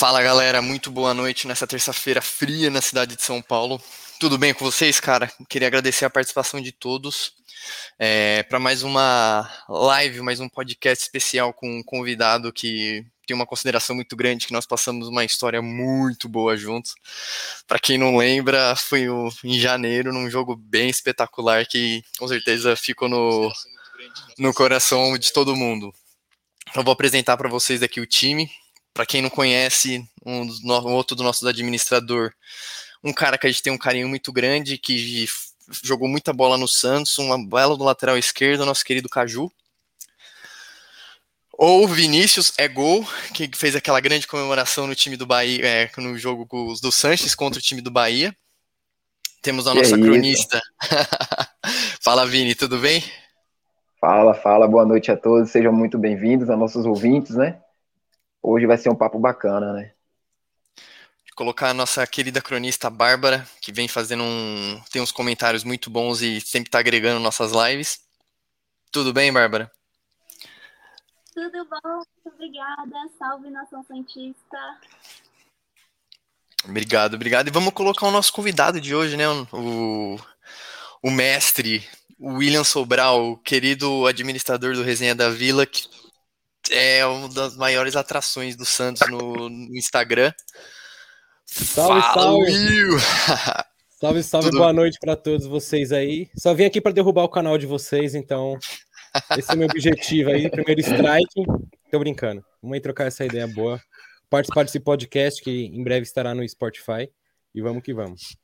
Fala 0.00 0.22
galera, 0.22 0.62
muito 0.62 0.90
boa 0.90 1.12
noite 1.12 1.46
nessa 1.46 1.66
terça-feira 1.66 2.22
fria 2.22 2.70
na 2.70 2.80
cidade 2.80 3.16
de 3.16 3.22
São 3.22 3.42
Paulo. 3.42 3.78
Tudo 4.18 4.38
bem 4.38 4.54
com 4.54 4.64
vocês, 4.64 4.98
cara? 4.98 5.30
Queria 5.46 5.68
agradecer 5.68 6.06
a 6.06 6.10
participação 6.10 6.58
de 6.58 6.72
todos 6.72 7.34
é, 7.98 8.42
para 8.44 8.58
mais 8.58 8.82
uma 8.82 9.46
live, 9.68 10.22
mais 10.22 10.40
um 10.40 10.48
podcast 10.48 11.04
especial 11.04 11.52
com 11.52 11.80
um 11.80 11.82
convidado 11.82 12.50
que 12.50 13.04
tem 13.26 13.36
uma 13.36 13.44
consideração 13.44 13.94
muito 13.94 14.16
grande, 14.16 14.46
que 14.46 14.54
nós 14.54 14.64
passamos 14.64 15.06
uma 15.06 15.22
história 15.22 15.60
muito 15.60 16.30
boa 16.30 16.56
juntos. 16.56 16.94
Para 17.68 17.78
quem 17.78 17.98
não 17.98 18.16
lembra, 18.16 18.74
foi 18.76 19.04
em 19.44 19.60
janeiro, 19.60 20.14
num 20.14 20.30
jogo 20.30 20.56
bem 20.56 20.88
espetacular 20.88 21.66
que 21.66 22.02
com 22.18 22.26
certeza 22.26 22.74
ficou 22.74 23.06
no, 23.06 23.52
no 24.38 24.54
coração 24.54 25.18
de 25.18 25.30
todo 25.30 25.54
mundo. 25.54 25.92
Eu 26.74 26.82
vou 26.82 26.92
apresentar 26.92 27.36
para 27.36 27.50
vocês 27.50 27.82
aqui 27.82 28.00
o 28.00 28.06
time. 28.06 28.50
Para 28.92 29.06
quem 29.06 29.22
não 29.22 29.30
conhece, 29.30 30.04
um, 30.24 30.48
outro 30.92 31.16
do 31.16 31.22
nosso 31.22 31.46
administrador, 31.46 32.32
um 33.02 33.12
cara 33.12 33.38
que 33.38 33.46
a 33.46 33.50
gente 33.50 33.62
tem 33.62 33.72
um 33.72 33.78
carinho 33.78 34.08
muito 34.08 34.32
grande, 34.32 34.78
que 34.78 35.26
jogou 35.82 36.08
muita 36.08 36.32
bola 36.32 36.58
no 36.58 36.68
Santos, 36.68 37.16
uma 37.18 37.38
bela 37.38 37.76
do 37.76 37.84
lateral 37.84 38.18
esquerdo, 38.18 38.66
nosso 38.66 38.84
querido 38.84 39.08
Caju. 39.08 39.50
Ou 41.52 41.86
Vinícius 41.86 42.52
é 42.56 42.66
gol, 42.66 43.06
que 43.34 43.48
fez 43.54 43.76
aquela 43.76 44.00
grande 44.00 44.26
comemoração 44.26 44.86
no 44.86 44.94
time 44.94 45.16
do 45.16 45.26
Bahia, 45.26 45.64
é, 45.64 45.90
no 45.98 46.16
jogo 46.16 46.48
do 46.80 46.90
Sanches 46.90 47.34
contra 47.34 47.58
o 47.58 47.62
time 47.62 47.82
do 47.82 47.90
Bahia. 47.90 48.34
Temos 49.42 49.66
a 49.66 49.74
nossa 49.74 49.96
cronista. 49.96 50.60
fala, 52.00 52.26
Vini, 52.26 52.54
tudo 52.54 52.78
bem? 52.78 53.04
Fala, 54.00 54.32
fala, 54.32 54.66
boa 54.66 54.86
noite 54.86 55.10
a 55.10 55.16
todos, 55.16 55.50
sejam 55.50 55.72
muito 55.72 55.98
bem-vindos 55.98 56.48
a 56.48 56.56
nossos 56.56 56.86
ouvintes, 56.86 57.36
né? 57.36 57.60
Hoje 58.42 58.66
vai 58.66 58.78
ser 58.78 58.90
um 58.90 58.96
papo 58.96 59.18
bacana, 59.18 59.72
né? 59.72 59.92
colocar 61.40 61.70
a 61.70 61.74
nossa 61.74 62.06
querida 62.06 62.42
cronista 62.42 62.90
Bárbara, 62.90 63.48
que 63.62 63.72
vem 63.72 63.88
fazendo 63.88 64.22
um. 64.22 64.78
tem 64.92 65.00
uns 65.00 65.10
comentários 65.10 65.64
muito 65.64 65.88
bons 65.88 66.20
e 66.20 66.38
sempre 66.38 66.68
está 66.68 66.80
agregando 66.80 67.18
nossas 67.18 67.52
lives. 67.52 68.02
Tudo 68.92 69.10
bem, 69.10 69.32
Bárbara? 69.32 69.72
Tudo 71.32 71.64
bom, 71.64 71.94
muito 71.94 72.34
obrigada. 72.34 73.08
Salve 73.18 73.48
Nação 73.48 73.82
Santista. 73.84 74.58
Obrigado, 76.62 77.14
obrigado. 77.14 77.48
E 77.48 77.50
vamos 77.50 77.72
colocar 77.72 78.06
o 78.06 78.10
nosso 78.10 78.34
convidado 78.34 78.78
de 78.78 78.94
hoje, 78.94 79.16
né? 79.16 79.26
O, 79.50 80.18
o 81.02 81.10
mestre, 81.10 81.88
o 82.18 82.34
William 82.34 82.64
Sobral, 82.64 83.30
o 83.30 83.38
querido 83.38 84.06
administrador 84.06 84.74
do 84.74 84.82
Resenha 84.82 85.14
da 85.14 85.30
Vila, 85.30 85.64
que 85.64 85.88
é 86.70 87.04
uma 87.06 87.28
das 87.28 87.56
maiores 87.56 87.96
atrações 87.96 88.56
do 88.56 88.64
Santos 88.64 89.08
no, 89.08 89.48
no 89.48 89.76
Instagram. 89.76 90.32
Salve, 91.46 92.00
salve. 92.02 92.52
Salve, 94.00 94.22
salve, 94.22 94.48
Tudo... 94.48 94.60
boa 94.60 94.72
noite 94.72 94.98
para 94.98 95.14
todos 95.14 95.46
vocês 95.46 95.92
aí. 95.92 96.30
Só 96.34 96.54
vim 96.54 96.64
aqui 96.64 96.80
para 96.80 96.90
derrubar 96.90 97.24
o 97.24 97.28
canal 97.28 97.58
de 97.58 97.66
vocês, 97.66 98.14
então 98.14 98.58
esse 99.36 99.50
é 99.50 99.54
o 99.54 99.58
meu 99.58 99.68
objetivo 99.68 100.30
aí. 100.30 100.48
Primeiro 100.48 100.80
strike. 100.80 101.44
Tô 101.90 101.98
brincando. 101.98 102.42
Vamos 102.62 102.76
aí 102.76 102.80
trocar 102.80 103.08
essa 103.08 103.26
ideia 103.26 103.46
boa. 103.46 103.78
Participar 104.30 104.64
desse 104.64 104.80
podcast 104.80 105.42
que 105.42 105.66
em 105.66 105.84
breve 105.84 106.04
estará 106.04 106.34
no 106.34 106.48
Spotify. 106.48 107.10
E 107.54 107.60
vamos 107.60 107.82
que 107.82 107.92
vamos. 107.92 108.38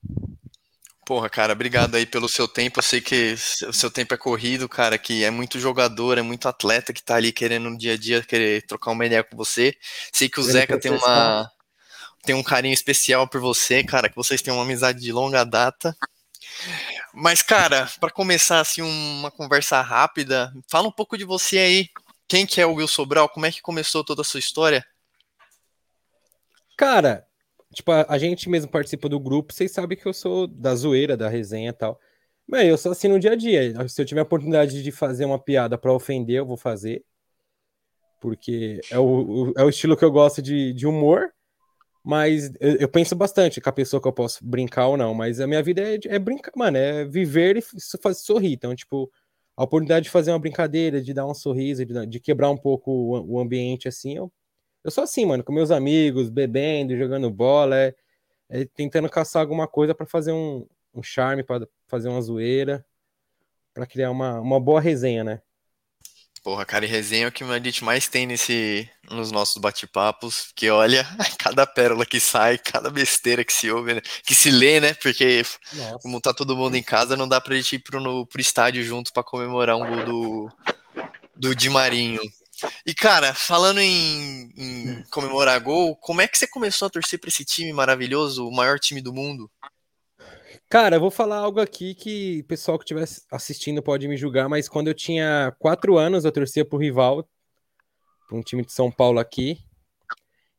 Porra, 1.07 1.31
cara, 1.31 1.53
obrigado 1.53 1.95
aí 1.95 2.05
pelo 2.05 2.29
seu 2.29 2.49
tempo. 2.49 2.81
Eu 2.81 2.83
sei 2.83 3.01
que 3.01 3.37
o 3.69 3.73
seu 3.73 3.89
tempo 3.89 4.13
é 4.13 4.17
corrido, 4.17 4.69
cara, 4.69 4.99
que 4.99 5.23
é 5.23 5.31
muito 5.31 5.61
jogador, 5.61 6.19
é 6.19 6.23
muito 6.23 6.49
atleta 6.49 6.93
que 6.93 7.01
tá 7.01 7.15
ali 7.15 7.33
querendo 7.33 7.71
no 7.71 7.79
dia 7.79 7.93
a 7.93 7.97
dia 7.97 8.25
querer 8.25 8.67
trocar 8.67 8.91
uma 8.91 9.07
ideia 9.07 9.23
com 9.23 9.37
você. 9.37 9.73
Sei 10.13 10.29
que 10.29 10.41
o 10.41 10.43
Zeca 10.43 10.81
tem 10.81 10.91
uma 10.91 11.49
tem 12.25 12.35
um 12.35 12.43
carinho 12.43 12.75
especial 12.75 13.29
por 13.29 13.41
você, 13.41 13.85
cara, 13.85 14.09
que 14.09 14.17
vocês 14.17 14.43
têm 14.43 14.53
uma 14.53 14.65
amizade 14.65 15.01
de 15.01 15.13
longa 15.13 15.45
data. 15.45 15.97
Mas, 17.15 17.41
cara, 17.41 17.89
para 18.01 18.11
começar 18.11 18.59
assim 18.59 18.83
uma 18.83 19.31
conversa 19.31 19.81
rápida, 19.81 20.53
fala 20.69 20.89
um 20.89 20.93
pouco 20.93 21.17
de 21.17 21.25
você 21.25 21.59
aí. 21.59 21.89
Quem 22.27 22.45
que 22.45 22.61
é 22.61 22.67
o 22.67 22.75
Will 22.75 22.89
Sobral? 22.89 23.29
Como 23.29 23.47
é 23.47 23.53
que 23.53 23.63
começou 23.63 24.03
toda 24.03 24.23
a 24.23 24.25
sua 24.25 24.41
história? 24.41 24.85
Cara, 26.77 27.26
tipo, 27.77 27.93
a, 27.93 28.07
a 28.09 28.19
gente 28.19 28.49
mesmo 28.49 28.71
participa 28.71 29.09
do 29.09 29.21
grupo, 29.21 29.53
vocês 29.53 29.71
sabem 29.71 29.97
que 29.99 30.07
eu 30.07 30.13
sou 30.15 30.47
da 30.47 30.75
zoeira, 30.75 31.17
da 31.17 31.29
resenha 31.29 31.71
e 31.71 31.73
tal. 31.73 32.01
Mas 32.47 32.67
eu 32.67 32.79
sou 32.79 32.93
assim 32.93 33.09
no 33.09 33.19
dia 33.21 33.33
a 33.33 33.37
dia. 33.37 33.89
Se 33.89 34.01
eu 34.01 34.07
tiver 34.07 34.21
a 34.21 34.25
oportunidade 34.25 34.83
de 34.83 34.93
fazer 34.93 35.25
uma 35.25 35.39
piada 35.39 35.77
para 35.77 35.93
ofender, 35.93 36.37
eu 36.39 36.47
vou 36.47 36.57
fazer. 36.57 37.05
Porque 38.21 38.81
é 38.91 38.99
o, 38.99 39.51
o, 39.51 39.53
é 39.57 39.65
o 39.65 39.69
estilo 39.69 39.97
que 39.97 40.05
eu 40.05 40.11
gosto 40.11 40.41
de, 40.41 40.73
de 40.73 40.87
humor. 40.87 41.31
Mas 42.05 42.53
eu, 42.61 42.77
eu, 42.77 42.89
penso 42.89 43.17
bastante 43.17 43.61
com 43.61 43.69
a 43.69 43.73
pessoa 43.73 44.01
que 44.01 44.09
eu 44.09 44.13
posso 44.13 44.39
brincar 44.47 44.89
ou 44.89 44.97
não. 44.97 45.13
Mas 45.15 45.41
a 45.41 45.47
minha 45.47 45.63
vida 45.63 45.83
é, 45.83 45.99
é 46.07 46.19
brincar, 46.19 46.53
mano, 46.57 46.77
é 46.79 47.05
viver 47.05 47.57
e 47.57 47.63
fazer 48.01 48.21
sorrir. 48.21 48.53
Então, 48.53 48.75
tipo, 48.77 49.11
a 49.57 49.65
oportunidade 49.65 50.05
de 50.05 50.11
fazer 50.11 50.31
uma 50.31 50.39
brincadeira, 50.39 51.03
de 51.03 51.13
dar 51.13 51.27
um 51.27 51.35
sorriso, 51.35 51.85
de, 51.85 52.07
de 52.07 52.21
quebrar 52.21 52.51
um 52.51 52.57
pouco 52.57 52.91
o, 52.93 53.35
o, 53.37 53.41
ambiente 53.41 53.89
assim, 53.89 54.17
eu, 54.17 54.33
eu 54.87 54.91
sou 54.93 55.03
assim, 55.03 55.27
mano, 55.27 55.43
com 55.43 55.53
meus 55.53 55.73
amigos, 55.73 56.31
bebendo, 56.31 56.97
jogando 56.97 57.29
bola, 57.29 57.77
é, 57.77 57.95
é 58.49 58.65
tentando 58.65 59.11
caçar 59.11 59.43
alguma 59.43 59.67
coisa 59.67 59.93
para 59.93 60.07
fazer 60.07 60.31
um, 60.31 60.65
um 60.95 61.03
charme, 61.03 61.43
para 61.43 61.67
fazer 61.89 62.09
uma 62.09 62.23
zoeira, 62.23 62.87
para 63.75 63.85
criar 63.85 64.13
uma, 64.13 64.41
uma 64.41 64.61
boa 64.61 64.81
resenha, 64.81 65.25
né? 65.25 65.43
Porra, 66.41 66.65
cara, 66.65 66.85
e 66.85 66.89
resenha 66.89 67.25
é 67.25 67.29
o 67.29 67.33
que 67.33 67.43
a 67.43 67.59
gente 67.59 67.83
mais 67.83 68.07
tem 68.07 68.29
nesse, 68.29 68.89
nos 69.11 69.33
nossos 69.33 69.57
bate-papos, 69.61 70.53
que 70.55 70.71
olha, 70.71 71.05
cada 71.37 71.67
pérola 71.67 72.07
que 72.07 72.21
sai, 72.21 72.57
cada 72.57 72.89
besteira 72.89 73.45
que 73.45 73.53
se 73.53 73.69
ouve, 73.69 73.95
né? 73.95 74.01
que 74.25 74.37
se 74.37 74.53
lê, 74.53 74.79
né? 74.79 74.95
Porque 74.95 75.43
Nossa. 75.73 75.99
como 75.99 76.21
tá 76.21 76.33
todo 76.33 76.57
mundo 76.57 76.77
em 76.77 76.83
casa, 76.85 77.17
não 77.17 77.27
dá 77.27 77.41
pra 77.41 77.57
gente 77.57 77.75
ir 77.75 77.79
pro, 77.81 78.01
no, 78.01 78.25
pro 78.25 78.41
estádio 78.41 78.85
junto 78.85 79.13
para 79.13 79.25
comemorar 79.25 79.77
um 79.77 79.85
gol 79.85 80.05
do, 80.05 80.53
do 81.35 81.57
Di 81.57 81.69
Marinho. 81.69 82.21
E, 82.87 82.95
cara, 82.95 83.35
falando 83.35 83.81
em, 83.81 84.51
em 84.57 85.03
comemorar 85.11 85.61
gol, 85.61 85.97
como 85.97 86.21
é 86.21 86.29
que 86.29 86.39
você 86.39 86.47
começou 86.47 86.87
a 86.87 86.91
torcer 86.91 87.19
pra 87.19 87.29
esse 87.29 87.45
time 87.45 87.73
maravilhoso, 87.73 88.47
o 88.47 88.55
maior 88.55 88.79
time 88.79 89.01
do 89.01 89.13
mundo? 89.13 89.51
Cara, 90.69 90.97
eu 90.97 91.01
vou 91.01 91.11
falar 91.11 91.39
algo 91.39 91.61
aqui 91.61 91.95
que 91.95 92.41
o 92.41 92.45
pessoal 92.45 92.79
que 92.79 92.85
estiver 92.85 93.07
assistindo 93.31 93.83
pode 93.83 94.09
me 94.09 94.17
julgar, 94.17 94.49
mas 94.49 94.69
quando 94.69 94.89
eu 94.89 94.95
tinha 94.95 95.55
quatro 95.59 95.97
anos, 95.97 96.25
eu 96.25 96.33
torcia 96.33 96.65
pro 96.65 96.79
rival, 96.79 97.29
pra 98.29 98.37
um 98.37 98.43
time 98.43 98.65
de 98.65 98.73
São 98.73 98.91
Paulo 98.91 99.21
aqui. 99.21 99.59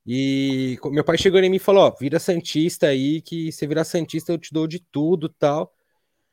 E 0.05 0.79
meu 0.85 1.03
pai 1.03 1.17
chegou 1.17 1.39
em 1.41 1.49
mim 1.49 1.57
e 1.57 1.59
falou: 1.59 1.83
Ó, 1.83 1.95
vira 1.99 2.17
Santista 2.17 2.87
aí, 2.87 3.21
que 3.21 3.51
se 3.51 3.67
virar 3.67 3.83
Santista 3.83 4.31
eu 4.31 4.37
te 4.37 4.53
dou 4.53 4.65
de 4.65 4.79
tudo 4.79 5.27
tal. 5.27 5.73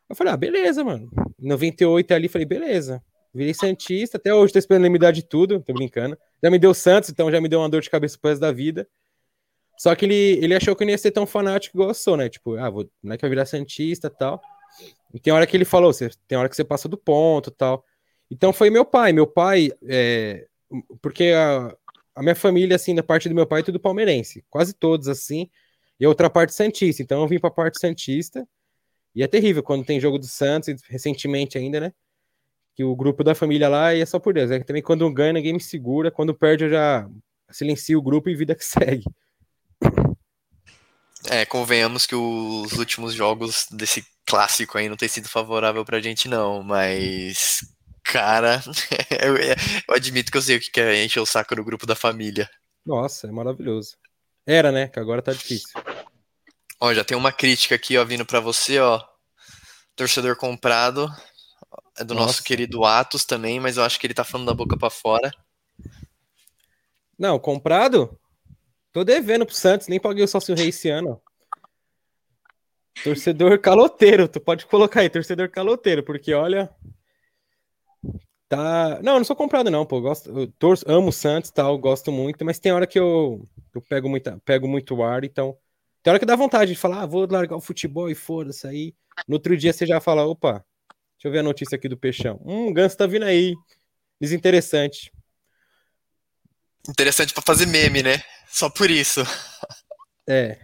Eu 0.08 0.14
falei: 0.14 0.32
Ah, 0.32 0.36
beleza, 0.36 0.84
mano. 0.84 1.10
Em 1.40 1.48
98 1.48 2.14
ali, 2.14 2.28
falei: 2.28 2.46
Beleza. 2.46 3.02
Virei 3.34 3.52
Santista, 3.52 4.16
até 4.16 4.32
hoje 4.32 4.52
tô 4.52 4.58
esperando 4.58 4.84
ele 4.84 4.92
me 4.92 4.98
dar 4.98 5.10
de 5.10 5.22
tudo, 5.22 5.60
tô 5.60 5.72
brincando. 5.72 6.16
Já 6.42 6.50
me 6.50 6.58
deu 6.58 6.72
Santos, 6.72 7.10
então 7.10 7.30
já 7.30 7.40
me 7.40 7.48
deu 7.48 7.58
uma 7.58 7.68
dor 7.68 7.82
de 7.82 7.90
cabeça 7.90 8.16
pro 8.16 8.30
resto 8.30 8.40
da 8.40 8.52
vida. 8.52 8.88
Só 9.76 9.92
que 9.96 10.04
ele, 10.04 10.38
ele 10.40 10.54
achou 10.54 10.76
que 10.76 10.84
eu 10.84 10.86
não 10.86 10.92
ia 10.92 10.98
ser 10.98 11.10
tão 11.10 11.26
fanático 11.26 11.76
igual 11.76 11.90
eu 11.90 11.94
sou, 11.94 12.16
né? 12.16 12.28
Tipo, 12.28 12.56
ah, 12.56 12.70
vou, 12.70 12.88
não 13.02 13.14
é 13.14 13.16
que 13.16 13.22
vai 13.22 13.30
virar 13.30 13.44
Santista 13.44 14.08
tal. 14.08 14.40
E 15.12 15.18
tem 15.18 15.32
hora 15.32 15.46
que 15.46 15.56
ele 15.56 15.64
falou, 15.64 15.92
você, 15.92 16.10
tem 16.28 16.38
hora 16.38 16.48
que 16.48 16.54
você 16.54 16.64
passa 16.64 16.88
do 16.88 16.96
ponto 16.96 17.50
tal. 17.50 17.84
Então 18.30 18.52
foi 18.52 18.70
meu 18.70 18.84
pai. 18.84 19.12
Meu 19.12 19.26
pai, 19.26 19.72
é, 19.88 20.46
porque 21.02 21.32
a, 21.36 21.76
a 22.14 22.22
minha 22.22 22.36
família, 22.36 22.76
assim, 22.76 22.94
da 22.94 23.02
parte 23.02 23.28
do 23.28 23.34
meu 23.34 23.46
pai, 23.46 23.60
é 23.60 23.64
tudo 23.64 23.80
palmeirense. 23.80 24.44
Quase 24.48 24.72
todos, 24.74 25.08
assim. 25.08 25.50
E 25.98 26.04
a 26.04 26.08
outra 26.08 26.30
parte 26.30 26.54
Santista. 26.54 27.02
Então 27.02 27.20
eu 27.20 27.28
vim 27.28 27.40
pra 27.40 27.50
parte 27.50 27.80
Santista. 27.80 28.46
E 29.12 29.24
é 29.24 29.26
terrível 29.26 29.62
quando 29.62 29.84
tem 29.84 29.98
jogo 29.98 30.18
do 30.18 30.26
Santos, 30.26 30.82
recentemente 30.88 31.58
ainda, 31.58 31.80
né? 31.80 31.92
Que 32.74 32.82
o 32.82 32.96
grupo 32.96 33.22
da 33.22 33.34
família 33.34 33.68
lá 33.68 33.94
é 33.94 34.04
só 34.04 34.18
por 34.18 34.34
Deus. 34.34 34.50
É 34.50 34.58
que 34.58 34.64
também 34.66 34.82
quando 34.82 35.12
ganha, 35.12 35.32
ninguém 35.32 35.52
me 35.52 35.60
segura. 35.60 36.10
Quando 36.10 36.34
perde, 36.34 36.64
eu 36.64 36.70
já 36.70 37.08
silencio 37.50 37.98
o 37.98 38.02
grupo 38.02 38.28
e 38.28 38.34
vida 38.34 38.54
que 38.54 38.64
segue. 38.64 39.04
É, 41.30 41.46
convenhamos 41.46 42.04
que 42.04 42.14
os 42.14 42.72
últimos 42.72 43.14
jogos 43.14 43.66
desse 43.70 44.04
clássico 44.26 44.76
aí 44.76 44.88
não 44.88 44.96
tem 44.96 45.08
sido 45.08 45.28
favorável 45.28 45.84
pra 45.84 46.00
gente, 46.00 46.28
não, 46.28 46.62
mas. 46.62 47.60
Cara, 48.02 48.62
eu, 49.22 49.36
eu, 49.36 49.94
admito 49.94 50.30
que 50.30 50.36
eu 50.36 50.42
sei 50.42 50.56
o 50.56 50.60
que 50.60 50.78
é 50.78 51.02
encher 51.02 51.20
o 51.20 51.26
saco 51.26 51.56
no 51.56 51.64
grupo 51.64 51.86
da 51.86 51.96
família. 51.96 52.50
Nossa, 52.84 53.26
é 53.26 53.30
maravilhoso. 53.30 53.96
Era, 54.46 54.70
né? 54.70 54.88
Que 54.88 55.00
agora 55.00 55.22
tá 55.22 55.32
difícil. 55.32 55.70
Ó, 56.78 56.92
já 56.92 57.02
tem 57.02 57.16
uma 57.16 57.32
crítica 57.32 57.74
aqui, 57.74 57.96
ó, 57.96 58.04
vindo 58.04 58.26
pra 58.26 58.40
você, 58.40 58.78
ó. 58.78 59.02
Torcedor 59.96 60.36
comprado. 60.36 61.08
É 61.98 62.04
do 62.04 62.14
Nossa. 62.14 62.26
nosso 62.26 62.44
querido 62.44 62.84
Atos 62.84 63.24
também, 63.24 63.60
mas 63.60 63.76
eu 63.76 63.84
acho 63.84 63.98
que 64.00 64.06
ele 64.06 64.14
tá 64.14 64.24
falando 64.24 64.48
da 64.48 64.54
boca 64.54 64.76
para 64.76 64.90
fora. 64.90 65.30
Não, 67.18 67.38
comprado? 67.38 68.18
Tô 68.92 69.04
devendo 69.04 69.46
pro 69.46 69.54
Santos, 69.54 69.88
nem 69.88 70.00
paguei 70.00 70.24
o 70.24 70.28
sócio 70.28 70.54
rei 70.54 70.68
esse 70.68 70.88
ano. 70.88 71.20
Torcedor 73.02 73.58
caloteiro, 73.60 74.28
tu 74.28 74.40
pode 74.40 74.66
colocar 74.66 75.00
aí, 75.00 75.10
torcedor 75.10 75.50
caloteiro, 75.50 76.02
porque 76.02 76.32
olha. 76.32 76.70
Tá. 78.48 79.00
Não, 79.02 79.14
eu 79.14 79.18
não 79.18 79.24
sou 79.24 79.36
comprado, 79.36 79.70
não, 79.70 79.86
pô. 79.86 80.00
Gosto, 80.00 80.30
eu 80.30 80.46
torço, 80.52 80.84
amo 80.88 81.08
o 81.08 81.12
Santos 81.12 81.50
tal, 81.50 81.76
gosto 81.78 82.12
muito, 82.12 82.44
mas 82.44 82.58
tem 82.58 82.72
hora 82.72 82.86
que 82.86 82.98
eu, 82.98 83.44
eu 83.74 83.80
pego, 83.82 84.08
muita, 84.08 84.40
pego 84.44 84.68
muito 84.68 85.02
ar, 85.02 85.24
então. 85.24 85.56
Tem 86.02 86.10
hora 86.10 86.20
que 86.20 86.26
dá 86.26 86.36
vontade 86.36 86.72
de 86.72 86.78
falar, 86.78 87.02
ah, 87.02 87.06
vou 87.06 87.26
largar 87.28 87.56
o 87.56 87.60
futebol 87.60 88.10
e 88.10 88.14
foda-se 88.14 88.66
aí. 88.66 88.94
No 89.26 89.36
outro 89.36 89.56
dia 89.56 89.72
você 89.72 89.86
já 89.86 90.00
fala, 90.00 90.26
opa, 90.26 90.64
eu 91.26 91.32
ver 91.32 91.40
a 91.40 91.42
notícia 91.42 91.76
aqui 91.76 91.88
do 91.88 91.96
Peixão. 91.96 92.40
Hum, 92.44 92.72
Ganso 92.72 92.96
tá 92.96 93.06
vindo 93.06 93.24
aí. 93.24 93.54
Desinteressante. 94.20 95.12
Interessante 96.88 97.32
para 97.32 97.42
fazer 97.42 97.66
meme, 97.66 98.02
né? 98.02 98.22
Só 98.48 98.68
por 98.68 98.90
isso. 98.90 99.22
É. 100.28 100.58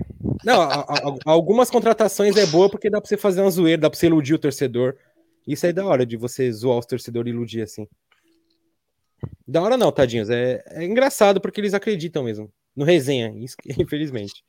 Não, 0.45 0.61
a, 0.61 0.81
a, 0.81 1.17
algumas 1.27 1.71
contratações 1.71 2.37
é 2.37 2.47
boa 2.47 2.71
porque 2.71 2.91
dá 2.91 3.01
pra 3.01 3.09
você 3.09 3.17
fazer 3.17 3.41
uma 3.41 3.51
zoeira, 3.51 3.83
dá 3.83 3.91
pra 3.91 3.99
você 3.99 4.07
iludir 4.07 4.35
o 4.35 4.39
torcedor. 4.39 4.97
Isso 5.47 5.67
aí 5.67 5.71
é 5.71 5.73
da 5.73 5.85
hora 5.85 6.07
de 6.07 6.17
você 6.17 6.51
zoar 6.53 6.79
os 6.79 6.87
torcedores 6.87 7.31
e 7.31 7.35
iludir 7.35 7.63
assim. 7.63 7.87
Da 9.47 9.61
hora 9.61 9.77
não, 9.77 9.91
tadinhos. 9.91 10.31
É, 10.31 10.63
é 10.67 10.85
engraçado 10.85 11.41
porque 11.41 11.61
eles 11.61 11.75
acreditam 11.75 12.23
mesmo. 12.23 12.53
No 12.77 12.85
resenha, 12.85 13.33
infelizmente. 13.79 14.45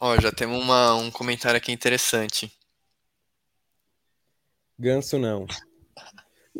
Ó, 0.00 0.18
já 0.20 0.30
temos 0.30 0.62
uma, 0.62 0.94
um 0.94 1.10
comentário 1.10 1.56
aqui 1.56 1.72
interessante. 1.72 2.50
Ganso 4.78 5.18
não. 5.18 5.46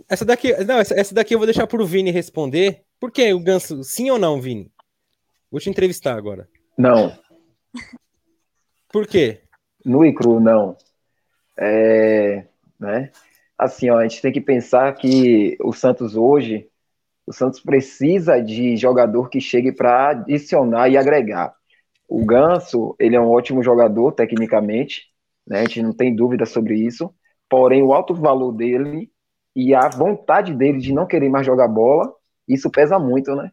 Essa 0.08 0.24
daqui, 0.24 0.52
não, 0.64 0.78
essa, 0.78 0.94
essa 0.94 1.14
daqui 1.14 1.34
eu 1.34 1.38
vou 1.38 1.46
deixar 1.46 1.66
pro 1.66 1.86
Vini 1.86 2.10
responder. 2.10 2.82
Por 2.98 3.10
que 3.10 3.32
o 3.32 3.40
Ganso, 3.40 3.82
sim 3.84 4.10
ou 4.10 4.18
não, 4.18 4.40
Vini? 4.40 4.70
Vou 5.50 5.60
te 5.60 5.70
entrevistar 5.70 6.16
agora. 6.16 6.48
Não. 6.76 7.16
Por 8.90 9.06
quê? 9.06 9.42
Nu 9.84 10.04
e 10.04 10.14
cru, 10.14 10.40
não. 10.40 10.76
É, 11.58 12.46
né? 12.78 13.10
Assim, 13.58 13.88
ó, 13.90 13.98
a 13.98 14.02
gente 14.06 14.20
tem 14.20 14.32
que 14.32 14.40
pensar 14.40 14.92
que 14.94 15.56
o 15.60 15.72
Santos 15.72 16.16
hoje, 16.16 16.68
o 17.26 17.32
Santos 17.32 17.60
precisa 17.60 18.40
de 18.40 18.76
jogador 18.76 19.30
que 19.30 19.40
chegue 19.40 19.72
para 19.72 20.10
adicionar 20.10 20.88
e 20.88 20.96
agregar. 20.96 21.54
O 22.08 22.24
Ganso, 22.24 22.94
ele 22.98 23.16
é 23.16 23.20
um 23.20 23.30
ótimo 23.30 23.62
jogador 23.62 24.12
tecnicamente, 24.12 25.06
né? 25.46 25.60
A 25.60 25.62
gente 25.62 25.82
não 25.82 25.92
tem 25.92 26.14
dúvida 26.14 26.44
sobre 26.44 26.76
isso. 26.76 27.12
Porém, 27.48 27.82
o 27.82 27.92
alto 27.92 28.14
valor 28.14 28.52
dele 28.52 29.10
e 29.54 29.74
a 29.74 29.88
vontade 29.88 30.52
dele 30.54 30.78
de 30.78 30.92
não 30.92 31.06
querer 31.06 31.28
mais 31.30 31.46
jogar 31.46 31.68
bola, 31.68 32.12
isso 32.46 32.70
pesa 32.70 32.98
muito, 32.98 33.34
né? 33.34 33.50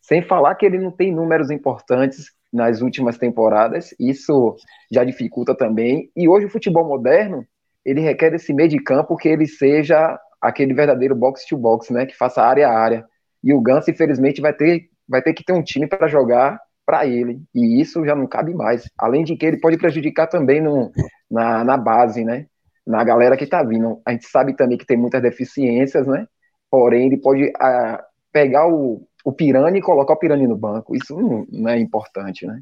Sem 0.00 0.22
falar 0.22 0.54
que 0.54 0.66
ele 0.66 0.78
não 0.78 0.90
tem 0.90 1.12
números 1.12 1.50
importantes 1.50 2.32
nas 2.52 2.80
últimas 2.80 3.18
temporadas, 3.18 3.94
isso 3.98 4.54
já 4.90 5.02
dificulta 5.02 5.54
também. 5.54 6.10
E 6.16 6.28
hoje 6.28 6.46
o 6.46 6.50
futebol 6.50 6.86
moderno, 6.86 7.44
ele 7.84 8.00
requer 8.00 8.32
esse 8.34 8.52
meio 8.52 8.68
de 8.68 8.78
campo 8.78 9.16
que 9.16 9.28
ele 9.28 9.46
seja 9.46 10.18
aquele 10.40 10.72
verdadeiro 10.74 11.14
box 11.14 11.46
to 11.46 11.56
box, 11.56 11.92
né, 11.92 12.06
que 12.06 12.16
faça 12.16 12.42
área 12.42 12.68
a 12.68 12.78
área. 12.78 13.04
E 13.42 13.52
o 13.52 13.60
Ganso, 13.60 13.90
infelizmente, 13.90 14.40
vai 14.40 14.52
ter, 14.52 14.88
vai 15.08 15.20
ter 15.20 15.32
que 15.34 15.44
ter 15.44 15.52
um 15.52 15.62
time 15.62 15.86
para 15.86 16.06
jogar 16.06 16.60
para 16.86 17.06
ele. 17.06 17.42
E 17.54 17.80
isso 17.80 18.04
já 18.04 18.14
não 18.14 18.26
cabe 18.26 18.54
mais. 18.54 18.88
Além 18.98 19.24
de 19.24 19.36
que 19.36 19.44
ele 19.44 19.60
pode 19.60 19.76
prejudicar 19.76 20.26
também 20.26 20.60
no, 20.60 20.92
na, 21.30 21.64
na 21.64 21.76
base, 21.76 22.24
né? 22.24 22.46
Na 22.86 23.02
galera 23.04 23.36
que 23.36 23.44
está 23.44 23.62
vindo. 23.62 24.00
A 24.04 24.12
gente 24.12 24.26
sabe 24.26 24.54
também 24.54 24.78
que 24.78 24.86
tem 24.86 24.96
muitas 24.96 25.22
deficiências, 25.22 26.06
né? 26.06 26.26
Porém, 26.70 27.06
ele 27.06 27.18
pode 27.18 27.52
ah, 27.58 28.04
pegar 28.32 28.66
o, 28.68 29.06
o 29.24 29.32
Pirani 29.32 29.78
e 29.78 29.82
colocar 29.82 30.14
o 30.14 30.18
Pirani 30.18 30.46
no 30.46 30.56
banco. 30.56 30.94
Isso 30.94 31.16
não, 31.16 31.46
não 31.50 31.70
é 31.70 31.78
importante, 31.78 32.46
né? 32.46 32.60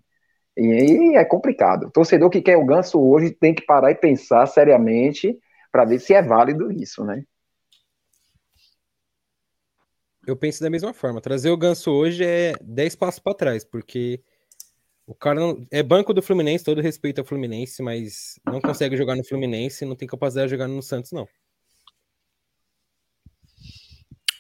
E 0.57 0.71
aí 0.73 1.15
é 1.17 1.25
complicado. 1.25 1.87
O 1.87 1.91
torcedor 1.91 2.29
que 2.31 2.43
quer 2.43 2.57
o 2.57 2.65
ganso 2.65 3.01
hoje 3.01 3.31
tem 3.31 3.55
que 3.55 3.65
parar 3.65 3.91
e 3.91 3.95
pensar 3.95 4.47
seriamente 4.47 5.39
para 5.71 5.85
ver 5.85 5.99
se 5.99 6.13
é 6.13 6.23
válido 6.23 6.71
isso, 6.71 7.05
né? 7.05 7.25
Eu 10.27 10.37
penso 10.37 10.63
da 10.63 10.71
mesma 10.71 10.93
forma. 10.93 11.21
Trazer 11.21 11.51
o 11.51 11.57
ganso 11.57 11.91
hoje 11.91 12.25
é 12.25 12.53
10 12.61 12.95
passos 12.97 13.19
para 13.19 13.35
trás, 13.35 13.65
porque 13.65 14.23
o 15.07 15.15
cara 15.15 15.41
não, 15.41 15.67
é 15.71 15.83
banco 15.83 16.15
do 16.15 16.23
Fluminense, 16.23 16.65
todo 16.65 16.81
respeito 16.81 17.21
ao 17.21 17.25
Fluminense, 17.25 17.83
mas 17.83 18.39
não 18.47 18.61
consegue 18.61 18.97
jogar 18.97 19.17
no 19.17 19.25
Fluminense, 19.25 19.85
não 19.85 19.97
tem 19.97 20.09
capacidade 20.09 20.47
de 20.47 20.53
jogar 20.53 20.69
no 20.69 20.83
Santos, 20.83 21.13
não. 21.13 21.29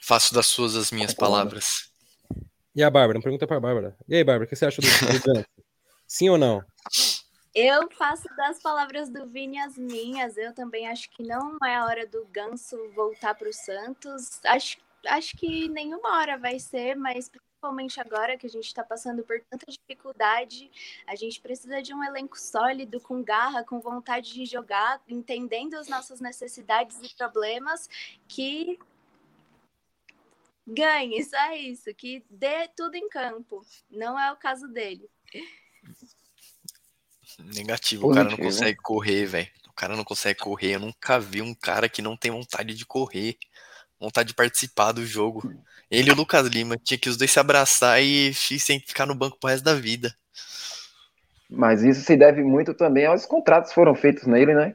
Faço 0.03 0.35
das 0.35 0.47
suas 0.47 0.77
as 0.77 0.91
minhas 0.91 1.15
palavras. 1.15 1.91
E 2.75 2.83
a 2.83 2.91
Bárbara? 2.91 3.21
Pergunta 3.21 3.47
para 3.47 3.57
a 3.57 3.61
Bárbara. 3.61 3.97
E 4.09 4.15
aí, 4.17 4.25
Bárbara, 4.25 4.47
o 4.47 4.49
que 4.49 4.57
você 4.57 4.67
acha 4.67 4.81
do, 4.81 4.89
do 4.89 5.47
Sim 6.07 6.31
ou 6.31 6.39
não? 6.39 6.65
Eu 7.55 7.91
faço 7.91 8.25
das 8.37 8.61
palavras 8.63 9.11
do 9.11 9.27
Vini 9.29 9.59
as 9.59 9.77
minhas. 9.77 10.37
Eu 10.37 10.55
também 10.55 10.89
acho 10.89 11.11
que 11.11 11.23
não 11.23 11.59
é 11.65 11.77
a 11.77 11.85
hora 11.85 12.07
do 12.07 12.27
Ganso 12.33 12.77
voltar 12.95 13.35
para 13.35 13.49
o 13.49 13.53
Santos. 13.53 14.41
Acho, 14.45 14.79
acho 15.07 15.37
que 15.37 15.69
nenhuma 15.69 16.19
hora 16.19 16.39
vai 16.39 16.59
ser, 16.59 16.97
mas 16.97 17.31
principalmente 17.63 18.01
agora 18.01 18.37
que 18.37 18.45
a 18.45 18.51
gente 18.51 18.67
está 18.67 18.83
passando 18.83 19.23
por 19.23 19.41
tanta 19.49 19.65
dificuldade, 19.71 20.69
a 21.07 21.15
gente 21.15 21.41
precisa 21.41 21.81
de 21.81 21.95
um 21.95 22.03
elenco 22.03 22.37
sólido, 22.37 23.01
com 23.01 23.23
garra, 23.23 23.63
com 23.63 23.79
vontade 23.79 24.35
de 24.35 24.45
jogar, 24.45 25.01
entendendo 25.09 25.75
as 25.75 25.87
nossas 25.87 26.21
necessidades 26.21 26.99
e 27.01 27.15
problemas, 27.15 27.89
que 28.27 28.81
ganhe, 30.67 31.23
só 31.23 31.53
isso, 31.53 31.95
que 31.95 32.25
dê 32.29 32.67
tudo 32.77 32.97
em 32.97 33.09
campo. 33.09 33.65
Não 33.89 34.19
é 34.19 34.33
o 34.33 34.37
caso 34.37 34.67
dele. 34.67 35.09
Negativo, 37.39 38.11
o 38.11 38.15
cara 38.15 38.29
não 38.29 38.37
consegue 38.37 38.79
correr, 38.79 39.27
velho. 39.27 39.51
O 39.69 39.73
cara 39.73 39.97
não 39.97 40.05
consegue 40.05 40.41
correr. 40.41 40.75
Eu 40.75 40.81
nunca 40.81 41.21
vi 41.21 41.41
um 41.41 41.55
cara 41.55 41.89
que 41.89 42.03
não 42.03 42.17
tem 42.17 42.33
vontade 42.33 42.75
de 42.75 42.85
correr, 42.85 43.39
vontade 44.01 44.31
de 44.31 44.35
participar 44.35 44.91
do 44.91 45.07
jogo. 45.07 45.43
Ele 45.93 46.09
e 46.09 46.13
o 46.13 46.17
Lucas 46.17 46.47
Lima. 46.47 46.79
Tinha 46.79 46.99
que 46.99 47.11
os 47.11 47.19
dois 47.19 47.31
se 47.31 47.39
abraçar 47.39 48.03
e 48.03 48.33
sem 48.33 48.81
ficar 48.81 49.05
no 49.05 49.15
banco 49.15 49.39
pro 49.39 49.51
resto 49.51 49.63
da 49.63 49.75
vida. 49.75 50.11
Mas 51.51 51.83
isso 51.83 52.01
se 52.01 52.17
deve 52.17 52.43
muito 52.43 52.73
também 52.73 53.05
aos 53.05 53.27
contratos 53.27 53.69
que 53.69 53.75
foram 53.75 53.95
feitos 53.95 54.27
nele, 54.27 54.55
né? 54.55 54.75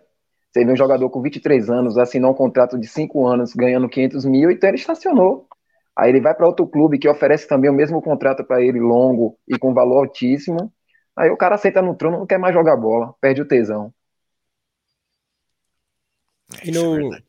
Você 0.51 0.63
vê 0.63 0.71
um 0.71 0.77
jogador 0.77 1.09
com 1.09 1.19
23 1.19 1.71
anos 1.71 1.97
assinou 1.97 2.31
um 2.31 2.35
contrato 2.35 2.79
de 2.79 2.87
5 2.87 3.25
anos 3.25 3.53
ganhando 3.53 3.89
500 3.89 4.25
mil, 4.25 4.51
então 4.51 4.69
ele 4.69 4.77
estacionou. 4.77 5.47
Aí 5.95 6.11
ele 6.11 6.21
vai 6.21 6.35
para 6.35 6.45
outro 6.45 6.67
clube 6.67 6.99
que 6.99 7.09
oferece 7.09 7.47
também 7.47 7.71
o 7.71 7.73
mesmo 7.73 7.99
contrato 7.99 8.43
para 8.43 8.61
ele, 8.61 8.79
longo 8.79 9.39
e 9.47 9.57
com 9.57 9.73
valor 9.73 10.05
altíssimo. 10.05 10.71
Aí 11.15 11.31
o 11.31 11.37
cara 11.37 11.57
senta 11.57 11.81
no 11.81 11.95
trono, 11.95 12.19
não 12.19 12.27
quer 12.27 12.37
mais 12.37 12.53
jogar 12.53 12.77
bola, 12.77 13.15
perde 13.19 13.41
o 13.41 13.47
tesão. 13.47 13.91
É, 16.61 16.67
e 16.67 16.71
no, 16.71 17.15
é 17.15 17.19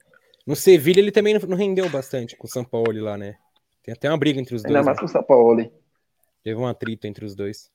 no 0.46 0.54
Sevilha 0.54 1.00
ele 1.00 1.10
também 1.10 1.38
não 1.38 1.56
rendeu 1.56 1.88
bastante 1.88 2.36
com 2.36 2.46
o 2.46 2.50
São 2.50 2.62
Paulo 2.62 2.92
lá, 3.00 3.16
né? 3.16 3.36
Tem 3.88 3.94
até 3.94 4.10
uma 4.10 4.18
briga 4.18 4.38
entre 4.38 4.54
os 4.54 4.62
dois. 4.62 4.74
Ainda 4.74 4.84
mais 4.84 4.96
né? 4.98 5.00
com 5.00 5.06
o 5.06 5.08
São 5.08 5.22
Paulo. 5.22 5.72
Teve 6.44 6.60
um 6.60 6.66
atrito 6.66 7.06
entre 7.06 7.24
os 7.24 7.34
dois. 7.34 7.70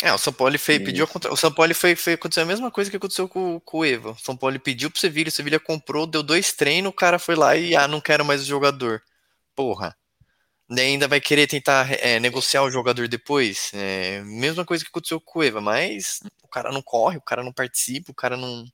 É, 0.00 0.12
o 0.12 0.18
São 0.18 0.32
Paulo 0.32 0.56
foi, 0.56 0.78
pediu 0.78 1.08
contra... 1.08 1.32
o 1.32 1.36
São 1.36 1.52
Paulo 1.52 1.74
foi, 1.74 1.96
foi 1.96 2.12
aconteceu 2.12 2.44
a 2.44 2.46
mesma 2.46 2.70
coisa 2.70 2.88
que 2.88 2.96
aconteceu 2.96 3.28
com, 3.28 3.58
com 3.58 3.78
o 3.78 3.84
Eva. 3.84 4.12
O 4.12 4.18
São 4.18 4.36
Paulo 4.36 4.60
pediu 4.60 4.92
pro 4.92 5.00
Sevilha, 5.00 5.28
o 5.28 5.32
Sevilha 5.32 5.58
comprou, 5.58 6.06
deu 6.06 6.22
dois 6.22 6.52
treinos, 6.52 6.90
o 6.90 6.94
cara 6.94 7.18
foi 7.18 7.34
lá 7.34 7.56
e 7.56 7.74
ah, 7.74 7.88
não 7.88 8.00
quero 8.00 8.24
mais 8.24 8.42
o 8.42 8.44
jogador. 8.44 9.02
Porra. 9.56 9.96
Daí 10.70 10.86
ainda 10.86 11.08
vai 11.08 11.20
querer 11.20 11.48
tentar 11.48 11.90
é, 11.90 12.20
negociar 12.20 12.62
o 12.62 12.70
jogador 12.70 13.08
depois. 13.08 13.72
É, 13.74 14.22
mesma 14.22 14.64
coisa 14.64 14.84
que 14.84 14.90
aconteceu 14.90 15.20
com 15.20 15.40
o 15.40 15.42
Eva, 15.42 15.60
mas 15.60 16.20
o 16.44 16.48
cara 16.48 16.70
não 16.70 16.80
corre, 16.80 17.16
o 17.16 17.22
cara 17.22 17.42
não 17.42 17.52
participa, 17.52 18.12
o 18.12 18.14
cara 18.14 18.36
não. 18.36 18.64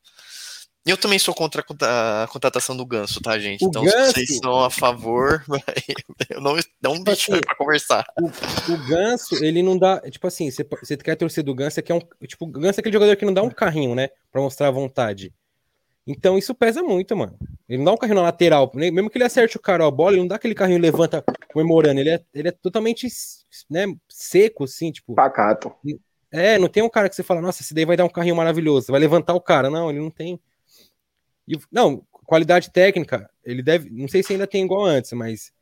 Eu 0.87 0.97
também 0.97 1.19
sou 1.19 1.35
contra 1.35 1.63
a 1.83 2.27
contratação 2.29 2.75
do 2.75 2.87
Ganso, 2.87 3.21
tá, 3.21 3.39
gente? 3.39 3.65
O 3.65 3.69
então, 3.69 3.85
Ganso... 3.85 4.07
se 4.07 4.27
vocês 4.27 4.39
são 4.39 4.65
a 4.65 4.71
favor, 4.71 5.45
eu 6.31 6.41
não 6.41 6.57
dá 6.81 6.91
um 6.91 6.95
tipo 6.95 7.11
bicho 7.11 7.33
assim, 7.33 7.41
pra 7.43 7.55
conversar. 7.55 8.07
O, 8.19 8.27
o, 8.73 8.87
Ganso, 8.87 9.45
ele 9.45 9.63
não 9.63 9.77
dá. 9.77 10.01
Tipo 10.11 10.27
assim, 10.27 10.51
você, 10.51 10.65
você 10.65 10.97
quer 10.97 11.17
torcer 11.17 11.45
do 11.45 11.55
Ganso, 11.55 11.75
você 11.75 11.83
quer 11.83 11.95
um. 11.95 12.01
Tipo, 12.27 12.47
o 12.47 12.49
Ganso 12.49 12.79
é 12.79 12.81
aquele 12.81 12.95
jogador 12.95 13.15
que 13.15 13.27
não 13.27 13.35
dá 13.35 13.43
um 13.43 13.51
carrinho, 13.51 13.95
né? 13.95 14.09
Pra 14.33 14.41
mostrar 14.41 14.69
a 14.69 14.73
vontade. 14.73 15.35
Então 16.07 16.39
isso 16.39 16.55
pesa 16.55 16.83
muito, 16.83 17.15
mano. 17.15 17.37
Ele 17.69 17.79
não 17.79 17.85
dá 17.85 17.93
um 17.93 17.97
carrinho 17.97 18.17
na 18.17 18.23
lateral. 18.23 18.71
Mesmo 18.75 19.11
que 19.11 19.19
ele 19.19 19.25
acerte 19.25 19.57
o 19.57 19.61
cara 19.61 19.87
a 19.87 19.91
bola, 19.91 20.13
ele 20.13 20.21
não 20.21 20.29
dá 20.29 20.37
aquele 20.37 20.55
carrinho 20.55 20.79
e 20.79 20.83
levanta 20.83 21.23
comemorando. 21.53 22.01
Ele 22.01 22.11
é, 22.11 22.21
ele 22.35 22.49
é 22.49 22.53
totalmente 22.53 23.07
né, 23.69 23.85
seco, 24.09 24.65
assim, 24.65 24.91
tipo. 24.91 25.15
Pacato. 25.15 25.73
É, 26.33 26.59
não 26.59 26.69
tem 26.69 26.83
um 26.83 26.89
cara 26.89 27.09
que 27.09 27.15
você 27.15 27.23
fala, 27.23 27.41
nossa, 27.41 27.63
esse 27.63 27.75
daí 27.75 27.85
vai 27.85 27.97
dar 27.97 28.05
um 28.05 28.09
carrinho 28.09 28.37
maravilhoso, 28.37 28.91
vai 28.91 29.01
levantar 29.01 29.35
o 29.35 29.41
cara. 29.41 29.69
Não, 29.69 29.91
ele 29.91 30.01
não 30.01 30.11
tem. 30.11 30.41
E, 31.51 31.59
não, 31.71 32.07
qualidade 32.25 32.71
técnica, 32.71 33.29
ele 33.45 33.63
deve. 33.63 33.91
Não 33.91 34.07
sei 34.07 34.23
se 34.23 34.33
ainda 34.33 34.47
tem 34.47 34.65
igual 34.65 34.85
antes, 34.85 35.13
mas 35.13 35.53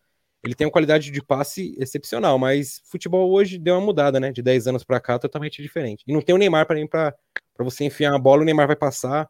ele 0.44 0.54
tem 0.54 0.66
uma 0.66 0.72
qualidade 0.72 1.10
de 1.10 1.22
passe 1.22 1.74
excepcional. 1.78 2.38
Mas 2.38 2.82
futebol 2.84 3.32
hoje 3.32 3.58
deu 3.58 3.74
uma 3.74 3.80
mudada, 3.80 4.20
né? 4.20 4.30
De 4.30 4.42
10 4.42 4.66
anos 4.66 4.84
para 4.84 5.00
cá, 5.00 5.18
totalmente 5.18 5.62
diferente. 5.62 6.04
E 6.06 6.12
não 6.12 6.20
tem 6.20 6.34
o 6.34 6.38
Neymar 6.38 6.66
para 6.66 6.78
para 7.54 7.64
você 7.64 7.84
enfiar 7.84 8.14
a 8.14 8.18
bola, 8.18 8.42
o 8.42 8.44
Neymar 8.44 8.66
vai 8.66 8.76
passar. 8.76 9.28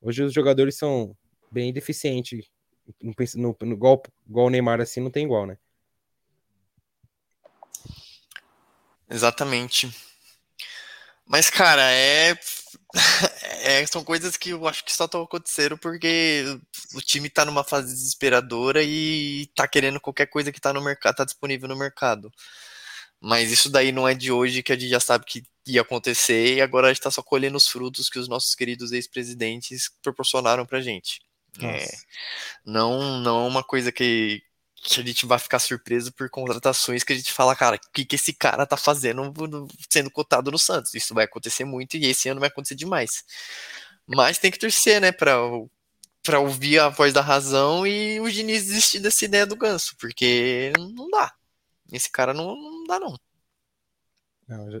Hoje 0.00 0.22
os 0.22 0.32
jogadores 0.32 0.76
são 0.76 1.16
bem 1.50 1.72
deficientes. 1.72 2.48
No, 3.34 3.56
no, 3.62 3.72
igual, 3.72 4.02
igual 4.28 4.46
o 4.46 4.50
Neymar 4.50 4.80
assim, 4.80 5.00
não 5.00 5.10
tem 5.10 5.24
igual, 5.24 5.46
né? 5.46 5.56
Exatamente. 9.08 9.92
Mas, 11.26 11.50
cara, 11.50 11.82
é. 11.92 12.38
é, 13.62 13.86
são 13.86 14.02
coisas 14.02 14.36
que 14.36 14.50
eu 14.50 14.66
acho 14.66 14.84
que 14.84 14.92
só 14.92 15.04
estão 15.04 15.22
acontecendo 15.22 15.78
porque 15.78 16.44
o 16.94 17.00
time 17.00 17.28
está 17.28 17.44
numa 17.44 17.62
fase 17.62 17.92
desesperadora 17.92 18.82
e 18.82 19.42
está 19.42 19.68
querendo 19.68 20.00
qualquer 20.00 20.26
coisa 20.26 20.50
que 20.50 20.58
está 20.58 20.72
no 20.72 20.82
mercado, 20.82 21.16
tá 21.16 21.24
disponível 21.24 21.68
no 21.68 21.76
mercado. 21.76 22.32
Mas 23.20 23.52
isso 23.52 23.70
daí 23.70 23.92
não 23.92 24.08
é 24.08 24.14
de 24.14 24.32
hoje 24.32 24.62
que 24.62 24.72
a 24.72 24.76
gente 24.76 24.88
já 24.88 25.00
sabe 25.00 25.24
que 25.26 25.42
ia 25.66 25.82
acontecer 25.82 26.54
e 26.54 26.62
agora 26.62 26.86
a 26.86 26.90
gente 26.90 27.00
está 27.00 27.10
só 27.10 27.22
colhendo 27.22 27.56
os 27.56 27.68
frutos 27.68 28.08
que 28.08 28.18
os 28.18 28.28
nossos 28.28 28.54
queridos 28.54 28.92
ex-presidentes 28.92 29.90
proporcionaram 30.02 30.64
pra 30.64 30.80
gente. 30.80 31.20
É, 31.60 31.86
não, 32.64 33.20
não 33.20 33.44
é 33.44 33.48
uma 33.48 33.62
coisa 33.62 33.92
que, 33.92 34.42
que 34.82 35.00
a 35.00 35.04
gente 35.04 35.26
vai 35.26 35.38
ficar 35.38 35.58
surpreso 35.58 36.12
por 36.12 36.30
contratações 36.30 37.04
que 37.04 37.12
a 37.12 37.16
gente 37.16 37.32
fala, 37.32 37.54
cara, 37.54 37.76
o 37.76 37.92
que, 37.92 38.04
que 38.04 38.16
esse 38.16 38.32
cara 38.32 38.66
tá 38.66 38.76
fazendo 38.76 39.32
sendo 39.90 40.10
cotado 40.10 40.50
no 40.50 40.58
Santos? 40.58 40.94
Isso 40.94 41.14
vai 41.14 41.24
acontecer 41.24 41.64
muito 41.64 41.96
e 41.96 42.06
esse 42.06 42.28
ano 42.28 42.40
vai 42.40 42.48
acontecer 42.48 42.74
demais. 42.74 43.24
Mas 44.06 44.38
tem 44.38 44.50
que 44.50 44.58
torcer, 44.58 45.00
né, 45.00 45.12
pra, 45.12 45.36
pra 46.22 46.40
ouvir 46.40 46.78
a 46.78 46.88
voz 46.88 47.12
da 47.12 47.20
razão 47.20 47.86
e 47.86 48.20
o 48.20 48.30
Diniz 48.30 48.66
desistir 48.66 49.00
dessa 49.00 49.24
ideia 49.24 49.46
do 49.46 49.56
ganso, 49.56 49.96
porque 49.98 50.72
não 50.78 51.10
dá. 51.10 51.32
Esse 51.92 52.10
cara 52.10 52.32
não, 52.32 52.56
não 52.56 52.84
dá, 52.84 53.00
não. 53.00 53.16
não 54.48 54.70
já... 54.70 54.80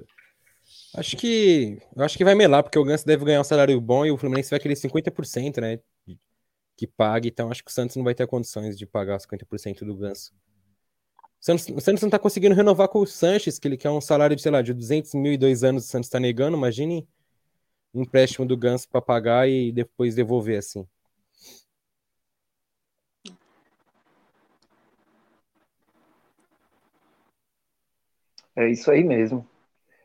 Acho 0.94 1.16
que. 1.16 1.78
Eu 1.94 2.04
acho 2.04 2.18
que 2.18 2.24
vai 2.24 2.34
melar, 2.34 2.62
porque 2.62 2.78
o 2.78 2.84
Ganso 2.84 3.06
deve 3.06 3.24
ganhar 3.24 3.40
um 3.40 3.44
salário 3.44 3.80
bom 3.80 4.04
e 4.04 4.10
o 4.10 4.18
Fluminense 4.18 4.50
vai 4.50 4.58
querer 4.58 4.74
50%, 4.74 5.60
né? 5.60 5.78
Que 6.80 6.86
pague. 6.86 7.28
Então 7.28 7.50
acho 7.50 7.62
que 7.62 7.70
o 7.70 7.74
Santos 7.74 7.94
não 7.94 8.02
vai 8.02 8.14
ter 8.14 8.26
condições 8.26 8.78
de 8.78 8.86
pagar 8.86 9.20
50% 9.20 9.84
do 9.84 9.94
Ganso. 9.94 10.32
O 11.38 11.44
Santos, 11.44 11.68
o 11.68 11.78
Santos 11.78 12.02
não 12.02 12.08
tá 12.08 12.18
conseguindo 12.18 12.54
renovar 12.54 12.88
com 12.88 13.00
o 13.00 13.06
Sanches, 13.06 13.58
que 13.58 13.68
ele 13.68 13.76
quer 13.76 13.90
um 13.90 14.00
salário 14.00 14.34
de, 14.34 14.40
sei 14.40 14.50
lá, 14.50 14.62
de 14.62 14.72
200 14.72 15.12
mil 15.12 15.30
e 15.30 15.36
dois 15.36 15.62
anos 15.62 15.84
o 15.84 15.88
Santos 15.88 16.08
tá 16.08 16.18
negando. 16.18 16.56
Imagine 16.56 17.06
um 17.92 18.00
empréstimo 18.00 18.46
do 18.46 18.56
Ganso 18.56 18.88
para 18.88 19.02
pagar 19.02 19.46
e 19.46 19.70
depois 19.70 20.14
devolver 20.14 20.56
assim. 20.56 20.88
É 28.56 28.70
isso 28.70 28.90
aí 28.90 29.04
mesmo. 29.04 29.46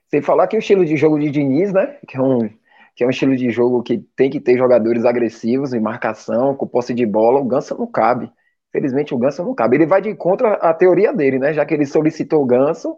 Sem 0.10 0.22
falar 0.22 0.50
que 0.50 0.58
o 0.58 0.60
estilo 0.60 0.86
de 0.86 0.98
jogo 0.98 1.17
de 1.17 1.32
Diniz, 1.32 1.72
né? 1.72 1.98
Que 2.05 2.17
é 2.17 2.22
um, 2.22 2.50
que 2.96 3.04
é 3.04 3.08
um 3.08 3.10
estilo 3.10 3.36
de 3.36 3.50
jogo 3.50 3.84
que 3.84 4.00
tem 4.16 4.30
que 4.30 4.40
ter 4.40 4.58
jogadores 4.58 5.06
agressivos 5.06 5.74
em 5.74 5.80
marcação, 5.80 6.56
com 6.56 6.68
posse 6.68 6.94
de 6.94 7.06
bola, 7.06 7.40
o 7.40 7.46
Ganso 7.46 7.78
não 7.78 7.88
cabe. 7.88 8.32
Infelizmente 8.70 9.14
o 9.14 9.18
Ganso 9.18 9.44
não 9.44 9.54
cabe. 9.56 9.78
Ele 9.78 9.86
vai 9.86 10.02
de 10.02 10.16
contra 10.16 10.54
a 10.56 10.74
teoria 10.74 11.14
dele, 11.14 11.40
né? 11.40 11.54
Já 11.54 11.66
que 11.66 11.74
ele 11.74 11.86
solicitou 11.86 12.42
o 12.44 12.46
Ganso, 12.46 12.98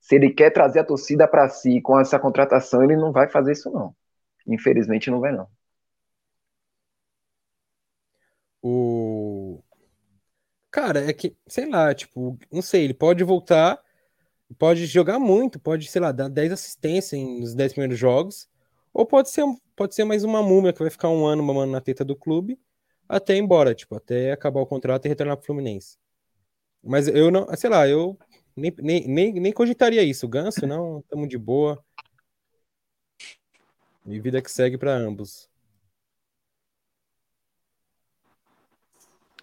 se 0.00 0.14
ele 0.16 0.30
quer 0.30 0.50
trazer 0.50 0.80
a 0.80 0.84
torcida 0.84 1.26
para 1.26 1.48
si 1.48 1.80
com 1.80 1.98
essa 1.98 2.18
contratação, 2.18 2.82
ele 2.84 2.96
não 2.96 3.12
vai 3.12 3.28
fazer 3.28 3.52
isso 3.52 3.70
não. 3.70 3.94
Infelizmente 4.46 5.10
não 5.10 5.20
vai 5.20 5.32
não. 5.32 5.48
O 8.62 9.62
cara 10.70 11.08
é 11.08 11.12
que, 11.12 11.36
sei 11.46 11.68
lá, 11.68 11.94
tipo, 11.94 12.38
não 12.52 12.60
sei, 12.62 12.84
ele 12.84 12.94
pode 12.94 13.24
voltar 13.24 13.80
pode 14.56 14.86
jogar 14.86 15.18
muito, 15.18 15.58
pode, 15.58 15.88
sei 15.88 16.00
lá, 16.00 16.12
dar 16.12 16.28
10 16.28 16.52
assistências 16.52 17.20
nos 17.20 17.54
10 17.54 17.72
primeiros 17.72 17.98
jogos, 17.98 18.48
ou 18.92 19.06
pode 19.06 19.30
ser, 19.30 19.44
pode 19.76 19.94
ser 19.94 20.04
mais 20.04 20.24
uma 20.24 20.42
múmia 20.42 20.72
que 20.72 20.80
vai 20.80 20.90
ficar 20.90 21.08
um 21.08 21.26
ano 21.26 21.42
mamando 21.42 21.72
na 21.72 21.80
teta 21.80 22.04
do 22.04 22.16
clube 22.16 22.58
até 23.08 23.34
ir 23.34 23.38
embora, 23.38 23.74
tipo, 23.74 23.96
até 23.96 24.32
acabar 24.32 24.60
o 24.60 24.66
contrato 24.66 25.06
e 25.06 25.08
retornar 25.08 25.36
pro 25.36 25.46
Fluminense. 25.46 25.96
Mas 26.82 27.08
eu 27.08 27.30
não, 27.30 27.46
sei 27.56 27.70
lá, 27.70 27.88
eu 27.88 28.18
nem, 28.56 28.72
nem, 28.78 29.08
nem, 29.08 29.32
nem 29.34 29.52
cogitaria 29.52 30.02
isso. 30.02 30.28
Ganso, 30.28 30.66
não, 30.66 31.02
tamo 31.08 31.26
de 31.26 31.38
boa. 31.38 31.82
E 34.06 34.20
vida 34.20 34.42
que 34.42 34.50
segue 34.50 34.78
para 34.78 34.92
ambos. 34.92 35.48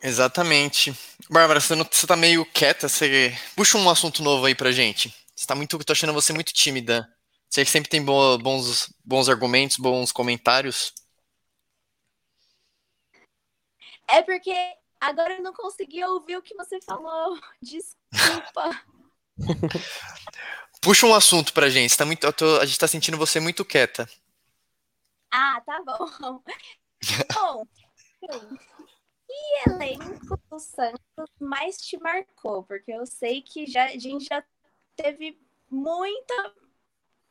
Exatamente. 0.01 0.93
Bárbara, 1.29 1.59
você, 1.59 1.75
não, 1.75 1.85
você 1.89 2.05
tá 2.05 2.15
meio 2.15 2.45
quieta, 2.45 2.87
você 2.87 3.33
puxa 3.55 3.77
um 3.77 3.89
assunto 3.89 4.21
novo 4.21 4.45
aí 4.45 4.53
pra 4.53 4.71
gente. 4.71 5.13
Você 5.35 5.47
tá 5.47 5.55
muito, 5.55 5.77
tô 5.79 5.93
achando 5.93 6.13
você 6.13 6.31
muito 6.31 6.53
tímida. 6.53 7.07
Você 7.49 7.63
sempre 7.65 7.89
tem 7.89 8.03
bons, 8.03 8.93
bons 9.03 9.29
argumentos, 9.29 9.77
bons 9.77 10.11
comentários. 10.11 10.93
É 14.07 14.21
porque 14.21 14.53
agora 14.99 15.35
eu 15.35 15.43
não 15.43 15.53
consegui 15.53 16.03
ouvir 16.03 16.37
o 16.37 16.41
que 16.41 16.55
você 16.55 16.79
falou. 16.81 17.39
Desculpa. 17.61 18.83
Puxa 20.81 21.07
um 21.07 21.15
assunto 21.15 21.53
pra 21.53 21.69
gente. 21.69 21.97
Tá 21.97 22.05
muito, 22.05 22.31
tô, 22.33 22.57
a 22.59 22.65
gente 22.65 22.77
tá 22.77 22.87
sentindo 22.87 23.17
você 23.17 23.39
muito 23.39 23.65
quieta. 23.65 24.07
Ah, 25.31 25.61
tá 25.65 25.81
bom. 25.83 26.41
bom, 27.33 27.65
que 29.27 29.69
elenco 29.69 30.39
do 30.49 30.59
Santos 30.59 31.29
mais 31.39 31.77
te 31.77 31.97
marcou? 31.97 32.63
Porque 32.63 32.91
eu 32.91 33.05
sei 33.05 33.41
que 33.41 33.65
já, 33.65 33.85
a 33.85 33.97
gente 33.97 34.25
já 34.25 34.43
teve 34.95 35.39
muita 35.69 36.53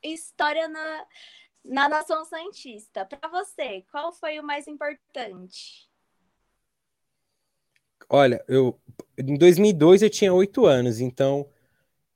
história 0.04 0.68
na, 0.68 1.06
na 1.64 1.88
Nação 1.88 2.24
Santista. 2.24 3.04
Para 3.04 3.28
você, 3.28 3.84
qual 3.90 4.12
foi 4.12 4.38
o 4.38 4.44
mais 4.44 4.66
importante? 4.68 5.88
Olha, 8.08 8.44
eu 8.46 8.78
em 9.18 9.36
2002 9.38 10.02
eu 10.02 10.10
tinha 10.10 10.32
oito 10.32 10.66
anos, 10.66 11.00
então 11.00 11.48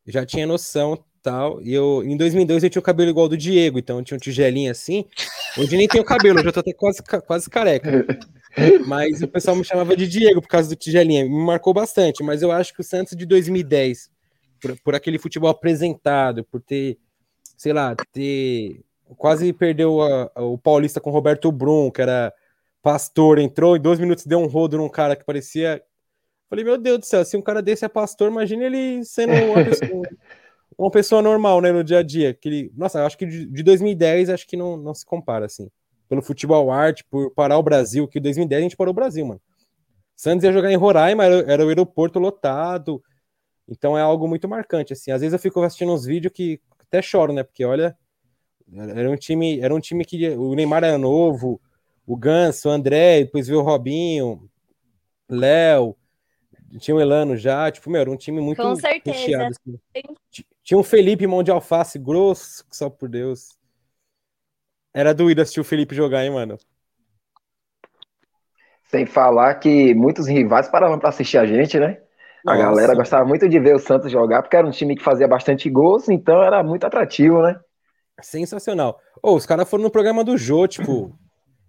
já 0.07 0.25
tinha 0.27 0.47
noção 0.47 1.03
tal. 1.23 1.63
E 1.63 1.73
eu 1.73 2.03
em 2.05 2.17
2002 2.17 2.65
eu 2.65 2.71
tinha 2.71 2.81
o 2.81 2.85
cabelo 2.85 3.11
igual 3.11 3.29
do 3.29 3.37
Diego, 3.37 3.79
então 3.79 4.03
tinha 4.03 4.17
um 4.17 4.21
tigelinho 4.21 4.71
assim. 4.71 5.05
Hoje 5.57 5.77
nem 5.77 5.89
tenho 5.89 6.05
cabelo, 6.05 6.43
já 6.43 6.53
tô 6.53 6.61
até 6.61 6.73
quase, 6.73 7.03
quase 7.27 7.51
careca. 7.51 8.07
Mas 8.87 9.23
o 9.23 9.29
pessoal 9.29 9.57
me 9.57 9.65
chamava 9.65 9.97
de 9.97 10.07
Diego 10.07 10.41
por 10.41 10.49
causa 10.49 10.69
do 10.69 10.77
tigelinha. 10.77 11.25
Me 11.25 11.45
marcou 11.45 11.73
bastante, 11.73 12.23
mas 12.23 12.43
eu 12.43 12.51
acho 12.51 12.75
que 12.75 12.81
o 12.81 12.85
Santos 12.85 13.17
de 13.17 13.27
2010, 13.27 14.11
por, 14.61 14.77
por 14.81 14.95
aquele 14.95 15.19
futebol 15.19 15.51
apresentado, 15.51 16.45
por 16.45 16.61
ter, 16.61 16.99
sei 17.59 17.75
lá, 17.75 17.95
ter. 18.13 18.83
Quase 19.19 19.53
perdeu 19.53 20.01
a, 20.03 20.31
a, 20.35 20.43
o 20.43 20.57
Paulista 20.57 21.01
com 21.01 21.11
Roberto 21.11 21.53
Brum, 21.53 21.91
que 21.91 22.01
era 22.01 22.33
pastor, 22.83 23.39
entrou 23.39 23.77
em 23.77 23.81
dois 23.81 23.99
minutos 23.99 24.25
deu 24.25 24.39
um 24.39 24.47
rodo 24.47 24.79
num 24.79 24.89
cara 24.89 25.17
que 25.17 25.25
parecia. 25.25 25.83
Falei, 26.49 26.65
meu 26.65 26.79
Deus 26.79 27.01
do 27.01 27.05
céu, 27.05 27.25
se 27.25 27.37
um 27.37 27.43
cara 27.43 27.61
desse 27.61 27.85
é 27.85 27.89
pastor, 27.89 28.31
imagine 28.31 28.65
ele 28.65 29.05
sendo 29.05 29.33
uma 29.33 29.65
pessoa, 29.65 30.09
uma 30.79 30.91
pessoa 30.91 31.23
normal, 31.23 31.61
né, 31.61 31.73
no 31.73 31.85
dia 31.85 31.99
a 31.99 32.03
dia. 32.03 32.33
Que 32.33 32.49
ele... 32.49 32.73
Nossa, 32.77 33.05
acho 33.05 33.19
que 33.19 33.27
de, 33.27 33.47
de 33.47 33.63
2010 33.63 34.31
acho 34.31 34.47
que 34.47 34.57
não, 34.57 34.77
não 34.77 34.95
se 34.95 35.05
compara, 35.05 35.47
assim 35.47 35.69
pelo 36.09 36.23
futebol 36.23 36.73
arte, 36.73 37.05
por 37.05 37.31
parar 37.33 37.59
o 37.59 37.63
Brasil, 37.63 38.09
que 38.09 38.19
em 38.19 38.23
2010 38.23 38.59
a 38.59 38.63
gente 38.63 38.77
parou 38.77 38.93
o 38.93 38.95
Brasil, 38.95 39.27
mano. 39.27 39.41
Santos 40.17 40.43
ia 40.43 40.53
jogar 40.53 40.73
em 40.73 40.77
Roraima, 40.77 41.25
era, 41.25 41.53
era 41.53 41.65
o 41.65 41.69
aeroporto 41.69 42.19
lotado. 42.19 43.03
Então 43.69 43.97
é 43.97 44.01
algo 44.01 44.27
muito 44.27 44.49
marcante, 44.49 44.95
assim. 44.95 45.13
Às 45.13 45.21
vezes 45.21 45.35
eu 45.35 45.39
fico 45.39 45.63
assistindo 45.63 45.93
uns 45.93 46.05
vídeos 46.05 46.33
que 46.33 46.61
até 46.89 47.01
choro, 47.03 47.33
né? 47.33 47.43
Porque 47.43 47.65
olha, 47.65 47.97
era 48.73 49.11
um 49.11 49.17
time, 49.17 49.61
era 49.61 49.75
um 49.75 49.81
time 49.81 50.05
que 50.05 50.29
o 50.31 50.55
Neymar 50.55 50.85
era 50.85 50.99
novo, 50.99 51.61
o 52.07 52.17
Ganso, 52.17 52.69
o 52.69 52.73
André, 52.73 53.25
depois 53.25 53.47
veio 53.47 53.61
o 53.61 53.63
Robinho, 53.63 54.49
Léo, 55.29 55.97
tinha 56.79 56.95
o 56.95 57.01
Elano 57.01 57.37
já, 57.37 57.71
tipo, 57.71 57.89
meu, 57.89 58.01
era 58.01 58.11
um 58.11 58.17
time 58.17 58.41
muito 58.41 58.61
Com 58.61 58.77
certeza. 58.77 59.17
Recheado, 59.17 59.51
assim. 59.51 59.79
Tinha 60.63 60.79
um 60.79 60.83
Felipe 60.83 61.27
mão 61.27 61.43
de 61.43 61.51
alface 61.51 61.99
grosso, 61.99 62.65
só 62.71 62.91
por 62.91 63.09
Deus. 63.09 63.59
Era 64.93 65.15
doído 65.15 65.41
assistir 65.41 65.61
o 65.61 65.65
Felipe 65.65 65.95
jogar, 65.95 66.25
hein, 66.25 66.31
mano? 66.31 66.59
Sem 68.85 69.07
falar 69.07 69.55
que 69.57 69.95
muitos 69.95 70.27
rivais 70.27 70.69
paravam 70.69 70.99
para 70.99 71.11
assistir 71.11 71.39
a 71.39 71.47
gente, 71.47 71.79
né? 71.79 72.03
A 72.47 72.55
Nossa. 72.55 72.67
galera 72.67 72.95
gostava 72.95 73.25
muito 73.25 73.49
de 73.49 73.59
ver 73.59 73.75
o 73.75 73.79
Santos 73.79 74.11
jogar, 74.11 74.43
porque 74.43 74.57
era 74.57 74.67
um 74.67 74.71
time 74.71 74.97
que 74.97 75.03
fazia 75.03 75.27
bastante 75.27 75.69
gols, 75.69 76.09
então 76.09 76.43
era 76.43 76.63
muito 76.63 76.87
atrativo, 76.87 77.43
né? 77.43 77.59
Sensacional. 78.21 78.99
Oh, 79.23 79.35
os 79.35 79.47
caras 79.47 79.69
foram 79.69 79.85
no 79.85 79.91
programa 79.91 80.25
do 80.25 80.37
Jô, 80.37 80.67
tipo. 80.67 81.17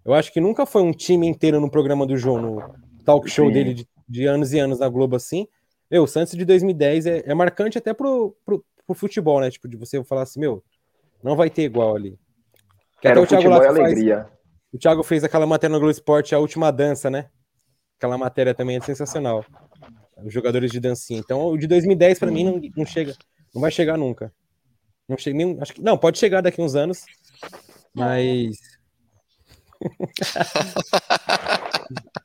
eu 0.04 0.14
acho 0.14 0.32
que 0.32 0.40
nunca 0.40 0.66
foi 0.66 0.82
um 0.82 0.92
time 0.92 1.26
inteiro 1.26 1.60
no 1.60 1.70
programa 1.70 2.06
do 2.06 2.16
Jô, 2.16 2.40
no 2.40 2.62
talk 3.04 3.28
show 3.28 3.46
Sim. 3.46 3.52
dele 3.52 3.74
de, 3.74 3.88
de, 4.08 4.26
anos 4.26 4.52
e 4.52 4.58
anos 4.58 4.78
na 4.78 4.88
Globo 4.88 5.16
assim. 5.16 5.46
Meu, 5.90 6.04
o 6.04 6.08
Santos 6.08 6.36
de 6.36 6.44
2010 6.44 7.06
é, 7.06 7.22
é 7.26 7.34
marcante 7.34 7.76
até 7.76 7.92
pro, 7.92 8.36
pro, 8.44 8.64
pro, 8.86 8.94
futebol, 8.94 9.40
né? 9.40 9.50
Tipo, 9.50 9.68
de 9.68 9.76
você 9.76 10.02
falar 10.04 10.22
assim, 10.22 10.38
meu, 10.38 10.62
não 11.22 11.34
vai 11.34 11.50
ter 11.50 11.62
igual 11.62 11.96
ali. 11.96 12.16
Que 13.00 13.08
Era 13.08 13.20
o 13.20 13.26
Thiago 13.26 13.42
futebol 13.42 13.64
e 13.64 13.66
alegria. 13.66 14.16
Faz, 14.22 14.40
o 14.72 14.78
Thiago 14.78 15.02
fez 15.02 15.24
aquela 15.24 15.46
matéria 15.46 15.72
no 15.72 15.80
Globo 15.80 15.90
Esporte, 15.90 16.34
a 16.34 16.38
última 16.38 16.70
dança, 16.70 17.10
né? 17.10 17.28
Aquela 17.98 18.16
matéria 18.16 18.54
também 18.54 18.76
é 18.76 18.80
sensacional. 18.80 19.44
Os 20.24 20.32
jogadores 20.32 20.70
de 20.70 20.80
dancinha. 20.80 21.20
Então, 21.20 21.46
o 21.46 21.56
de 21.56 21.66
2010 21.66 22.18
para 22.18 22.30
mim 22.30 22.44
não, 22.44 22.60
não 22.76 22.86
chega, 22.86 23.14
não 23.54 23.60
vai 23.60 23.70
chegar 23.70 23.96
nunca. 23.96 24.32
Não 25.08 25.16
chega 25.16 25.36
nem, 25.36 25.58
acho 25.60 25.74
que 25.74 25.82
não, 25.82 25.98
pode 25.98 26.18
chegar 26.18 26.40
daqui 26.40 26.62
uns 26.62 26.74
anos, 26.74 27.04
mas 27.94 28.56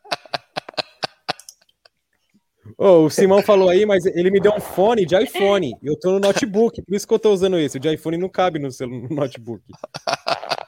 Oh, 2.78 3.06
o 3.06 3.10
Simão 3.10 3.42
falou 3.42 3.70
aí, 3.70 3.86
mas 3.86 4.06
ele 4.06 4.30
me 4.30 4.40
deu 4.40 4.54
um 4.54 4.60
fone 4.60 5.06
de 5.06 5.16
iPhone. 5.16 5.74
Eu 5.82 5.98
tô 5.98 6.12
no 6.12 6.20
notebook, 6.20 6.82
por 6.82 6.94
isso 6.94 7.08
que 7.08 7.14
eu 7.14 7.20
tô 7.20 7.32
usando 7.32 7.58
esse. 7.58 7.78
O 7.78 7.80
de 7.80 7.94
iPhone 7.94 8.18
não 8.18 8.28
cabe 8.28 8.60
no, 8.60 8.70
seu, 8.70 8.88
no 8.88 9.08
notebook. 9.08 9.64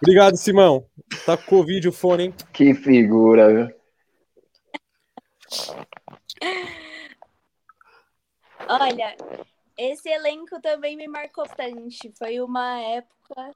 Obrigado, 0.02 0.38
Simão. 0.38 0.86
Tá 1.26 1.36
com 1.36 1.44
Covid 1.44 1.90
o 1.90 1.92
fone, 1.92 2.26
hein? 2.26 2.34
Que 2.54 2.74
figura, 2.74 3.54
viu? 3.54 3.78
Olha, 8.70 9.16
esse 9.78 10.10
elenco 10.10 10.60
também 10.62 10.96
me 10.96 11.08
marcou 11.08 11.46
bastante. 11.46 12.12
Foi 12.18 12.40
uma 12.42 12.80
época 12.82 13.56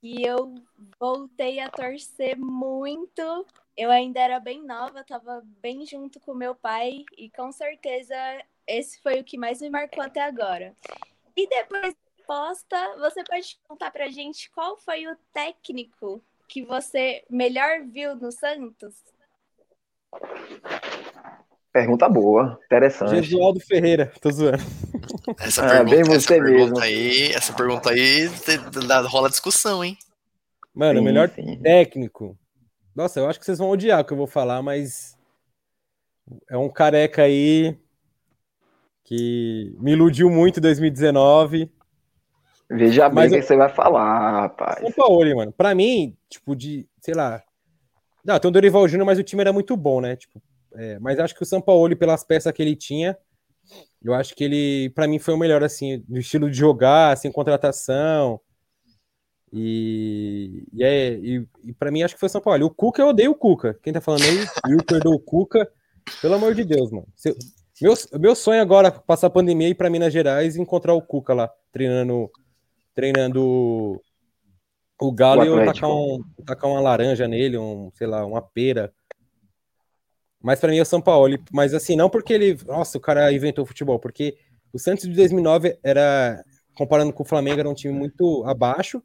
que 0.00 0.24
eu 0.24 0.54
voltei 0.98 1.60
a 1.60 1.70
torcer 1.70 2.38
muito. 2.38 3.46
Eu 3.76 3.90
ainda 3.90 4.20
era 4.20 4.38
bem 4.38 4.62
nova, 4.62 5.00
estava 5.00 5.42
bem 5.60 5.86
junto 5.86 6.20
com 6.20 6.34
meu 6.34 6.54
pai 6.54 7.04
e 7.16 7.30
com 7.30 7.50
certeza 7.50 8.16
esse 8.66 9.00
foi 9.00 9.20
o 9.20 9.24
que 9.24 9.38
mais 9.38 9.60
me 9.60 9.70
marcou 9.70 10.02
até 10.02 10.20
agora. 10.20 10.76
E 11.36 11.48
depois 11.48 11.94
posta, 12.26 12.96
você 12.98 13.24
pode 13.24 13.58
contar 13.66 13.90
pra 13.90 14.08
gente 14.08 14.50
qual 14.50 14.76
foi 14.76 15.06
o 15.06 15.16
técnico 15.32 16.22
que 16.48 16.62
você 16.62 17.24
melhor 17.28 17.82
viu 17.84 18.14
no 18.14 18.30
Santos? 18.30 19.02
Pergunta 21.72 22.06
boa, 22.08 22.58
interessante. 22.66 23.22
Jesualdo 23.22 23.58
Ferreira, 23.60 24.12
tô 24.20 24.30
zoando. 24.30 24.62
Essa 25.38 25.64
Ah, 25.64 25.68
pergunta, 25.68 25.90
bem 25.90 26.16
essa 26.16 26.28
pergunta 26.28 26.50
mesmo. 26.60 26.78
aí, 26.78 27.32
essa 27.32 27.52
pergunta 27.54 27.90
aí 27.90 28.28
rola 29.08 29.30
discussão, 29.30 29.82
hein? 29.82 29.96
Mano, 30.74 31.00
o 31.00 31.02
Sim, 31.02 31.04
melhor 31.06 31.30
sim. 31.30 31.62
técnico. 31.62 32.38
Nossa, 32.94 33.20
eu 33.20 33.26
acho 33.28 33.38
que 33.38 33.46
vocês 33.46 33.58
vão 33.58 33.70
odiar 33.70 34.00
o 34.00 34.04
que 34.04 34.12
eu 34.12 34.16
vou 34.16 34.26
falar, 34.26 34.62
mas 34.62 35.16
é 36.50 36.56
um 36.58 36.68
careca 36.68 37.22
aí 37.22 37.74
que 39.04 39.74
me 39.80 39.92
iludiu 39.92 40.28
muito 40.30 40.58
em 40.58 40.62
2019. 40.62 41.70
Veja 42.70 43.08
bem 43.08 43.26
o 43.26 43.30
que 43.30 43.36
eu- 43.38 43.42
você 43.42 43.56
vai 43.56 43.68
falar, 43.70 44.42
rapaz. 44.42 44.78
São 44.78 44.92
Paulo, 44.92 45.36
mano. 45.36 45.52
Pra 45.52 45.74
mim, 45.74 46.16
tipo, 46.28 46.54
de, 46.54 46.86
sei 47.00 47.14
lá. 47.14 47.42
Não, 48.24 48.38
tem 48.38 48.48
o 48.48 48.52
Dorival 48.52 48.86
Júnior, 48.86 49.06
mas 49.06 49.18
o 49.18 49.22
time 49.22 49.40
era 49.40 49.52
muito 49.52 49.76
bom, 49.76 50.00
né? 50.00 50.16
Tipo, 50.16 50.40
é, 50.76 50.98
mas 50.98 51.18
acho 51.18 51.34
que 51.34 51.42
o 51.42 51.46
São 51.46 51.60
Paulo, 51.60 51.96
pelas 51.96 52.24
peças 52.24 52.52
que 52.52 52.62
ele 52.62 52.76
tinha, 52.76 53.16
eu 54.02 54.14
acho 54.14 54.34
que 54.34 54.44
ele, 54.44 54.90
pra 54.90 55.06
mim, 55.06 55.18
foi 55.18 55.34
o 55.34 55.38
melhor, 55.38 55.62
assim, 55.62 56.04
do 56.08 56.18
estilo 56.18 56.50
de 56.50 56.56
jogar, 56.56 57.12
assim, 57.12 57.30
contratação. 57.30 58.40
E, 59.52 60.66
e, 60.72 60.82
é, 60.82 61.12
e, 61.14 61.46
e 61.64 61.72
pra 61.74 61.90
mim, 61.90 62.02
acho 62.02 62.14
que 62.14 62.20
foi 62.20 62.26
o 62.26 62.30
São 62.30 62.40
Paulo. 62.40 62.60
E 62.60 62.64
o 62.64 62.70
Cuca, 62.70 63.02
eu 63.02 63.08
odeio 63.08 63.32
o 63.32 63.34
Cuca. 63.34 63.78
Quem 63.82 63.92
tá 63.92 64.00
falando 64.00 64.22
aí? 64.24 64.38
Will 64.66 64.84
perdoou 64.86 65.16
o 65.16 65.20
Cuca. 65.20 65.70
Pelo 66.20 66.34
amor 66.34 66.54
de 66.54 66.64
Deus, 66.64 66.90
mano. 66.90 67.06
Se- 67.14 67.36
meu, 67.80 67.94
meu 68.18 68.34
sonho 68.34 68.62
agora 68.62 68.90
passar 68.90 69.26
a 69.26 69.30
pandemia 69.30 69.68
e 69.68 69.70
ir 69.72 69.74
pra 69.74 69.90
Minas 69.90 70.12
Gerais 70.12 70.56
e 70.56 70.60
encontrar 70.60 70.94
o 70.94 71.02
Cuca 71.02 71.34
lá, 71.34 71.50
treinando, 71.70 72.30
treinando 72.94 74.00
o 75.00 75.12
Galo 75.12 75.42
O 75.42 75.44
e 75.44 75.48
eu 75.48 75.64
tacar, 75.64 75.90
um, 75.90 76.24
tacar 76.46 76.70
uma 76.70 76.80
laranja 76.80 77.26
nele, 77.28 77.58
um, 77.58 77.90
sei 77.94 78.06
lá, 78.06 78.24
uma 78.24 78.40
pera. 78.40 78.92
Mas 80.42 80.60
pra 80.60 80.70
mim 80.70 80.78
é 80.78 80.82
o 80.82 80.84
São 80.86 81.00
Paulo. 81.00 81.36
Mas 81.52 81.74
assim, 81.74 81.96
não 81.96 82.10
porque 82.10 82.32
ele. 82.32 82.58
Nossa, 82.66 82.98
o 82.98 83.00
cara 83.00 83.32
inventou 83.32 83.64
o 83.64 83.66
futebol, 83.66 83.98
porque 83.98 84.36
o 84.72 84.78
Santos 84.78 85.04
de 85.08 85.14
2009 85.14 85.78
era, 85.82 86.44
comparando 86.74 87.12
com 87.12 87.22
o 87.22 87.26
Flamengo, 87.26 87.60
era 87.60 87.68
um 87.68 87.74
time 87.74 87.94
muito 87.94 88.44
abaixo. 88.44 89.02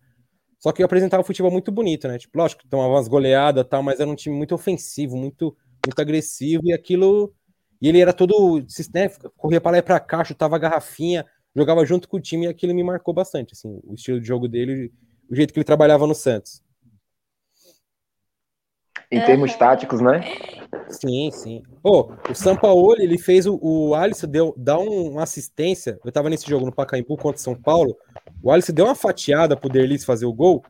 Só 0.60 0.72
que 0.72 0.82
apresentava 0.84 1.22
um 1.22 1.26
futebol 1.26 1.52
muito 1.52 1.72
bonito, 1.72 2.08
né? 2.08 2.18
Tipo, 2.18 2.38
lógico, 2.38 2.64
tomava 2.68 2.90
umas 2.94 3.08
goleadas 3.08 3.66
tal, 3.70 3.84
mas 3.84 4.00
era 4.00 4.10
um 4.10 4.16
time 4.16 4.36
muito 4.36 4.56
ofensivo, 4.56 5.16
muito, 5.16 5.56
muito 5.86 6.00
agressivo, 6.02 6.64
e 6.66 6.74
aquilo. 6.74 7.34
E 7.82 7.88
ele 7.88 8.00
era 8.02 8.14
todo. 8.14 8.60
Né, 8.94 9.10
corria 9.38 9.62
pra 9.62 9.72
lá 9.72 9.78
e 9.78 9.82
pra 9.82 10.00
cá, 10.00 10.24
chutava 10.24 10.58
garrafinha, 10.58 11.26
jogava 11.56 11.86
junto 11.86 12.10
com 12.10 12.18
o 12.18 12.22
time, 12.22 12.46
e 12.46 12.50
aquilo 12.50 12.74
me 12.74 12.84
marcou 12.84 13.14
bastante, 13.14 13.54
assim, 13.54 13.80
o 13.84 13.94
estilo 13.94 14.20
de 14.20 14.28
jogo 14.28 14.48
dele, 14.48 14.92
o 15.30 15.36
jeito 15.36 15.54
que 15.54 15.60
ele 15.60 15.64
trabalhava 15.66 16.08
no 16.08 16.16
Santos. 16.16 16.62
Em 19.12 19.22
termos 19.26 19.56
táticos, 19.56 20.02
né? 20.02 20.22
Sim, 20.90 21.32
sim. 21.32 21.64
Pô, 21.82 22.12
o 22.30 22.36
Sampaoli, 22.36 23.04
ele 23.04 23.18
fez 23.18 23.46
o, 23.46 23.58
o 23.62 23.96
Alisson 23.96 24.28
deu, 24.28 24.54
dá 24.58 24.78
um- 24.78 25.12
uma 25.12 25.24
assistência. 25.24 26.00
Eu 26.04 26.12
tava 26.12 26.30
nesse 26.30 26.48
jogo 26.50 26.66
no 26.66 26.74
Pacaembu 26.74 27.16
contra 27.18 27.38
o 27.40 27.44
São 27.44 27.56
Paulo. 27.56 27.96
O 28.44 28.52
Alisson 28.52 28.74
deu 28.74 28.86
uma 28.86 28.96
fatiada 28.96 29.56
pro 29.56 29.70
Derlis 29.70 30.04
fazer 30.06 30.26
o 30.26 30.34
gol. 30.34 30.64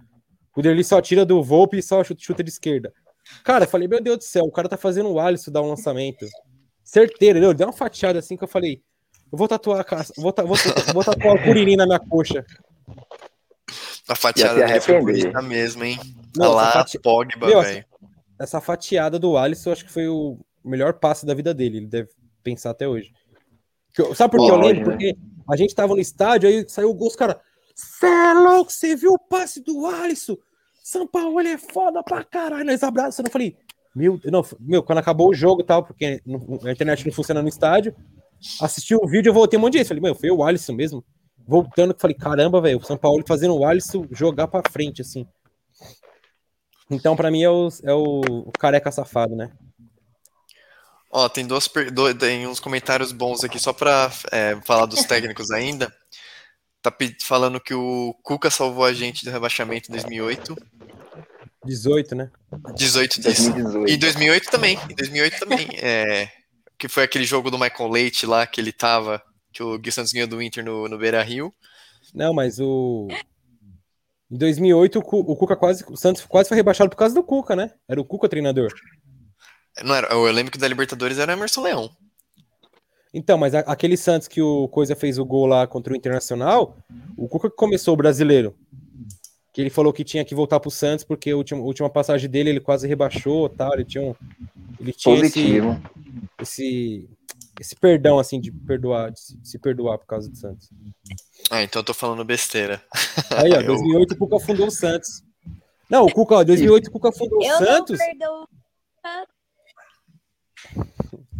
O 0.55 0.61
Derlis 0.61 0.87
só 0.87 1.01
tira 1.01 1.25
do 1.25 1.41
Volpe 1.43 1.77
e 1.77 1.83
só 1.83 2.03
chuta, 2.03 2.21
chuta 2.21 2.43
de 2.43 2.49
esquerda. 2.49 2.93
Cara, 3.43 3.65
eu 3.65 3.69
falei, 3.69 3.87
meu 3.87 4.01
Deus 4.01 4.17
do 4.17 4.23
céu, 4.23 4.45
o 4.45 4.51
cara 4.51 4.69
tá 4.69 4.77
fazendo 4.77 5.09
o 5.11 5.19
Alisson 5.19 5.51
dar 5.51 5.61
um 5.61 5.69
lançamento. 5.69 6.25
Certeiro, 6.83 7.37
ele 7.39 7.53
deu 7.53 7.67
uma 7.67 7.73
fatiada 7.73 8.19
assim 8.19 8.37
que 8.37 8.43
eu 8.43 8.47
falei, 8.47 8.81
eu 9.31 9.37
vou 9.37 9.47
tatuar 9.47 9.79
a 9.81 9.83
casa, 9.83 10.13
vou, 10.17 10.31
ta- 10.31 10.43
vou, 10.43 10.55
vou 10.93 11.03
tatuar 11.03 11.35
o 11.35 11.39
Curirim 11.43 11.75
na 11.75 11.85
minha 11.85 11.99
coxa. 11.99 12.45
A 14.07 14.15
fatiada 14.15 14.53
dele 14.67 14.79
foi 14.79 14.99
bonita 15.01 15.41
mesmo, 15.41 15.83
hein? 15.83 15.99
Não, 16.35 16.45
Olha 16.47 16.55
lá, 16.55 16.71
fati- 16.73 16.99
Pogba, 16.99 17.47
velho. 17.63 17.85
Essa 18.39 18.59
fatiada 18.61 19.17
do 19.19 19.37
Alisson, 19.37 19.71
acho 19.71 19.85
que 19.85 19.91
foi 19.91 20.07
o 20.07 20.37
melhor 20.63 20.93
passe 20.93 21.25
da 21.25 21.33
vida 21.33 21.53
dele. 21.53 21.77
Ele 21.77 21.87
deve 21.87 22.09
pensar 22.43 22.71
até 22.71 22.87
hoje. 22.87 23.11
Eu- 23.97 24.13
sabe 24.13 24.31
por 24.37 24.45
que 24.45 24.51
eu 24.51 24.57
lembro? 24.57 24.85
né? 24.85 24.91
Porque 24.91 25.17
a 25.49 25.55
gente 25.55 25.73
tava 25.73 25.93
no 25.93 25.99
estádio, 25.99 26.47
aí 26.49 26.65
saiu 26.67 26.89
o 26.89 26.93
gol, 26.93 27.07
os 27.07 27.15
caras. 27.15 27.37
Cê 27.75 28.05
é 28.07 28.33
louco, 28.33 28.71
você 28.71 28.95
viu 28.95 29.11
o 29.13 29.19
passe 29.19 29.61
do 29.63 29.85
Alisson? 29.85 30.35
São 30.83 31.05
Paulo 31.07 31.39
ele 31.39 31.49
é 31.49 31.57
foda 31.57 32.01
pra 32.03 32.23
caralho. 32.23 32.65
Nós 32.65 32.81
abraçamos. 32.83 33.27
Eu 33.29 33.31
falei, 33.31 33.57
meu, 33.95 34.19
não, 34.25 34.43
meu, 34.59 34.81
quando 34.83 34.99
acabou 34.99 35.29
o 35.29 35.33
jogo 35.33 35.61
e 35.61 35.65
tal, 35.65 35.83
porque 35.83 36.21
a 36.65 36.71
internet 36.71 37.05
não 37.05 37.11
funciona 37.13 37.41
no 37.41 37.47
estádio, 37.49 37.95
assisti 38.61 38.95
o 38.95 39.07
vídeo, 39.07 39.29
eu 39.29 39.33
voltei 39.33 39.57
um 39.57 39.61
monte 39.61 39.73
de 39.73 39.77
vezes. 39.79 39.87
Falei, 39.89 40.01
meu, 40.01 40.15
foi 40.15 40.31
o 40.31 40.43
Alisson 40.43 40.73
mesmo. 40.73 41.03
Voltando, 41.45 41.95
falei, 41.97 42.15
caramba, 42.15 42.59
velho, 42.61 42.77
o 42.79 42.83
São 42.83 42.97
Paulo 42.97 43.23
fazendo 43.27 43.55
o 43.55 43.65
Alisson 43.65 44.05
jogar 44.11 44.47
pra 44.47 44.61
frente, 44.69 45.01
assim. 45.01 45.25
Então, 46.89 47.15
pra 47.15 47.29
mim, 47.29 47.43
é 47.43 47.49
o, 47.49 47.69
é 47.83 47.93
o, 47.93 48.51
careca 48.57 48.91
safado, 48.91 49.35
né? 49.35 49.51
Ó, 51.11 51.27
tem 51.29 51.45
duas 51.45 51.69
do- 51.91 52.15
tem 52.15 52.47
uns 52.47 52.59
comentários 52.59 53.11
bons 53.11 53.43
aqui 53.43 53.59
só 53.59 53.73
pra 53.73 54.11
é, 54.31 54.57
falar 54.65 54.85
dos 54.85 55.03
técnicos 55.05 55.51
ainda. 55.51 55.93
Tá 56.81 56.93
falando 57.23 57.59
que 57.59 57.73
o 57.73 58.13
Cuca 58.23 58.49
salvou 58.49 58.85
a 58.85 58.93
gente 58.93 59.25
do 59.25 59.31
rebaixamento 59.31 59.89
em 59.89 59.93
2008. 59.93 60.55
18, 61.65 62.15
né? 62.15 62.31
18 62.75 63.21
disso. 63.21 63.51
2018. 63.51 63.89
E 63.91 63.97
2008 63.97 64.49
também. 64.49 64.79
Em 64.89 64.95
2008 64.95 65.39
também. 65.39 65.67
É, 65.81 66.29
que 66.77 66.87
foi 66.87 67.03
aquele 67.03 67.25
jogo 67.25 67.51
do 67.51 67.57
Michael 67.59 67.89
Leite 67.89 68.25
lá 68.25 68.45
que 68.47 68.61
ele 68.61 68.71
tava, 68.71 69.21
que 69.51 69.61
o 69.63 69.77
Gui 69.77 69.91
Santos 69.91 70.13
ganhou 70.13 70.27
do 70.27 70.41
Inter 70.41 70.63
no, 70.63 70.87
no 70.87 70.97
Beira 70.97 71.21
Rio. 71.23 71.53
Não, 72.13 72.33
mas 72.33 72.59
o. 72.59 73.07
Em 74.29 74.37
2008, 74.37 74.99
o, 74.99 75.01
Cu- 75.01 75.19
o 75.31 75.35
Cuca 75.35 75.55
quase. 75.55 75.85
O 75.89 75.95
Santos 75.95 76.25
quase 76.25 76.49
foi 76.49 76.57
rebaixado 76.57 76.89
por 76.89 76.97
causa 76.97 77.15
do 77.15 77.23
Cuca, 77.23 77.55
né? 77.55 77.71
Era 77.87 77.99
o 78.01 78.05
Cuca 78.05 78.27
treinador. 78.27 78.71
Não 79.83 79.95
era, 79.95 80.07
eu 80.11 80.23
lembro 80.31 80.51
que 80.51 80.57
da 80.57 80.67
Libertadores 80.67 81.17
era 81.19 81.31
o 81.31 81.35
Emerson 81.37 81.61
Leão. 81.61 81.89
Então, 83.13 83.37
mas 83.37 83.55
a- 83.55 83.59
aquele 83.59 83.95
Santos 83.95 84.27
que 84.27 84.41
o 84.41 84.67
Coisa 84.67 84.95
fez 84.95 85.17
o 85.17 85.25
gol 85.25 85.45
lá 85.45 85.65
contra 85.65 85.93
o 85.93 85.95
Internacional, 85.95 86.77
o 87.15 87.27
Cuca 87.27 87.49
que 87.49 87.55
começou 87.55 87.93
o 87.93 87.97
brasileiro. 87.97 88.55
Que 89.53 89.61
ele 89.61 89.69
falou 89.69 89.91
que 89.93 90.03
tinha 90.03 90.23
que 90.25 90.35
voltar 90.35 90.59
pro 90.59 90.69
Santos 90.69 91.03
porque 91.05 91.31
a 91.31 91.37
última, 91.37 91.61
a 91.61 91.63
última 91.63 91.89
passagem 91.89 92.29
dele 92.29 92.49
ele 92.51 92.59
quase 92.59 92.87
rebaixou 92.87 93.47
tal. 93.49 93.73
Ele 93.73 93.85
tinha 93.85 94.03
um. 94.03 94.13
Ele 94.79 94.93
tinha 94.93 95.15
Positivo. 95.15 95.81
esse, 96.41 97.07
esse 97.07 97.09
perdão, 97.79 98.19
assim, 98.19 98.39
de 98.39 98.51
perdoar, 98.51 99.11
de 99.11 99.19
se, 99.47 99.57
perdoar 99.59 99.97
por 99.97 100.05
causa 100.05 100.29
do 100.29 100.35
Santos. 100.37 100.69
Ah, 101.49 101.63
então 101.63 101.79
eu 101.81 101.85
tô 101.85 101.93
falando 101.93 102.23
besteira. 102.25 102.83
Aí, 103.37 103.51
ó, 103.53 103.57
Eu- 103.61 103.67
2008 103.67 104.13
o 104.13 104.17
Cuca 104.17 104.39
fundou 104.39 104.67
o 104.67 104.71
Santos. 104.71 105.23
Não, 105.89 106.05
o 106.05 106.11
Cuca, 106.13 106.35
ó, 106.35 106.43
2008 106.43 106.87
o 106.87 106.91
Cuca 106.91 107.11
fundou 107.11 107.39
o 107.39 107.43
Eu 107.45 107.57
Santos. 107.57 107.97
não 107.99 108.05
perdoo. 108.05 108.47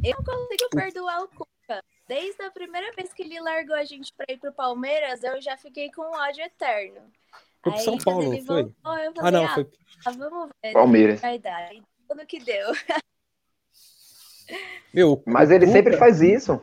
Eu 0.04 0.16
não 0.18 0.24
consigo 0.24 0.70
perdoar 0.72 1.24
o 1.24 1.28
Cuca. 1.28 1.84
Desde 2.08 2.42
a 2.44 2.52
primeira 2.52 2.94
vez 2.96 3.12
que 3.14 3.22
ele 3.24 3.40
largou 3.42 3.76
a 3.76 3.84
gente 3.84 4.14
pra 4.16 4.26
ir 4.30 4.38
pro 4.38 4.54
Palmeiras, 4.54 5.22
eu 5.24 5.42
já 5.42 5.58
fiquei 5.58 5.92
com 5.92 6.02
ódio 6.04 6.42
eterno. 6.44 7.02
Foi 7.62 7.74
pro 7.74 7.82
São 7.82 7.98
quando 7.98 8.04
Paulo, 8.06 8.24
foi? 8.32 8.64
voltou, 8.64 8.98
eu 8.98 9.14
falei, 9.14 9.14
Ah, 9.20 9.32
não, 9.32 9.46
ah, 9.46 9.54
foi. 9.54 9.68
vamos 10.16 10.50
ver. 10.64 10.72
Palmeiras. 10.74 11.20
Vai 11.20 11.38
dar. 11.40 11.70
Tudo 12.08 12.26
que 12.26 12.40
deu. 12.40 12.68
Meu, 14.94 15.22
Mas 15.26 15.52
ele 15.52 15.68
sempre 15.68 15.98
faz 15.98 16.22
isso. 16.22 16.62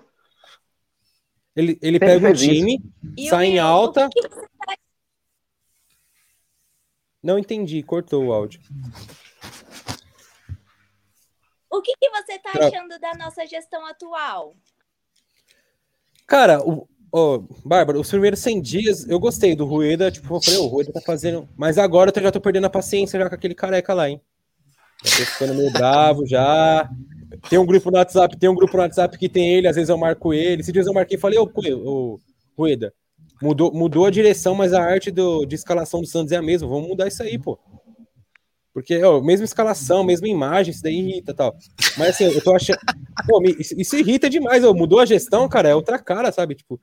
Ele, 1.54 1.78
ele 1.80 1.98
sempre 1.98 2.06
pega 2.06 2.28
o 2.28 2.32
isso. 2.32 2.44
time, 2.44 2.82
E 3.16 3.28
sai 3.28 3.46
em 3.46 3.58
alta. 3.58 4.08
Não 7.22 7.38
entendi, 7.38 7.82
cortou 7.82 8.26
o 8.26 8.32
áudio. 8.32 8.60
O 11.70 11.80
que, 11.80 11.94
que 11.98 12.10
você 12.10 12.38
tá 12.38 12.52
Tra- 12.52 12.66
achando 12.68 12.98
da 12.98 13.14
nossa 13.14 13.46
gestão 13.46 13.84
atual? 13.86 14.56
Cara, 16.26 16.60
o, 16.62 16.86
Bárbara, 17.64 17.98
os 17.98 18.08
primeiros 18.10 18.40
100 18.40 18.60
dias 18.60 19.08
eu 19.08 19.20
gostei 19.20 19.54
do 19.54 19.64
Rueda. 19.64 20.10
Tipo, 20.10 20.36
eu 20.36 20.40
falei, 20.42 20.58
o 20.58 20.66
Rueda 20.66 20.92
tá 20.92 21.00
fazendo. 21.00 21.48
Mas 21.56 21.78
agora 21.78 22.12
eu 22.14 22.22
já 22.22 22.32
tô 22.32 22.40
perdendo 22.40 22.66
a 22.66 22.70
paciência 22.70 23.18
já 23.18 23.28
com 23.28 23.34
aquele 23.34 23.54
careca 23.54 23.94
lá, 23.94 24.08
hein? 24.08 24.20
Já 25.04 25.16
tô 25.16 25.24
ficando 25.32 25.54
meio 25.54 25.70
bravo 25.70 26.26
já. 26.26 26.88
Tem 27.48 27.58
um 27.58 27.66
grupo 27.66 27.90
no 27.90 27.98
WhatsApp, 27.98 28.36
tem 28.38 28.48
um 28.48 28.54
grupo 28.54 28.76
no 28.76 28.82
WhatsApp 28.82 29.18
que 29.18 29.28
tem 29.28 29.54
ele, 29.54 29.68
às 29.68 29.76
vezes 29.76 29.90
eu 29.90 29.98
marco 29.98 30.32
ele. 30.32 30.62
Esses 30.62 30.72
dias 30.72 30.86
eu 30.86 30.94
marquei 30.94 31.18
e 31.18 31.20
falei, 31.20 31.38
ô, 31.38 31.50
ô, 31.84 32.18
Rueda, 32.56 32.92
mudou, 33.42 33.72
mudou 33.72 34.06
a 34.06 34.10
direção, 34.10 34.54
mas 34.54 34.72
a 34.72 34.82
arte 34.82 35.10
do, 35.10 35.44
de 35.44 35.54
escalação 35.54 36.00
do 36.00 36.06
Santos 36.06 36.32
é 36.32 36.36
a 36.36 36.42
mesma. 36.42 36.68
Vamos 36.68 36.88
mudar 36.88 37.06
isso 37.06 37.22
aí, 37.22 37.38
pô. 37.38 37.58
Porque, 38.72 39.00
ó, 39.04 39.20
mesma 39.20 39.44
escalação, 39.44 40.02
mesma 40.02 40.26
imagem, 40.26 40.72
isso 40.72 40.82
daí 40.82 40.98
irrita 40.98 41.32
tal. 41.32 41.54
Mas 41.96 42.08
assim, 42.08 42.24
eu 42.24 42.42
tô 42.42 42.54
achando. 42.54 42.78
Pô, 43.26 43.40
isso, 43.58 43.74
isso 43.78 43.96
irrita 43.96 44.28
demais. 44.28 44.64
Ó, 44.64 44.72
mudou 44.74 44.98
a 44.98 45.06
gestão, 45.06 45.48
cara, 45.48 45.68
é 45.68 45.74
outra 45.74 45.98
cara, 45.98 46.32
sabe? 46.32 46.56
Tipo, 46.56 46.80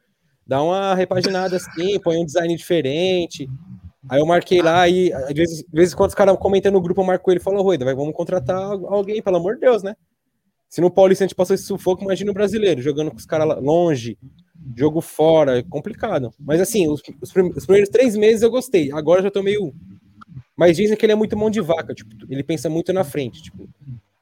dá 0.47 0.61
uma 0.63 0.95
repaginada 0.95 1.57
assim, 1.57 1.99
põe 1.99 2.17
um 2.17 2.25
design 2.25 2.55
diferente. 2.55 3.49
Aí 4.09 4.19
eu 4.19 4.25
marquei 4.25 4.61
lá 4.61 4.87
e, 4.87 5.13
às 5.13 5.33
vezes, 5.33 5.63
vezes 5.71 5.93
quando 5.93 6.09
os 6.09 6.15
caras 6.15 6.35
comentam 6.37 6.71
no 6.71 6.81
grupo, 6.81 7.01
eu 7.01 7.05
marco 7.05 7.31
ele 7.31 7.39
e 7.39 7.43
falo, 7.43 7.61
Rueda, 7.61 7.85
vamos 7.95 8.15
contratar 8.15 8.71
alguém, 8.71 9.21
pelo 9.21 9.37
amor 9.37 9.55
de 9.55 9.61
Deus, 9.61 9.83
né? 9.83 9.95
Se 10.67 10.81
no 10.81 10.89
Paulista 10.89 11.23
a 11.23 11.27
gente 11.27 11.35
passou 11.35 11.53
esse 11.53 11.65
sufoco, 11.65 12.03
imagina 12.03 12.31
o 12.31 12.33
brasileiro, 12.33 12.81
jogando 12.81 13.11
com 13.11 13.17
os 13.17 13.25
caras 13.25 13.61
longe, 13.61 14.17
jogo 14.75 15.01
fora, 15.01 15.59
é 15.59 15.63
complicado. 15.63 16.33
Mas 16.39 16.61
assim, 16.61 16.87
os, 16.87 17.01
os, 17.21 17.31
primeiros 17.31 17.89
três 17.89 18.15
meses 18.15 18.41
eu 18.41 18.49
gostei, 18.49 18.91
agora 18.91 19.19
eu 19.19 19.25
já 19.25 19.31
tô 19.31 19.43
meio. 19.43 19.73
Mas 20.55 20.77
dizem 20.77 20.95
que 20.95 21.05
ele 21.05 21.13
é 21.13 21.15
muito 21.15 21.37
mão 21.37 21.49
de 21.49 21.59
vaca, 21.59 21.93
tipo, 21.93 22.15
ele 22.29 22.43
pensa 22.43 22.69
muito 22.69 22.93
na 22.93 23.03
frente. 23.03 23.43
Tipo, 23.43 23.67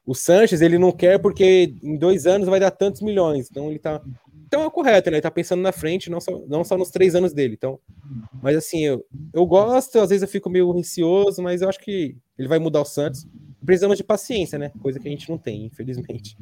o 0.06 0.16
Sanches 0.16 0.62
ele 0.62 0.80
não 0.80 0.92
quer 0.92 1.20
porque 1.20 1.76
em 1.84 1.96
dois 1.96 2.26
anos 2.26 2.48
vai 2.48 2.60
dar 2.60 2.72
tantos 2.72 3.02
milhões, 3.02 3.48
então 3.50 3.70
ele 3.70 3.80
tá. 3.80 4.02
Então 4.48 4.64
é 4.64 4.66
o 4.66 4.72
correto, 4.72 5.12
né? 5.12 5.18
Ele 5.18 5.22
tá 5.22 5.30
pensando 5.30 5.62
na 5.62 5.72
frente, 5.72 6.10
não 6.10 6.20
só, 6.20 6.32
não 6.48 6.64
só 6.64 6.76
nos 6.76 6.90
três 6.90 7.14
anos 7.14 7.32
dele. 7.32 7.54
Então, 7.54 7.80
mas 8.42 8.56
assim, 8.56 8.86
eu, 8.86 9.06
eu 9.34 9.46
gosto, 9.46 10.00
às 10.00 10.10
vezes 10.10 10.22
eu 10.22 10.28
fico 10.28 10.50
meio 10.50 10.72
receoso, 10.72 11.42
mas 11.42 11.62
eu 11.62 11.70
acho 11.70 11.80
que 11.80 12.16
ele 12.38 12.48
vai 12.48 12.60
mudar 12.60 12.82
o 12.82 12.86
Santos 12.86 13.28
precisamos 13.66 13.98
de 13.98 14.04
paciência, 14.04 14.58
né? 14.58 14.72
Coisa 14.82 15.00
que 15.00 15.08
a 15.08 15.12
gente 15.12 15.30
não 15.30 15.38
tem, 15.38 15.66
infelizmente. 15.66 16.38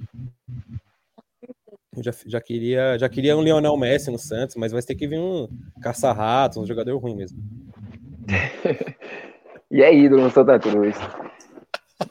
Eu 1.95 2.03
já, 2.03 2.13
já, 2.25 2.39
queria, 2.39 2.97
já 2.97 3.09
queria 3.09 3.35
um 3.35 3.41
Lionel 3.41 3.75
Messi 3.75 4.11
no 4.11 4.19
Santos, 4.19 4.55
mas 4.55 4.71
vai 4.71 4.81
ter 4.81 4.95
que 4.95 5.07
vir 5.07 5.19
um 5.19 5.47
caça-ratos, 5.81 6.57
um 6.57 6.65
jogador 6.65 6.97
ruim 6.97 7.15
mesmo. 7.15 7.37
e 9.71 9.81
é 9.81 9.93
ídolo 9.93 10.23
no 10.23 10.31
Santa 10.31 10.59
Cruz. 10.59 10.95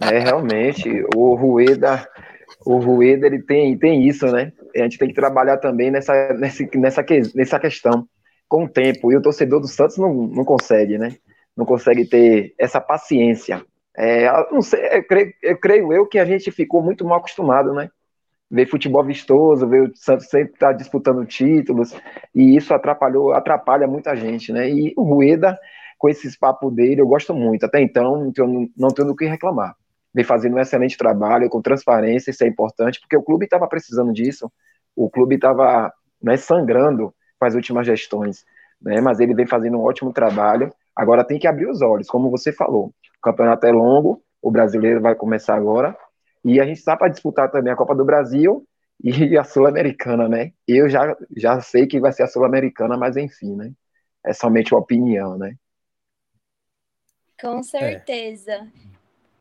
É, 0.01 0.19
realmente, 0.19 0.89
o 1.15 1.35
Rueda, 1.35 2.07
o 2.65 2.79
Rueda, 2.79 3.27
ele 3.27 3.41
tem, 3.41 3.79
tem 3.79 4.07
isso, 4.07 4.27
né? 4.27 4.53
A 4.75 4.83
gente 4.83 4.99
tem 4.99 5.09
que 5.09 5.15
trabalhar 5.15 5.59
também 5.59 5.91
nessa, 5.91 6.35
nessa, 6.35 6.65
nessa, 6.75 7.05
nessa 7.35 7.61
questão 7.61 8.09
com 8.49 8.65
o 8.65 8.69
tempo. 8.69 9.13
E 9.13 9.17
o 9.17 9.23
torcedor 9.23 9.61
do 9.61 9.69
Santos 9.69 9.97
não, 9.97 10.13
não 10.13 10.45
consegue, 10.45 10.99
né? 10.99 11.17
Não 11.57 11.65
consegue 11.65 12.05
ter 12.05 12.55
essa 12.59 12.81
paciência 12.81 13.65
é, 13.97 14.29
não 14.53 14.61
sei, 14.61 14.81
eu 14.93 15.05
creio, 15.05 15.35
eu 15.43 15.59
creio, 15.59 15.93
eu 15.93 16.07
que 16.07 16.19
a 16.19 16.25
gente 16.27 16.51
ficou 16.51 16.83
muito 16.83 17.05
mal 17.05 17.19
acostumado, 17.19 17.73
né? 17.73 17.91
Ver 18.51 18.67
futebol 18.67 19.03
vistoso, 19.03 19.67
ver 19.67 19.83
o 19.89 19.97
Santos 19.97 20.29
sempre 20.29 20.53
estar 20.53 20.69
tá 20.69 20.73
disputando 20.75 21.25
títulos, 21.25 21.95
e 22.35 22.57
isso 22.57 22.75
atrapalhou, 22.75 23.33
atrapalha 23.33 23.87
muita 23.87 24.15
gente, 24.15 24.53
né? 24.53 24.69
E 24.71 24.93
o 24.97 25.03
Rueda, 25.03 25.59
com 25.99 26.11
esses 26.11 26.37
papos 26.37 26.75
dele, 26.75 27.01
eu 27.01 27.09
gosto 27.09 27.35
muito. 27.35 27.65
Até 27.65 27.81
então, 27.81 28.31
não 28.37 28.69
não 28.77 28.89
tenho 28.91 29.09
do 29.09 29.17
que 29.17 29.25
reclamar. 29.25 29.75
Vem 30.15 30.25
fazendo 30.25 30.57
um 30.57 30.61
excelente 30.61 30.97
trabalho, 30.99 31.49
com 31.49 31.63
transparência, 31.63 32.31
isso 32.31 32.45
é 32.45 32.47
importante, 32.47 33.01
porque 33.01 33.17
o 33.17 33.23
clube 33.23 33.47
estava 33.47 33.67
precisando 33.67 34.13
disso. 34.13 34.53
O 34.95 35.11
clube 35.11 35.37
estava 35.37 35.93
né, 36.23 36.37
sangrando 36.37 37.15
com 37.39 37.47
as 37.47 37.55
últimas 37.55 37.87
gestões, 37.87 38.45
né? 38.81 39.01
Mas 39.01 39.21
ele 39.21 39.35
vem 39.35 39.47
fazendo 39.47 39.79
um 39.79 39.83
ótimo 39.83 40.13
trabalho. 40.13 40.73
Agora 40.95 41.25
tem 41.25 41.39
que 41.39 41.47
abrir 41.47 41.69
os 41.69 41.83
olhos, 41.83 42.09
como 42.09 42.31
você 42.31 42.53
falou. 42.53 42.87
O 43.19 43.21
campeonato 43.23 43.67
é 43.67 43.73
longo, 43.73 44.23
o 44.41 44.51
brasileiro 44.51 45.01
vai 45.01 45.15
começar 45.15 45.55
agora. 45.55 45.97
E 46.45 46.61
a 46.61 46.65
gente 46.65 46.79
está 46.79 46.97
para 46.97 47.09
disputar 47.09 47.51
também 47.51 47.73
a 47.73 47.77
Copa 47.77 47.95
do 47.95 48.05
Brasil 48.05 48.67
e 49.03 49.37
a 49.37 49.45
Sul-Americana, 49.45 50.29
né? 50.29 50.53
Eu 50.67 50.89
já, 50.89 51.17
já 51.37 51.61
sei 51.61 51.87
que 51.87 52.01
vai 52.01 52.13
ser 52.13 52.23
a 52.23 52.29
Sul-Americana, 52.29 52.97
mas 52.97 53.17
enfim, 53.17 53.55
né? 53.57 53.73
É 54.25 54.33
somente 54.33 54.73
uma 54.73 54.81
opinião, 54.81 55.37
né? 55.37 55.55
Com 57.41 57.63
certeza. 57.63 58.53
É. 58.53 58.96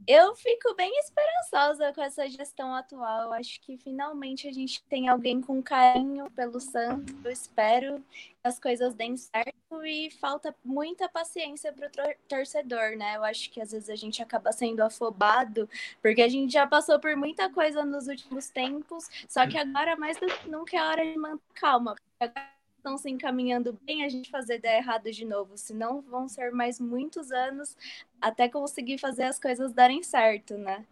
Eu 0.07 0.35
fico 0.35 0.75
bem 0.75 0.91
esperançosa 0.99 1.91
com 1.91 2.01
essa 2.01 2.27
gestão 2.29 2.75
atual. 2.75 3.33
Acho 3.33 3.59
que 3.61 3.75
finalmente 3.77 4.47
a 4.47 4.51
gente 4.51 4.83
tem 4.83 5.07
alguém 5.07 5.41
com 5.41 5.63
carinho 5.63 6.29
pelo 6.31 6.59
Santos. 6.59 7.15
Eu 7.23 7.31
espero 7.31 8.03
que 8.11 8.35
as 8.43 8.59
coisas 8.59 8.93
deem 8.93 9.17
certo 9.17 9.83
e 9.83 10.11
falta 10.11 10.55
muita 10.63 11.09
paciência 11.09 11.73
para 11.73 11.87
o 11.87 12.15
torcedor, 12.27 12.95
né? 12.95 13.17
Eu 13.17 13.23
acho 13.23 13.49
que 13.49 13.59
às 13.59 13.71
vezes 13.71 13.89
a 13.89 13.95
gente 13.95 14.21
acaba 14.21 14.51
sendo 14.51 14.81
afobado, 14.81 15.67
porque 16.01 16.21
a 16.21 16.29
gente 16.29 16.53
já 16.53 16.67
passou 16.67 16.99
por 16.99 17.15
muita 17.15 17.49
coisa 17.49 17.83
nos 17.83 18.07
últimos 18.07 18.49
tempos, 18.49 19.09
só 19.27 19.47
que 19.47 19.57
agora 19.57 19.95
mais 19.95 20.17
do 20.19 20.27
que 20.27 20.47
nunca 20.47 20.77
é 20.77 20.83
hora 20.83 21.03
de 21.03 21.17
manter 21.17 21.41
calma. 21.55 21.95
Agora 22.19 22.54
estão 22.85 22.97
se 22.99 23.09
encaminhando 23.09 23.73
bem 23.83 24.03
a 24.03 24.09
gente 24.09 24.29
fazer 24.29 24.59
dar 24.59 24.75
errado 24.75 25.11
de 25.11 25.25
novo, 25.25 25.57
senão 25.57 26.03
vão 26.03 26.29
ser 26.29 26.51
mais 26.51 26.79
muitos 26.79 27.31
anos 27.31 27.75
até 28.21 28.47
conseguir 28.47 28.99
fazer 28.99 29.23
as 29.23 29.39
coisas 29.39 29.73
darem 29.73 30.03
certo, 30.03 30.55
né? 30.55 30.85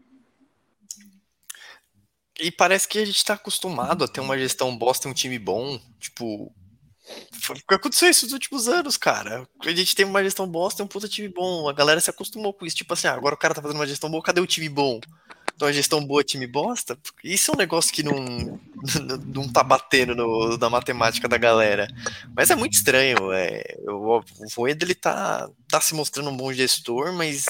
E 2.40 2.52
parece 2.52 2.88
que 2.88 2.98
a 2.98 3.06
gente 3.06 3.18
está 3.18 3.36
acostumado 3.36 4.04
a 4.04 4.08
ter 4.08 4.20
uma 4.20 4.38
gestão 4.38 4.76
bosta 4.76 5.08
e 5.08 5.12
um 5.12 5.14
time 5.14 5.38
bom. 5.38 5.80
Tipo, 6.00 6.52
foi 7.32 7.58
o 7.58 7.60
que 7.60 7.76
aconteceu 7.76 8.10
isso 8.10 8.26
nos 8.26 8.34
últimos 8.34 8.68
anos, 8.68 8.98
cara. 8.98 9.48
A 9.60 9.70
gente 9.70 9.96
tem 9.96 10.04
uma 10.04 10.24
gestão 10.24 10.48
bosta 10.48 10.82
e 10.82 10.84
um 10.84 10.88
puta 10.88 11.08
time 11.08 11.30
bom. 11.30 11.70
A 11.70 11.74
galera 11.74 12.02
se 12.02 12.10
acostumou 12.10 12.52
com 12.52 12.66
isso. 12.66 12.76
Tipo 12.76 12.94
assim, 12.94 13.06
ah, 13.06 13.14
agora 13.14 13.36
o 13.36 13.38
cara 13.38 13.54
tá 13.54 13.62
fazendo 13.62 13.78
uma 13.78 13.86
gestão 13.86 14.10
boa, 14.10 14.24
cadê 14.24 14.42
o 14.42 14.48
time 14.48 14.68
bom? 14.68 15.00
Então 15.56 15.68
a 15.68 15.72
gestão 15.72 16.06
boa, 16.06 16.24
time 16.24 16.48
bosta, 16.48 16.98
isso 17.24 17.52
é 17.52 17.54
um 17.54 17.58
negócio 17.58 17.94
que 17.94 18.04
não, 18.04 18.60
não 19.34 19.52
tá 19.52 19.64
batendo 19.64 20.16
no, 20.16 20.58
na 20.58 20.70
matemática 20.70 21.28
da 21.28 21.38
galera. 21.38 21.88
Mas 22.36 22.50
é 22.50 22.56
muito 22.56 22.74
estranho. 22.74 23.32
É, 23.32 23.64
o, 23.88 24.18
o 24.18 24.50
Voeda, 24.56 24.84
ele 24.84 24.96
tá, 24.96 25.50
tá 25.70 25.80
se 25.80 25.94
mostrando 25.94 26.30
um 26.30 26.38
bom 26.38 26.52
gestor, 26.52 27.14
mas 27.14 27.46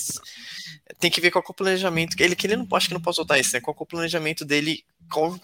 tem 1.00 1.10
que 1.10 1.22
ver 1.22 1.32
qual 1.32 1.44
é 1.48 1.52
o 1.52 1.54
planejamento. 1.54 2.16
Ele 2.20 2.36
que 2.36 2.46
ele 2.46 2.58
não 2.58 2.68
acho 2.74 2.88
que 2.88 2.94
não 2.94 3.02
pode 3.02 3.16
soltar 3.16 3.40
isso, 3.40 3.54
né? 3.54 3.62
Qual 3.62 3.76
é 3.78 3.84
o 3.84 3.86
planejamento 3.86 4.44
dele, 4.44 4.84
qual, 5.12 5.40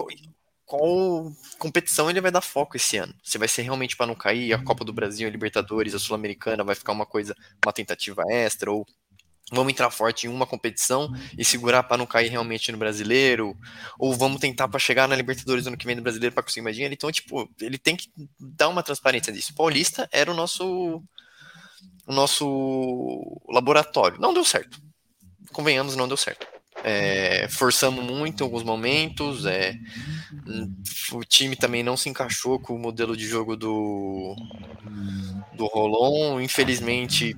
qual 0.65 1.31
competição 1.57 2.09
ele 2.09 2.21
vai 2.21 2.31
dar 2.31 2.41
foco 2.41 2.77
esse 2.77 2.97
ano. 2.97 3.13
Se 3.23 3.37
vai 3.37 3.47
ser 3.47 3.63
realmente 3.63 3.97
para 3.97 4.05
não 4.05 4.15
cair 4.15 4.53
a 4.53 4.63
Copa 4.63 4.85
do 4.85 4.93
Brasil, 4.93 5.27
a 5.27 5.31
Libertadores, 5.31 5.95
a 5.95 5.99
Sul-Americana, 5.99 6.63
vai 6.63 6.75
ficar 6.75 6.91
uma 6.91 7.05
coisa, 7.05 7.35
uma 7.65 7.73
tentativa 7.73 8.23
extra, 8.29 8.71
ou 8.71 8.85
vamos 9.51 9.71
entrar 9.71 9.89
forte 9.89 10.27
em 10.27 10.29
uma 10.29 10.45
competição 10.45 11.11
e 11.37 11.43
segurar 11.43 11.83
para 11.83 11.97
não 11.97 12.05
cair 12.05 12.29
realmente 12.29 12.71
no 12.71 12.77
brasileiro, 12.77 13.57
ou 13.97 14.15
vamos 14.15 14.39
tentar 14.39 14.67
para 14.67 14.79
chegar 14.79 15.07
na 15.07 15.15
Libertadores 15.15 15.65
ano 15.67 15.77
que 15.77 15.85
vem 15.85 15.95
no 15.95 16.01
brasileiro 16.01 16.33
para 16.33 16.43
conseguir 16.43 16.63
mais 16.63 16.75
dinheiro. 16.75 16.93
Então, 16.93 17.11
tipo, 17.11 17.49
ele 17.61 17.77
tem 17.77 17.95
que 17.95 18.09
dar 18.39 18.69
uma 18.69 18.83
transparência 18.83 19.33
disso. 19.33 19.53
Paulista 19.55 20.07
era 20.11 20.31
o 20.31 20.35
nosso 20.35 21.01
o 22.05 22.13
nosso 22.13 23.41
laboratório. 23.47 24.19
Não 24.19 24.33
deu 24.33 24.43
certo. 24.43 24.81
Convenhamos, 25.51 25.95
não 25.95 26.07
deu 26.07 26.17
certo. 26.17 26.47
É, 26.83 27.47
forçamos 27.49 28.03
muito 28.03 28.41
em 28.41 28.43
alguns 28.43 28.63
momentos. 28.63 29.45
É, 29.45 29.75
o 31.11 31.23
time 31.23 31.55
também 31.55 31.83
não 31.83 31.97
se 31.97 32.09
encaixou 32.09 32.59
com 32.59 32.75
o 32.75 32.79
modelo 32.79 33.15
de 33.15 33.27
jogo 33.27 33.55
do, 33.55 34.35
do 35.53 35.65
Rolon. 35.67 36.39
Infelizmente, 36.39 37.35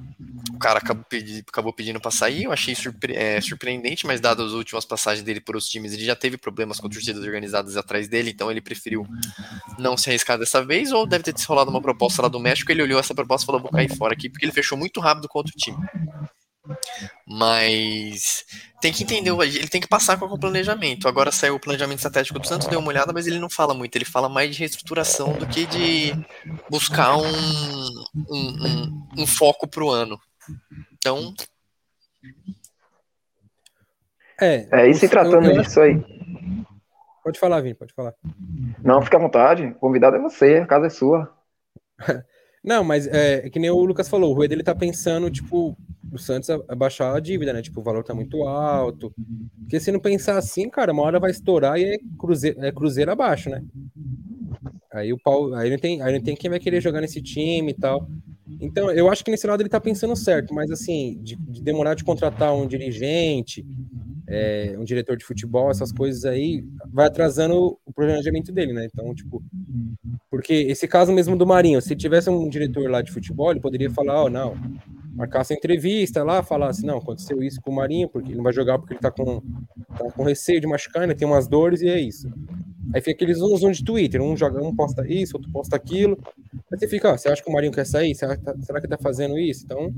o 0.53 0.59
cara 0.59 0.79
acabou, 0.79 1.03
pedi, 1.09 1.43
acabou 1.47 1.73
pedindo 1.73 1.99
para 1.99 2.11
sair. 2.11 2.43
Eu 2.43 2.51
achei 2.51 2.75
surpre, 2.75 3.15
é, 3.15 3.41
surpreendente, 3.41 4.05
mas 4.05 4.21
dadas 4.21 4.47
as 4.47 4.53
últimas 4.53 4.85
passagens 4.85 5.23
dele 5.23 5.41
por 5.41 5.55
outros 5.55 5.71
times, 5.71 5.93
ele 5.93 6.05
já 6.05 6.15
teve 6.15 6.37
problemas 6.37 6.79
com 6.79 6.89
torcidas 6.89 7.23
organizadas 7.23 7.77
atrás 7.77 8.07
dele, 8.07 8.31
então 8.31 8.51
ele 8.51 8.61
preferiu 8.61 9.07
não 9.79 9.97
se 9.97 10.09
arriscar 10.09 10.37
dessa 10.37 10.63
vez. 10.63 10.91
Ou 10.91 11.05
deve 11.07 11.23
ter 11.23 11.33
rolado 11.45 11.71
uma 11.71 11.81
proposta 11.81 12.21
lá 12.21 12.27
do 12.27 12.39
México. 12.39 12.71
Ele 12.71 12.83
olhou 12.83 12.99
essa 12.99 13.15
proposta 13.15 13.45
e 13.45 13.47
falou: 13.47 13.61
vou 13.61 13.71
cair 13.71 13.95
fora 13.95 14.13
aqui, 14.13 14.29
porque 14.29 14.45
ele 14.45 14.53
fechou 14.53 14.77
muito 14.77 14.99
rápido 14.99 15.27
com 15.27 15.39
outro 15.39 15.53
time. 15.57 15.77
Mas 17.27 18.45
tem 18.79 18.91
que 18.91 19.03
entender, 19.03 19.31
ele 19.31 19.67
tem 19.67 19.81
que 19.81 19.87
passar 19.87 20.17
com 20.17 20.25
o 20.25 20.39
planejamento. 20.39 21.07
Agora 21.07 21.31
saiu 21.31 21.55
o 21.55 21.59
planejamento 21.59 21.97
estratégico 21.97 22.39
do 22.39 22.47
Santos, 22.47 22.67
deu 22.67 22.79
uma 22.79 22.89
olhada, 22.89 23.11
mas 23.13 23.25
ele 23.25 23.39
não 23.39 23.49
fala 23.49 23.73
muito, 23.73 23.95
ele 23.95 24.05
fala 24.05 24.29
mais 24.29 24.53
de 24.53 24.59
reestruturação 24.59 25.33
do 25.33 25.47
que 25.47 25.65
de 25.65 26.13
buscar 26.69 27.17
um, 27.17 27.23
um, 28.15 28.67
um, 28.67 29.07
um 29.19 29.27
foco 29.27 29.67
para 29.67 29.83
o 29.83 29.89
ano. 29.89 30.19
Então. 30.93 31.33
É, 34.39 34.67
é 34.71 34.89
e 34.89 34.93
se 34.93 35.07
tratando 35.07 35.45
eu, 35.45 35.55
eu, 35.55 35.61
disso 35.61 35.79
aí. 35.79 36.03
Pode 37.23 37.39
falar, 37.39 37.61
Vini, 37.61 37.75
pode 37.75 37.93
falar. 37.93 38.13
Não, 38.83 39.01
fica 39.01 39.17
à 39.17 39.19
vontade. 39.19 39.65
O 39.65 39.75
convidado 39.75 40.15
é 40.15 40.19
você, 40.19 40.57
a 40.57 40.65
casa 40.65 40.87
é 40.87 40.89
sua. 40.89 41.31
Não, 42.63 42.83
mas 42.83 43.07
é, 43.07 43.45
é, 43.45 43.49
que 43.49 43.59
nem 43.59 43.69
o 43.69 43.83
Lucas 43.83 44.07
falou, 44.07 44.31
o 44.31 44.33
Rueda 44.33 44.53
ele 44.53 44.63
tá 44.63 44.75
pensando, 44.75 45.29
tipo, 45.31 45.75
o 46.11 46.17
Santos 46.17 46.49
abaixar 46.67 47.15
a 47.15 47.19
dívida, 47.19 47.53
né? 47.53 47.61
Tipo, 47.61 47.79
o 47.81 47.83
valor 47.83 48.03
tá 48.03 48.13
muito 48.13 48.43
alto. 48.43 49.11
Porque 49.61 49.79
se 49.79 49.91
não 49.91 49.99
pensar 49.99 50.37
assim, 50.37 50.69
cara, 50.69 50.91
uma 50.91 51.01
hora 51.03 51.19
vai 51.19 51.31
estourar 51.31 51.79
e 51.79 51.85
é 51.85 51.97
cruzeiro, 52.19 52.63
é 52.63 52.71
cruzeiro 52.71 53.11
abaixo, 53.11 53.49
né? 53.49 53.63
Aí 54.93 55.11
o 55.11 55.17
pau, 55.17 55.53
aí 55.55 55.69
não 55.69 55.77
tem, 55.77 56.01
aí 56.01 56.13
não 56.13 56.21
tem 56.21 56.35
quem 56.35 56.49
vai 56.49 56.59
querer 56.59 56.81
jogar 56.81 57.01
nesse 57.01 57.21
time 57.21 57.71
e 57.71 57.73
tal. 57.73 58.07
Então, 58.59 58.91
eu 58.91 59.09
acho 59.09 59.23
que 59.23 59.31
nesse 59.31 59.47
lado 59.47 59.61
ele 59.61 59.69
tá 59.69 59.79
pensando 59.79 60.15
certo, 60.15 60.53
mas 60.53 60.69
assim, 60.69 61.17
de, 61.23 61.35
de 61.35 61.63
demorar 61.63 61.95
de 61.95 62.03
contratar 62.03 62.53
um 62.53 62.67
dirigente, 62.67 63.65
é, 64.31 64.75
um 64.77 64.83
diretor 64.85 65.17
de 65.17 65.25
futebol, 65.25 65.69
essas 65.69 65.91
coisas 65.91 66.23
aí, 66.23 66.63
vai 66.87 67.07
atrasando 67.07 67.77
o 67.85 67.93
planejamento 67.93 68.49
dele, 68.51 68.71
né? 68.71 68.85
Então, 68.85 69.13
tipo, 69.13 69.43
porque 70.29 70.53
esse 70.53 70.87
caso 70.87 71.11
mesmo 71.11 71.35
do 71.35 71.45
Marinho, 71.45 71.81
se 71.81 71.95
tivesse 71.95 72.29
um 72.29 72.47
diretor 72.47 72.89
lá 72.89 73.01
de 73.01 73.11
futebol, 73.11 73.51
ele 73.51 73.59
poderia 73.59 73.91
falar, 73.91 74.23
ó, 74.23 74.25
oh, 74.25 74.29
não, 74.29 74.55
marcasse 75.13 75.53
a 75.53 75.57
entrevista 75.57 76.23
lá, 76.23 76.41
falasse, 76.41 76.85
não, 76.85 76.99
aconteceu 76.99 77.43
isso 77.43 77.59
com 77.61 77.71
o 77.71 77.75
Marinho, 77.75 78.07
porque 78.07 78.29
ele 78.29 78.37
não 78.37 78.43
vai 78.43 78.53
jogar 78.53 78.79
porque 78.79 78.93
ele 78.93 79.01
tá 79.01 79.11
com, 79.11 79.41
tá 79.97 80.11
com 80.15 80.23
receio 80.23 80.61
de 80.61 80.67
machucar, 80.67 81.05
né? 81.05 81.13
Tem 81.13 81.27
umas 81.27 81.47
dores 81.49 81.81
e 81.81 81.89
é 81.89 81.99
isso. 81.99 82.31
Aí 82.93 83.01
fica 83.01 83.11
aqueles 83.11 83.41
uns 83.41 83.77
de 83.77 83.83
Twitter, 83.83 84.21
um 84.21 84.35
joga, 84.35 84.63
um 84.63 84.73
posta 84.73 85.05
isso, 85.07 85.35
outro 85.35 85.51
posta 85.51 85.75
aquilo. 85.75 86.17
Aí 86.71 86.79
você 86.79 86.87
fica, 86.87 87.11
ó, 87.11 87.17
você 87.17 87.27
acha 87.27 87.43
que 87.43 87.49
o 87.49 87.53
Marinho 87.53 87.73
quer 87.73 87.85
sair? 87.85 88.15
Será 88.15 88.37
que 88.37 88.43
tá, 88.43 88.55
será 88.61 88.81
que 88.81 88.87
tá 88.87 88.97
fazendo 88.97 89.37
isso? 89.37 89.65
Então, 89.65 89.93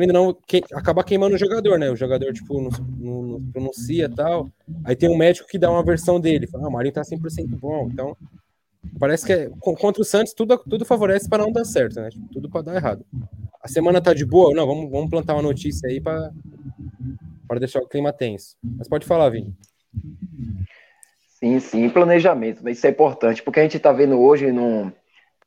ainda 0.00 0.12
não, 0.12 0.34
que, 0.46 0.62
acaba 0.72 1.04
queimando 1.04 1.34
o 1.34 1.38
jogador, 1.38 1.78
né? 1.78 1.90
O 1.90 1.96
jogador, 1.96 2.32
tipo, 2.32 2.60
não, 2.60 2.70
não, 2.98 3.22
não 3.22 3.52
pronuncia 3.52 4.08
tal. 4.08 4.50
Aí 4.84 4.96
tem 4.96 5.08
um 5.08 5.16
médico 5.16 5.48
que 5.48 5.58
dá 5.58 5.70
uma 5.70 5.84
versão 5.84 6.20
dele, 6.20 6.46
fala, 6.46 6.64
ah, 6.64 6.68
o 6.68 6.72
Marinho 6.72 6.94
tá 6.94 7.02
100% 7.02 7.58
bom, 7.58 7.88
então 7.92 8.16
Parece 8.98 9.24
que 9.24 9.32
é, 9.32 9.50
contra 9.60 10.02
o 10.02 10.04
Santos 10.04 10.32
tudo, 10.32 10.58
tudo 10.58 10.84
favorece 10.84 11.28
para 11.28 11.42
não 11.42 11.52
dar 11.52 11.64
certo, 11.64 12.00
né? 12.00 12.10
Tipo, 12.10 12.28
tudo 12.32 12.50
para 12.50 12.62
dar 12.62 12.76
errado. 12.76 13.04
A 13.62 13.68
semana 13.68 14.00
tá 14.00 14.12
de 14.12 14.24
boa? 14.24 14.54
Não, 14.54 14.66
vamos, 14.66 14.90
vamos 14.90 15.10
plantar 15.10 15.34
uma 15.34 15.42
notícia 15.42 15.88
aí 15.88 16.00
para 16.00 16.30
deixar 17.58 17.80
o 17.80 17.88
clima 17.88 18.12
tenso. 18.12 18.56
Mas 18.62 18.88
pode 18.88 19.06
falar, 19.06 19.28
Vini. 19.30 19.54
Sim, 21.38 21.58
sim, 21.60 21.88
planejamento, 21.88 22.68
isso 22.68 22.86
é 22.86 22.90
importante, 22.90 23.42
porque 23.42 23.58
a 23.58 23.62
gente 23.64 23.76
está 23.76 23.92
vendo 23.92 24.20
hoje 24.20 24.52
no 24.52 24.92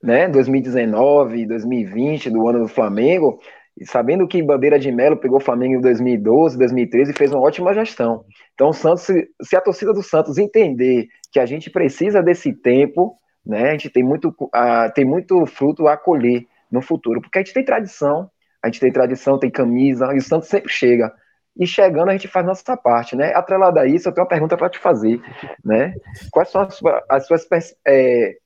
né, 0.04 0.28
2019, 0.28 1.46
2020, 1.46 2.30
do 2.30 2.48
ano 2.48 2.60
do 2.60 2.68
Flamengo, 2.68 3.40
e 3.78 3.86
sabendo 3.86 4.28
que 4.28 4.42
Bandeira 4.42 4.80
de 4.80 4.92
Melo 4.92 5.18
pegou 5.18 5.38
o 5.38 5.44
Flamengo 5.44 5.76
em 5.76 5.82
2012, 5.82 6.58
2013 6.58 7.12
e 7.12 7.18
fez 7.18 7.32
uma 7.32 7.42
ótima 7.42 7.74
gestão. 7.74 8.24
Então, 8.54 8.72
Santos, 8.72 9.08
se 9.42 9.56
a 9.56 9.62
torcida 9.62 9.94
do 9.94 10.02
Santos 10.02 10.38
entender 10.38 11.08
que 11.32 11.40
a 11.40 11.46
gente 11.46 11.70
precisa 11.70 12.24
desse 12.24 12.54
tempo, 12.54 13.18
né? 13.46 13.70
A 13.70 13.72
gente 13.72 13.90
tem 13.90 14.04
muito, 14.04 14.30
uh, 14.30 14.92
tem 14.94 15.04
muito 15.04 15.46
fruto 15.46 15.88
a 15.88 15.98
colher 15.98 16.46
no 16.72 16.82
futuro, 16.82 17.22
porque 17.22 17.38
a 17.38 17.42
gente 17.42 17.54
tem 17.54 17.64
tradição, 17.64 18.30
a 18.64 18.68
gente 18.68 18.80
tem 18.80 18.92
tradição, 18.92 19.38
tem 19.38 19.52
camisa, 19.52 20.14
e 20.14 20.18
o 20.18 20.22
Santos 20.22 20.48
sempre 20.48 20.72
chega. 20.72 21.14
E 21.58 21.68
chegando, 21.68 22.10
a 22.10 22.14
gente 22.14 22.28
faz 22.28 22.46
nossa 22.46 22.76
parte, 22.76 23.16
né? 23.16 23.34
Atrelado 23.34 23.80
a 23.80 23.86
isso, 23.86 24.10
eu 24.10 24.14
tenho 24.14 24.24
uma 24.26 24.30
pergunta 24.30 24.58
para 24.58 24.70
te 24.70 24.80
fazer, 24.80 25.22
né? 25.64 25.94
Quais 26.32 26.50
são 26.50 26.62
as, 26.62 26.74
suas, 26.76 27.04
as 27.10 27.28
suas 27.28 27.46
pers 27.46 27.76
é, 27.86 28.38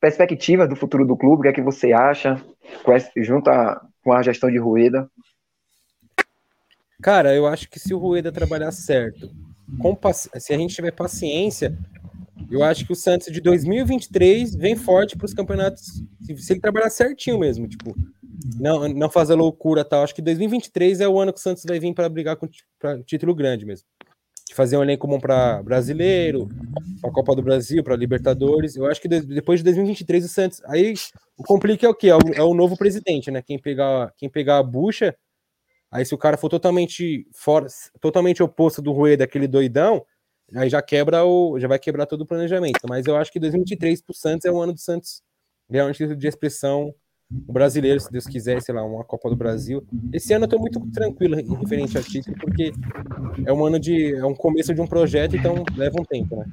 perspectivas 0.00 0.68
do 0.68 0.76
futuro 0.76 1.04
do 1.04 1.16
clube? 1.16 1.40
O 1.40 1.42
que 1.42 1.48
é 1.48 1.52
que 1.52 1.62
você 1.62 1.92
acha, 1.92 2.40
junto 3.16 3.50
a, 3.50 3.80
com 4.06 4.12
a 4.12 4.22
gestão 4.22 4.48
de 4.48 4.56
Rueda? 4.56 5.10
Cara, 7.02 7.34
eu 7.34 7.44
acho 7.44 7.68
que 7.68 7.80
se 7.80 7.92
o 7.92 7.98
Rueda 7.98 8.30
trabalhar 8.30 8.70
certo, 8.70 9.28
se 10.38 10.54
a 10.54 10.56
gente 10.56 10.76
tiver 10.76 10.92
paciência, 10.92 11.76
eu 12.48 12.62
acho 12.62 12.86
que 12.86 12.92
o 12.92 12.96
Santos 12.96 13.32
de 13.32 13.40
2023 13.40 14.54
vem 14.54 14.76
forte 14.76 15.16
para 15.16 15.24
os 15.24 15.34
campeonatos, 15.34 16.04
se, 16.22 16.52
ele 16.52 16.60
trabalhar 16.60 16.88
certinho 16.88 17.36
mesmo, 17.36 17.66
tipo, 17.66 17.96
não, 18.60 18.88
não 18.88 19.10
fazer 19.10 19.34
loucura 19.34 19.84
tal. 19.84 20.04
Acho 20.04 20.14
que 20.14 20.22
2023 20.22 21.00
é 21.00 21.08
o 21.08 21.18
ano 21.18 21.32
que 21.32 21.40
o 21.40 21.42
Santos 21.42 21.64
vai 21.66 21.80
vir 21.80 21.92
para 21.92 22.08
brigar 22.08 22.36
com 22.36 22.48
pra 22.78 23.02
título 23.02 23.34
grande 23.34 23.66
mesmo. 23.66 23.88
Fazer 24.56 24.78
um 24.78 24.82
elenco 24.82 25.06
bom 25.06 25.20
para 25.20 25.62
brasileiro, 25.62 26.48
para 27.00 27.10
a 27.10 27.12
Copa 27.12 27.36
do 27.36 27.42
Brasil, 27.42 27.84
para 27.84 27.94
Libertadores. 27.94 28.74
Eu 28.74 28.86
acho 28.86 29.02
que 29.02 29.06
depois 29.06 29.60
de 29.60 29.64
2023 29.64 30.24
o 30.24 30.28
Santos. 30.28 30.62
Aí 30.64 30.94
o 31.36 31.44
complica 31.44 31.86
é 31.86 31.90
o 31.90 31.94
quê? 31.94 32.08
É 32.08 32.16
o, 32.16 32.20
é 32.34 32.42
o 32.42 32.54
novo 32.54 32.74
presidente, 32.74 33.30
né? 33.30 33.42
Quem 33.42 33.58
pegar, 33.58 34.14
quem 34.16 34.30
pegar 34.30 34.56
a 34.56 34.62
bucha. 34.62 35.14
Aí 35.90 36.06
se 36.06 36.14
o 36.14 36.18
cara 36.18 36.38
for 36.38 36.48
totalmente 36.48 37.28
fora, 37.34 37.66
totalmente 38.00 38.42
oposto 38.42 38.80
do 38.80 38.92
Rueda, 38.92 39.24
daquele 39.24 39.46
doidão, 39.46 40.02
aí 40.54 40.70
já 40.70 40.80
quebra 40.80 41.22
o, 41.22 41.60
já 41.60 41.68
vai 41.68 41.78
quebrar 41.78 42.06
todo 42.06 42.22
o 42.22 42.26
planejamento. 42.26 42.80
Mas 42.88 43.06
eu 43.06 43.14
acho 43.14 43.30
que 43.30 43.38
2023 43.38 44.00
para 44.00 44.12
o 44.12 44.16
Santos 44.16 44.46
é 44.46 44.50
o 44.50 44.58
ano 44.58 44.72
do 44.72 44.80
Santos 44.80 45.22
realmente 45.68 46.16
de 46.16 46.26
expressão 46.26 46.94
o 47.30 47.52
brasileiro, 47.52 47.98
se 47.98 48.10
Deus 48.10 48.26
quiser, 48.26 48.62
sei 48.62 48.74
lá, 48.74 48.84
uma 48.84 49.04
Copa 49.04 49.28
do 49.28 49.36
Brasil. 49.36 49.84
Esse 50.12 50.32
ano 50.32 50.44
eu 50.44 50.48
tô 50.48 50.58
muito 50.58 50.80
tranquilo 50.92 51.36
referente 51.56 51.98
a 51.98 52.02
título, 52.02 52.36
porque 52.38 52.72
é 53.44 53.52
um 53.52 53.64
ano 53.64 53.80
de. 53.80 54.14
é 54.14 54.24
um 54.24 54.34
começo 54.34 54.74
de 54.74 54.80
um 54.80 54.86
projeto, 54.86 55.36
então 55.36 55.64
leva 55.76 56.00
um 56.00 56.04
tempo, 56.04 56.36
né? 56.36 56.46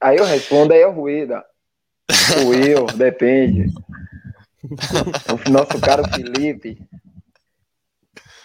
Aí 0.00 0.16
eu 0.16 0.24
respondo, 0.24 0.72
aí 0.72 0.80
é 0.80 0.86
o 0.86 0.92
Rueda. 0.92 1.44
O 2.46 2.54
eu, 2.54 2.86
depende. 2.86 3.72
O 4.64 5.50
nosso 5.50 5.80
caro 5.80 6.04
Felipe. 6.14 6.78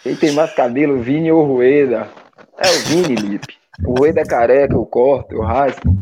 Quem 0.02 0.16
tem 0.16 0.32
mais 0.32 0.52
cabelo, 0.54 1.00
Vini 1.00 1.30
ou 1.30 1.44
Rueda? 1.44 2.08
É 2.56 2.68
o 2.68 2.78
Vini, 2.86 3.14
Lipe. 3.14 3.56
O 3.84 3.98
Rueda 3.98 4.20
é 4.20 4.24
careca, 4.24 4.74
eu 4.74 4.86
corto, 4.86 5.34
eu 5.34 5.42
raspo. 5.42 5.96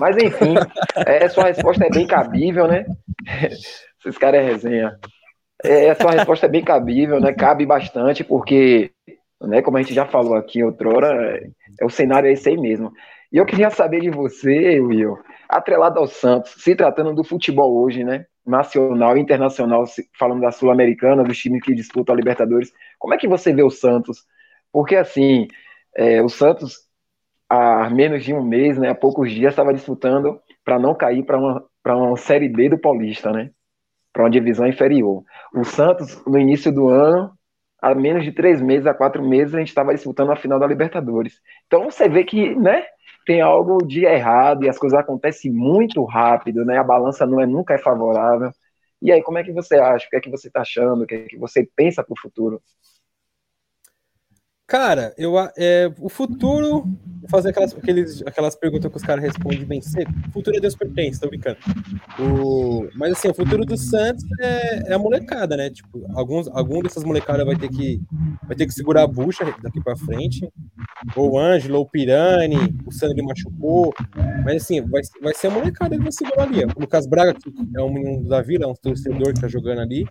Mas 0.00 0.16
enfim, 0.16 0.54
é, 1.06 1.28
sua 1.28 1.44
resposta 1.44 1.86
é 1.86 1.90
bem 1.90 2.06
cabível, 2.06 2.66
né? 2.66 2.84
Esses 4.00 4.18
caras 4.18 4.40
é 4.40 4.44
resenha. 4.44 4.98
É, 5.64 5.94
sua 5.94 6.10
resposta 6.10 6.46
é 6.46 6.48
bem 6.48 6.64
cabível, 6.64 7.20
né? 7.20 7.32
Cabe 7.32 7.64
bastante, 7.64 8.24
porque, 8.24 8.90
né, 9.40 9.62
como 9.62 9.76
a 9.76 9.82
gente 9.82 9.94
já 9.94 10.04
falou 10.04 10.34
aqui 10.34 10.62
outrora, 10.62 11.36
é, 11.36 11.84
o 11.84 11.90
cenário 11.90 12.28
é 12.28 12.32
esse 12.32 12.48
aí 12.48 12.56
mesmo. 12.56 12.92
E 13.32 13.36
eu 13.36 13.46
queria 13.46 13.70
saber 13.70 14.00
de 14.00 14.10
você, 14.10 14.80
Will, 14.80 15.16
atrelado 15.48 15.98
ao 15.98 16.06
Santos, 16.06 16.54
se 16.58 16.74
tratando 16.74 17.14
do 17.14 17.24
futebol 17.24 17.82
hoje, 17.82 18.04
né? 18.04 18.26
Nacional 18.44 19.16
e 19.16 19.20
internacional, 19.20 19.84
falando 20.18 20.40
da 20.40 20.50
Sul-Americana, 20.50 21.22
dos 21.22 21.38
times 21.38 21.62
que 21.62 21.74
disputam 21.74 22.14
a 22.14 22.18
Libertadores, 22.18 22.72
como 22.98 23.14
é 23.14 23.16
que 23.16 23.28
você 23.28 23.54
vê 23.54 23.62
o 23.62 23.70
Santos? 23.70 24.24
Porque, 24.72 24.96
assim, 24.96 25.46
é, 25.96 26.20
o 26.20 26.28
Santos, 26.28 26.78
há 27.52 27.90
menos 27.90 28.24
de 28.24 28.32
um 28.32 28.42
mês, 28.42 28.78
né, 28.78 28.88
há 28.90 28.94
poucos 28.94 29.30
dias, 29.30 29.52
estava 29.52 29.74
disputando 29.74 30.40
para 30.64 30.78
não 30.78 30.94
cair 30.94 31.22
para 31.24 31.38
uma, 31.38 31.64
uma 31.86 32.16
Série 32.16 32.48
B 32.48 32.70
do 32.70 32.78
Paulista, 32.78 33.30
né? 33.30 33.50
Para 34.12 34.24
uma 34.24 34.30
divisão 34.30 34.66
inferior. 34.66 35.22
O 35.54 35.64
Santos, 35.64 36.22
no 36.26 36.38
início 36.38 36.72
do 36.72 36.88
ano, 36.88 37.32
há 37.80 37.94
menos 37.94 38.24
de 38.24 38.32
três 38.32 38.60
meses, 38.62 38.86
há 38.86 38.94
quatro 38.94 39.22
meses, 39.22 39.54
a 39.54 39.58
gente 39.58 39.68
estava 39.68 39.94
disputando 39.94 40.32
a 40.32 40.36
final 40.36 40.58
da 40.58 40.66
Libertadores. 40.66 41.40
Então 41.66 41.84
você 41.90 42.08
vê 42.08 42.24
que, 42.24 42.54
né? 42.56 42.84
Tem 43.26 43.40
algo 43.40 43.78
de 43.86 44.04
errado 44.04 44.64
e 44.64 44.68
as 44.68 44.78
coisas 44.78 44.98
acontecem 44.98 45.52
muito 45.52 46.04
rápido, 46.04 46.64
né? 46.64 46.78
A 46.78 46.84
balança 46.84 47.26
não 47.26 47.40
é 47.40 47.46
nunca 47.46 47.74
é 47.74 47.78
favorável. 47.78 48.50
E 49.00 49.12
aí, 49.12 49.22
como 49.22 49.38
é 49.38 49.44
que 49.44 49.52
você 49.52 49.76
acha? 49.76 50.06
O 50.06 50.10
que 50.10 50.16
é 50.16 50.20
que 50.20 50.30
você 50.30 50.48
está 50.48 50.62
achando? 50.62 51.02
O 51.04 51.06
que 51.06 51.14
é 51.14 51.22
que 51.24 51.36
você 51.38 51.68
pensa 51.76 52.02
para 52.02 52.12
o 52.14 52.20
futuro? 52.20 52.60
Cara, 54.72 55.12
eu, 55.18 55.34
é, 55.58 55.92
o 56.00 56.08
futuro. 56.08 56.86
Vou 57.20 57.28
fazer 57.28 57.50
aquelas, 57.50 57.76
aqueles, 57.76 58.22
aquelas 58.26 58.56
perguntas 58.56 58.90
que 58.90 58.96
os 58.96 59.02
caras 59.02 59.22
respondem 59.22 59.66
bem 59.66 59.82
cedo. 59.82 60.10
O 60.28 60.32
futuro 60.32 60.56
é 60.56 60.60
Deus 60.60 60.74
pertence, 60.74 61.20
tô 61.20 61.28
brincando. 61.28 61.58
O, 62.18 62.88
mas 62.96 63.12
assim, 63.12 63.28
o 63.28 63.34
futuro 63.34 63.66
do 63.66 63.76
Santos 63.76 64.24
é, 64.40 64.90
é 64.90 64.94
a 64.94 64.98
molecada, 64.98 65.58
né? 65.58 65.68
Tipo, 65.68 66.06
alguns, 66.14 66.48
algum 66.48 66.82
dessas 66.82 67.04
molecadas 67.04 67.44
vai 67.44 67.54
ter 67.54 67.68
que 67.68 68.00
vai 68.44 68.56
ter 68.56 68.66
que 68.66 68.72
segurar 68.72 69.02
a 69.02 69.06
bucha 69.06 69.44
daqui 69.62 69.78
pra 69.82 69.94
frente. 69.94 70.50
Ou 71.14 71.32
o 71.32 71.38
Ângelo, 71.38 71.76
ou 71.76 71.82
o 71.84 71.88
Pirani, 71.88 72.74
o 72.86 72.90
Sandro 72.90 73.22
machucou. 73.26 73.92
Mas 74.42 74.62
assim, 74.62 74.80
vai, 74.80 75.02
vai 75.22 75.34
ser 75.34 75.48
a 75.48 75.50
molecada 75.50 75.94
que 75.94 76.02
vai 76.02 76.12
segurar 76.12 76.44
ali. 76.44 76.64
O 76.64 76.80
Lucas 76.80 77.06
Braga, 77.06 77.34
que 77.34 77.52
é 77.76 77.82
um 77.82 77.92
menino 77.92 78.26
da 78.26 78.40
vila, 78.40 78.64
é 78.64 78.68
um 78.68 78.74
torcedor 78.74 79.34
que 79.34 79.40
tá 79.42 79.48
jogando 79.48 79.82
ali. 79.82 80.06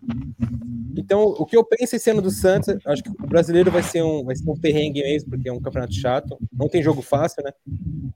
Então, 0.97 1.23
o 1.23 1.45
que 1.45 1.55
eu 1.55 1.63
penso 1.63 1.95
esse 1.95 2.09
ano 2.09 2.21
do 2.21 2.31
Santos, 2.31 2.75
acho 2.85 3.03
que 3.03 3.09
o 3.09 3.27
brasileiro 3.27 3.71
vai 3.71 3.83
ser 3.83 4.03
um, 4.03 4.23
vai 4.23 4.35
ser 4.35 4.49
um 4.53 4.59
perrengue 4.59 5.01
mesmo, 5.01 5.29
porque 5.29 5.49
é 5.49 5.53
um 5.53 5.59
campeonato 5.59 5.93
chato. 5.93 6.37
Não 6.51 6.69
tem 6.69 6.83
jogo 6.83 7.01
fácil, 7.01 7.43
né? 7.43 7.51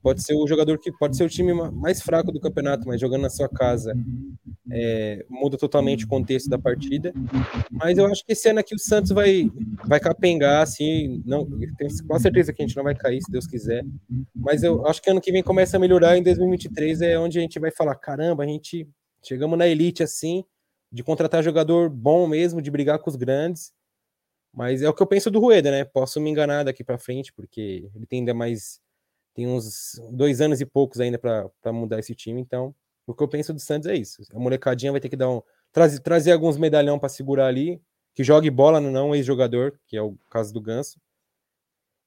Pode 0.02 0.22
ser 0.22 0.34
o 0.34 0.46
jogador 0.46 0.78
que 0.78 0.92
pode 0.92 1.16
ser 1.16 1.24
o 1.24 1.28
time 1.28 1.52
mais 1.72 2.00
fraco 2.00 2.32
do 2.32 2.40
campeonato, 2.40 2.86
mas 2.86 3.00
jogando 3.00 3.22
na 3.22 3.30
sua 3.30 3.48
casa 3.48 3.94
é, 4.70 5.24
muda 5.28 5.56
totalmente 5.56 6.04
o 6.04 6.08
contexto 6.08 6.48
da 6.48 6.58
partida. 6.58 7.12
Mas 7.70 7.98
eu 7.98 8.06
acho 8.06 8.24
que 8.24 8.32
esse 8.32 8.48
ano 8.48 8.60
aqui 8.60 8.74
o 8.74 8.78
Santos 8.78 9.12
vai, 9.12 9.50
vai 9.86 10.00
capengar, 10.00 10.62
assim. 10.62 11.22
Não, 11.24 11.44
tenho 11.44 11.90
quase 12.06 12.22
certeza 12.22 12.52
que 12.52 12.62
a 12.62 12.66
gente 12.66 12.76
não 12.76 12.84
vai 12.84 12.94
cair, 12.94 13.20
se 13.22 13.30
Deus 13.30 13.46
quiser. 13.46 13.84
Mas 14.34 14.62
eu 14.62 14.86
acho 14.86 15.00
que 15.02 15.10
ano 15.10 15.20
que 15.20 15.32
vem 15.32 15.42
começa 15.42 15.76
a 15.76 15.80
melhorar. 15.80 16.16
Em 16.16 16.22
2023 16.22 17.02
é 17.02 17.18
onde 17.18 17.38
a 17.38 17.42
gente 17.42 17.58
vai 17.58 17.70
falar: 17.70 17.94
caramba, 17.94 18.44
a 18.44 18.46
gente 18.46 18.88
chegamos 19.22 19.58
na 19.58 19.66
elite 19.66 20.02
assim 20.02 20.44
de 20.92 21.02
contratar 21.02 21.42
jogador 21.42 21.90
bom 21.90 22.26
mesmo, 22.26 22.62
de 22.62 22.70
brigar 22.70 22.98
com 22.98 23.10
os 23.10 23.16
grandes. 23.16 23.72
Mas 24.56 24.80
é 24.80 24.88
o 24.88 24.94
que 24.94 25.02
eu 25.02 25.06
penso 25.06 25.30
do 25.30 25.38
Rueda, 25.38 25.70
né? 25.70 25.84
Posso 25.84 26.18
me 26.18 26.30
enganar 26.30 26.64
daqui 26.64 26.82
para 26.82 26.96
frente, 26.96 27.30
porque 27.30 27.90
ele 27.94 28.06
tem 28.06 28.20
ainda 28.20 28.32
mais. 28.32 28.80
Tem 29.34 29.46
uns 29.46 30.00
dois 30.10 30.40
anos 30.40 30.62
e 30.62 30.64
poucos 30.64 30.98
ainda 30.98 31.18
para 31.18 31.72
mudar 31.74 31.98
esse 31.98 32.14
time. 32.14 32.40
Então, 32.40 32.74
o 33.06 33.14
que 33.14 33.22
eu 33.22 33.28
penso 33.28 33.52
do 33.52 33.60
Santos 33.60 33.86
é 33.86 33.94
isso. 33.94 34.22
A 34.34 34.38
molecadinha 34.38 34.90
vai 34.90 35.00
ter 35.00 35.10
que 35.10 35.16
dar 35.16 35.28
um. 35.28 35.42
Trazer, 35.70 36.00
trazer 36.00 36.32
alguns 36.32 36.56
medalhão 36.56 36.98
para 36.98 37.10
segurar 37.10 37.48
ali. 37.48 37.82
Que 38.14 38.24
jogue 38.24 38.50
bola, 38.50 38.80
não 38.80 39.14
ex-jogador, 39.14 39.78
que 39.86 39.94
é 39.94 40.00
o 40.00 40.16
caso 40.30 40.54
do 40.54 40.60
Ganso. 40.62 40.98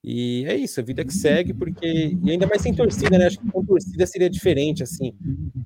E 0.02 0.46
é 0.48 0.56
isso, 0.56 0.80
a 0.80 0.84
vida 0.84 1.04
que 1.04 1.14
segue, 1.14 1.54
porque. 1.54 2.18
E 2.24 2.32
ainda 2.32 2.48
mais 2.48 2.62
sem 2.62 2.74
torcida, 2.74 3.18
né? 3.18 3.28
Acho 3.28 3.40
que 3.40 3.52
com 3.52 3.66
torcida 3.66 4.06
seria 4.08 4.30
diferente, 4.30 4.82
assim. 4.82 5.14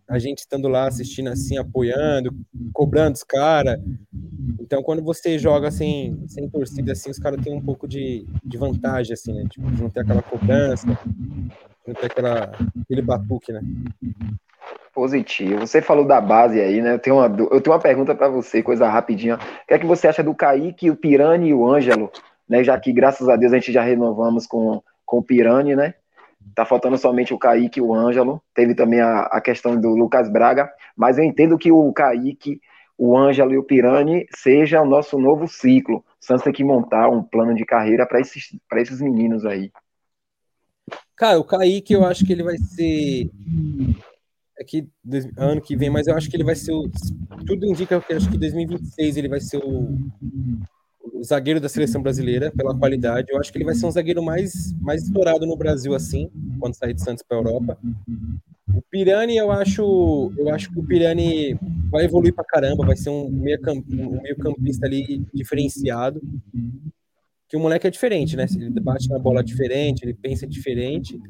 A 0.07 0.17
gente 0.17 0.39
estando 0.39 0.67
lá 0.67 0.87
assistindo, 0.87 1.29
assim, 1.29 1.57
apoiando, 1.57 2.33
cobrando 2.73 3.15
os 3.15 3.23
caras. 3.23 3.79
Então, 4.59 4.81
quando 4.81 5.03
você 5.03 5.37
joga 5.37 5.67
assim, 5.67 6.23
sem 6.27 6.49
torcida, 6.49 6.93
assim, 6.93 7.11
os 7.11 7.19
caras 7.19 7.43
têm 7.43 7.53
um 7.53 7.61
pouco 7.61 7.87
de, 7.87 8.25
de 8.43 8.57
vantagem, 8.57 9.13
assim, 9.13 9.33
né? 9.33 9.45
Tipo, 9.49 9.69
não 9.69 9.89
ter 9.89 9.99
aquela 9.99 10.23
cobrança, 10.23 10.87
não 10.87 11.93
ter 11.93 12.07
aquela, 12.07 12.51
aquele 12.81 13.01
batuque, 13.03 13.53
né? 13.53 13.61
Positivo. 14.95 15.59
Você 15.59 15.79
falou 15.79 16.07
da 16.07 16.19
base 16.19 16.59
aí, 16.59 16.81
né? 16.81 16.93
Eu 16.93 16.99
tenho 16.99 17.17
uma, 17.17 17.25
eu 17.25 17.61
tenho 17.61 17.75
uma 17.75 17.81
pergunta 17.81 18.15
para 18.15 18.29
você, 18.29 18.63
coisa 18.63 18.89
rapidinha. 18.89 19.35
O 19.35 19.67
que 19.67 19.73
é 19.75 19.79
que 19.79 19.85
você 19.85 20.07
acha 20.07 20.23
do 20.23 20.33
Kaique, 20.33 20.89
o 20.89 20.95
Pirani 20.95 21.49
e 21.49 21.53
o 21.53 21.67
Ângelo? 21.71 22.11
Né? 22.47 22.63
Já 22.63 22.79
que, 22.79 22.91
graças 22.91 23.27
a 23.29 23.35
Deus, 23.35 23.53
a 23.53 23.55
gente 23.55 23.71
já 23.71 23.81
renovamos 23.81 24.45
com, 24.45 24.81
com 25.05 25.17
o 25.19 25.23
Pirani, 25.23 25.75
né? 25.75 25.93
Tá 26.53 26.65
faltando 26.65 26.97
somente 26.97 27.33
o 27.33 27.39
Kaique 27.39 27.79
e 27.79 27.81
o 27.81 27.93
Ângelo. 27.93 28.41
Teve 28.53 28.75
também 28.75 28.99
a, 28.99 29.21
a 29.21 29.41
questão 29.41 29.79
do 29.79 29.89
Lucas 29.89 30.29
Braga. 30.29 30.69
Mas 30.95 31.17
eu 31.17 31.23
entendo 31.23 31.57
que 31.57 31.71
o 31.71 31.91
Kaique, 31.93 32.59
o 32.97 33.17
Ângelo 33.17 33.53
e 33.53 33.57
o 33.57 33.63
Pirani 33.63 34.25
seja 34.35 34.81
o 34.81 34.85
nosso 34.85 35.17
novo 35.17 35.47
ciclo. 35.47 35.97
O 35.97 36.03
Santos 36.19 36.43
tem 36.43 36.53
que 36.53 36.63
montar 36.63 37.09
um 37.09 37.23
plano 37.23 37.55
de 37.55 37.65
carreira 37.65 38.05
para 38.05 38.19
esses, 38.19 38.57
esses 38.73 39.01
meninos 39.01 39.45
aí. 39.45 39.71
Cara, 41.15 41.39
o 41.39 41.45
Kaique 41.45 41.93
eu 41.93 42.05
acho 42.05 42.25
que 42.25 42.33
ele 42.33 42.43
vai 42.43 42.57
ser 42.57 43.29
é 44.57 44.63
que 44.63 44.87
ano 45.37 45.61
que 45.61 45.75
vem, 45.75 45.89
mas 45.89 46.07
eu 46.07 46.15
acho 46.15 46.29
que 46.29 46.35
ele 46.35 46.43
vai 46.43 46.55
ser 46.55 46.71
o. 46.71 46.89
Tudo 47.45 47.65
indica 47.65 47.99
que 47.99 48.13
acho 48.13 48.29
que 48.29 48.37
2026 48.37 49.17
ele 49.17 49.27
vai 49.27 49.39
ser 49.39 49.57
o, 49.57 49.97
o, 51.03 51.23
zagueiro 51.23 51.59
da 51.59 51.69
seleção 51.69 52.01
brasileira 52.01 52.51
pela 52.51 52.77
qualidade. 52.77 53.31
Eu 53.31 53.39
acho 53.39 53.51
que 53.51 53.57
ele 53.57 53.65
vai 53.65 53.75
ser 53.75 53.85
um 53.85 53.91
zagueiro 53.91 54.23
mais, 54.23 54.73
mais 54.81 55.03
estourado 55.03 55.45
no 55.45 55.55
Brasil 55.55 55.93
assim, 55.93 56.29
quando 56.59 56.75
sair 56.75 56.93
de 56.93 57.03
Santos 57.03 57.23
para 57.27 57.37
Europa. 57.37 57.77
O 58.73 58.81
Pirani, 58.89 59.37
eu 59.37 59.51
acho, 59.51 60.31
eu 60.37 60.53
acho 60.53 60.71
que 60.71 60.79
o 60.79 60.83
Pirani 60.83 61.57
vai 61.91 62.05
evoluir 62.05 62.33
para 62.33 62.45
caramba, 62.45 62.85
vai 62.85 62.95
ser 62.95 63.09
um 63.09 63.29
meio, 63.29 63.59
camp, 63.61 63.85
um 63.91 64.21
meio 64.21 64.37
campista 64.37 64.85
ali 64.85 65.25
diferenciado 65.33 66.21
que 67.53 67.57
o 67.57 67.59
moleque 67.59 67.85
é 67.85 67.91
diferente, 67.91 68.35
né? 68.35 68.47
Ele 68.55 68.79
bate 68.79 69.07
na 69.07 69.19
bola 69.19 69.43
diferente, 69.43 70.01
ele 70.01 70.15
pensa 70.15 70.47
diferente. 70.47 71.21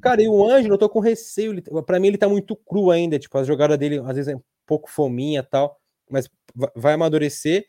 Cara, 0.00 0.22
e 0.22 0.28
o 0.28 0.48
Ângelo, 0.48 0.74
eu 0.74 0.78
tô 0.78 0.88
com 0.88 1.00
receio. 1.00 1.60
Para 1.84 1.98
mim, 1.98 2.06
ele 2.06 2.16
tá 2.16 2.28
muito 2.28 2.54
cru 2.54 2.92
ainda. 2.92 3.18
Tipo, 3.18 3.38
a 3.38 3.42
jogada 3.42 3.76
dele 3.76 3.98
às 3.98 4.14
vezes 4.14 4.28
é 4.28 4.36
um 4.36 4.42
pouco 4.64 4.88
fominha 4.88 5.42
tal, 5.42 5.76
mas 6.08 6.30
vai 6.76 6.94
amadurecer. 6.94 7.64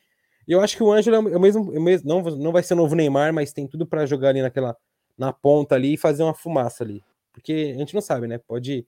E 0.48 0.52
eu 0.52 0.62
acho 0.62 0.78
que 0.78 0.84
o 0.84 0.92
Ângelo 0.92 1.16
é 1.16 1.38
o 1.38 1.40
mesmo, 1.40 1.74
é 1.74 1.80
o 1.80 1.82
mesmo 1.82 2.08
não, 2.08 2.22
não 2.22 2.52
vai 2.52 2.64
ser 2.64 2.74
o 2.74 2.78
novo 2.78 2.96
Neymar, 2.96 3.34
mas 3.34 3.54
tem 3.54 3.68
tudo 3.68 3.86
para 3.86 4.06
jogar 4.06 4.30
ali 4.30 4.42
naquela 4.42 4.76
na 5.18 5.32
ponta 5.32 5.76
ali 5.76 5.94
e 5.94 5.98
fazer 5.98 6.24
uma 6.24 6.34
fumaça 6.34 6.84
ali. 6.84 7.04
Porque 7.32 7.74
a 7.76 7.80
gente 7.80 7.94
não 7.94 8.02
sabe, 8.02 8.28
né? 8.28 8.38
Pode 8.38 8.86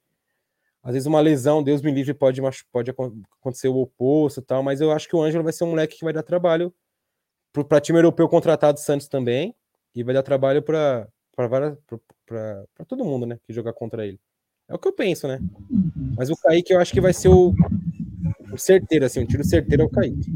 às 0.84 0.94
vezes 0.94 1.06
uma 1.06 1.20
lesão, 1.20 1.62
Deus 1.62 1.82
me 1.82 1.92
livre, 1.92 2.14
pode, 2.14 2.42
pode 2.72 2.92
acontecer 2.92 3.68
o 3.68 3.76
oposto 3.76 4.42
tal, 4.42 4.64
mas 4.64 4.80
eu 4.80 4.92
acho 4.92 5.08
que 5.08 5.16
o 5.16 5.22
Ângelo 5.22 5.44
vai 5.44 5.52
ser 5.52 5.66
um 5.66 5.72
moleque 5.72 5.98
que 5.98 6.04
vai 6.04 6.14
dar 6.14 6.24
trabalho 6.24 6.74
para 7.52 7.82
time 7.82 7.98
europeu 7.98 8.30
contratado 8.30 8.80
Santos 8.80 9.08
também, 9.08 9.54
e 9.94 10.04
vai 10.04 10.14
dar 10.14 10.24
trabalho 10.24 10.62
para 10.62 11.08
todo 12.88 13.04
mundo, 13.04 13.26
né, 13.26 13.38
que 13.46 13.52
jogar 13.52 13.74
contra 13.74 14.06
ele. 14.06 14.20
É 14.70 14.76
o 14.76 14.80
que 14.80 14.88
eu 14.88 14.94
penso, 14.94 15.28
né? 15.28 15.40
Mas 16.16 16.30
o 16.30 16.38
Kaique 16.38 16.74
eu 16.74 16.80
acho 16.80 16.94
que 16.94 17.02
vai 17.02 17.14
ser 17.14 17.30
o, 17.30 17.54
o 18.52 18.58
certeiro, 18.58 19.06
assim, 19.06 19.24
o 19.24 19.28
tiro 19.28 19.44
certeiro 19.44 19.84
é 19.84 19.86
o 19.86 19.90
Kaique. 19.90 20.32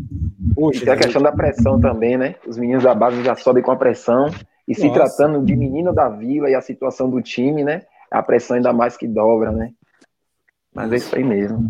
Poxa, 0.61 0.77
e 0.77 0.85
tem 0.85 0.93
a 0.93 0.97
questão 0.97 1.23
da 1.23 1.31
pressão 1.31 1.81
também, 1.81 2.17
né? 2.17 2.35
Os 2.45 2.55
meninos 2.55 2.83
da 2.83 2.93
base 2.93 3.23
já 3.23 3.35
sobem 3.35 3.63
com 3.63 3.71
a 3.71 3.75
pressão. 3.75 4.27
E 4.67 4.73
Nossa. 4.73 4.81
se 4.81 4.93
tratando 4.93 5.43
de 5.43 5.55
menino 5.55 5.91
da 5.91 6.07
vila 6.07 6.51
e 6.51 6.53
a 6.53 6.61
situação 6.61 7.09
do 7.09 7.19
time, 7.19 7.63
né? 7.63 7.81
A 8.11 8.21
pressão 8.21 8.57
ainda 8.57 8.71
mais 8.71 8.95
que 8.95 9.07
dobra, 9.07 9.51
né? 9.51 9.71
Mas 10.71 10.93
é 10.93 10.95
isso 10.97 11.15
aí 11.15 11.23
mesmo. 11.23 11.67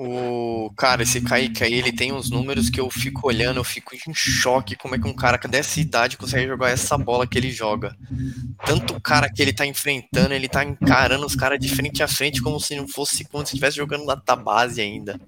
O 0.00 0.70
cara, 0.76 1.02
esse 1.02 1.20
Kaique 1.20 1.64
aí, 1.64 1.74
ele 1.74 1.90
tem 1.90 2.12
uns 2.12 2.30
números 2.30 2.70
que 2.70 2.78
eu 2.78 2.88
fico 2.88 3.26
olhando, 3.26 3.56
eu 3.56 3.64
fico 3.64 3.96
em 3.96 4.14
choque 4.14 4.76
como 4.76 4.94
é 4.94 4.98
que 4.98 5.08
um 5.08 5.12
cara 5.12 5.36
dessa 5.48 5.80
idade 5.80 6.16
consegue 6.16 6.46
jogar 6.46 6.70
essa 6.70 6.96
bola 6.96 7.26
que 7.26 7.36
ele 7.36 7.50
joga. 7.50 7.96
Tanto 8.64 8.94
o 8.94 9.00
cara 9.00 9.28
que 9.28 9.42
ele 9.42 9.52
tá 9.52 9.66
enfrentando, 9.66 10.32
ele 10.32 10.48
tá 10.48 10.62
encarando 10.62 11.26
os 11.26 11.34
caras 11.34 11.58
de 11.58 11.68
frente 11.68 12.00
a 12.00 12.06
frente 12.06 12.40
como 12.40 12.60
se 12.60 12.76
não 12.76 12.86
fosse 12.86 13.24
como 13.24 13.44
se 13.44 13.54
estivesse 13.54 13.76
jogando 13.76 14.04
na 14.04 14.36
base 14.36 14.80
ainda. 14.80 15.20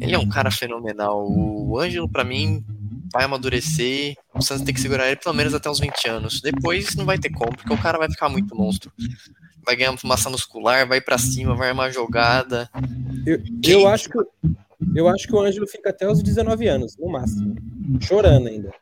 Ele 0.00 0.14
é 0.14 0.18
um 0.18 0.28
cara 0.28 0.50
fenomenal. 0.50 1.26
O 1.30 1.78
Ângelo, 1.78 2.08
para 2.08 2.24
mim, 2.24 2.64
vai 3.12 3.24
amadurecer. 3.24 4.14
O 4.32 4.40
Santos 4.40 4.64
tem 4.64 4.74
que 4.74 4.80
segurar 4.80 5.06
ele 5.06 5.16
pelo 5.16 5.34
menos 5.34 5.52
até 5.52 5.68
uns 5.68 5.80
20 5.80 6.08
anos. 6.08 6.40
Depois 6.40 6.94
não 6.96 7.04
vai 7.04 7.18
ter 7.18 7.28
como, 7.28 7.54
porque 7.54 7.74
o 7.74 7.78
cara 7.78 7.98
vai 7.98 8.10
ficar 8.10 8.30
muito 8.30 8.56
monstro 8.56 8.90
vai 9.68 9.76
ganhar 9.76 9.94
massa 10.02 10.30
muscular, 10.30 10.88
vai 10.88 10.98
para 10.98 11.18
cima, 11.18 11.54
vai 11.54 11.68
armar 11.68 11.92
jogada. 11.92 12.70
Eu, 13.26 13.38
eu, 13.62 13.86
acho 13.86 14.08
que, 14.08 14.18
eu 14.94 15.06
acho 15.08 15.28
que 15.28 15.34
o 15.34 15.40
Ângelo 15.40 15.66
fica 15.66 15.90
até 15.90 16.10
os 16.10 16.22
19 16.22 16.66
anos, 16.66 16.96
no 16.98 17.10
máximo. 17.10 17.54
Chorando 18.00 18.48
ainda. 18.48 18.72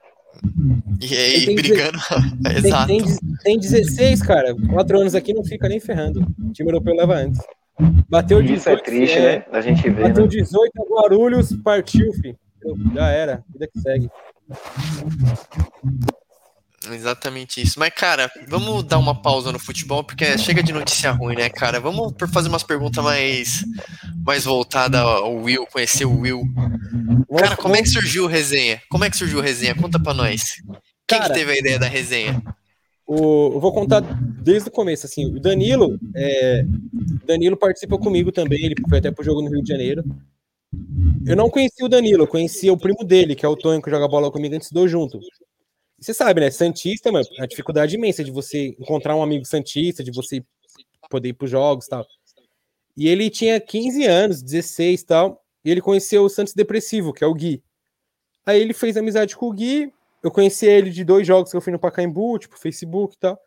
E 1.01 1.16
aí, 1.16 1.55
brigando. 1.57 1.99
Tem, 2.44 2.57
Exato. 2.57 2.87
Tem, 2.87 3.03
tem 3.42 3.59
16, 3.59 4.22
cara. 4.22 4.55
Quatro 4.72 5.01
anos 5.01 5.16
aqui 5.16 5.35
não 5.35 5.44
fica 5.44 5.68
nem 5.68 5.81
ferrando. 5.81 6.25
O 6.38 6.53
time 6.53 6.68
europeu 6.68 6.94
leva 6.94 7.14
antes. 7.14 7.40
Bateu 8.09 8.40
18. 8.40 8.59
Isso 8.59 8.68
é 8.68 8.77
triste, 8.77 9.18
é, 9.18 9.38
né? 9.38 9.44
A 9.51 9.61
gente 9.61 9.90
vê. 9.90 10.03
Bateu 10.03 10.22
né? 10.22 10.29
18 10.29 10.72
Guarulhos, 10.88 11.53
partiu, 11.64 12.12
filho. 12.12 12.38
Já 12.94 13.09
era. 13.09 13.44
Vida 13.53 13.66
que 13.66 13.81
segue. 13.81 14.09
Exatamente 16.92 17.61
isso. 17.61 17.79
Mas, 17.79 17.92
cara, 17.94 18.31
vamos 18.49 18.85
dar 18.85 18.99
uma 18.99 19.14
pausa 19.14 19.53
no 19.53 19.59
futebol, 19.59 20.05
porque 20.05 20.37
chega 20.38 20.62
de 20.62 20.72
notícia 20.72 21.11
ruim, 21.11 21.37
né, 21.37 21.49
cara? 21.49 21.81
Vamos 21.81 22.14
fazer 22.33 22.49
umas 22.49 22.62
perguntas 22.62 23.03
mais, 23.03 23.64
mais 24.25 24.44
voltadas 24.44 25.01
ao 25.01 25.35
Will, 25.37 25.66
conhecer 25.66 26.05
o 26.05 26.20
Will. 26.20 26.42
Cara, 27.38 27.57
como 27.57 27.77
é 27.77 27.83
que 27.83 27.88
surgiu 27.88 28.25
o 28.25 28.29
resenha? 28.29 28.81
Como 28.88 29.05
é 29.05 29.11
que 29.11 29.16
surgiu 29.16 29.38
o 29.38 29.42
resenha? 29.42 29.75
Conta 29.75 30.01
pra 30.01 30.14
nós. 30.14 30.57
Quem 31.07 31.18
cara, 31.18 31.33
que 31.33 31.38
teve 31.38 31.53
a 31.53 31.59
ideia 31.59 31.79
da 31.79 31.88
resenha? 31.88 32.42
O, 33.07 33.53
eu 33.55 33.61
vou 33.61 33.72
contar 33.72 34.01
desde 34.01 34.68
o 34.68 34.72
começo, 34.72 35.07
assim. 35.07 35.27
O 35.27 35.40
Danilo, 35.40 35.99
é, 36.14 36.64
Danilo 37.25 37.57
participou 37.57 37.99
comigo 37.99 38.33
também, 38.33 38.64
ele 38.64 38.75
foi 38.88 38.99
até 38.99 39.11
pro 39.11 39.25
jogo 39.25 39.42
no 39.42 39.51
Rio 39.51 39.62
de 39.62 39.68
Janeiro. 39.68 40.03
Eu 41.25 41.37
não 41.37 41.49
conhecia 41.49 41.87
o 41.87 41.88
Danilo, 41.88 42.25
eu 42.25 42.27
conhecia 42.27 42.72
o 42.72 42.79
primo 42.79 43.05
dele, 43.05 43.35
que 43.35 43.46
é 43.46 43.49
o 43.49 43.57
Tonho, 43.57 43.81
que 43.81 43.90
joga 43.90 44.09
bola 44.09 44.31
comigo 44.31 44.55
antes 44.55 44.72
do 44.72 44.88
junto. 44.88 45.20
Você 45.98 46.12
sabe, 46.12 46.40
né? 46.40 46.50
Santista, 46.50 47.11
mano, 47.11 47.26
a 47.38 47.46
dificuldade 47.46 47.96
imensa 47.96 48.22
de 48.22 48.30
você 48.30 48.76
encontrar 48.78 49.16
um 49.16 49.22
amigo 49.22 49.44
Santista, 49.44 50.04
de 50.04 50.11
você 50.11 50.44
poder 51.09 51.30
ir 51.30 51.32
pros 51.35 51.50
jogos 51.50 51.87
e 51.87 51.88
tal. 51.88 52.06
E 52.96 53.09
ele 53.09 53.30
tinha 53.30 53.61
15 53.61 54.04
anos, 54.04 54.42
16 54.42 55.00
e 55.00 55.06
tal, 55.06 55.44
e 55.64 55.70
ele 55.70 55.80
conheceu 55.80 56.24
o 56.24 56.28
Santos 56.28 56.54
Depressivo, 56.54 57.12
que 57.12 57.24
é 57.24 57.26
o 57.26 57.35
Gui. 57.35 57.62
Aí 58.44 58.61
ele 58.61 58.72
fez 58.72 58.96
amizade 58.96 59.37
com 59.37 59.46
o 59.46 59.52
Gui, 59.52 59.92
eu 60.22 60.30
conheci 60.30 60.66
ele 60.66 60.90
de 60.90 61.04
dois 61.04 61.26
jogos 61.26 61.50
que 61.50 61.56
eu 61.56 61.61
fui 61.61 61.72
no 61.72 61.78
Pacaembu, 61.78 62.38
tipo, 62.38 62.59
Facebook 62.59 63.14
e 63.14 63.18
tal. 63.18 63.38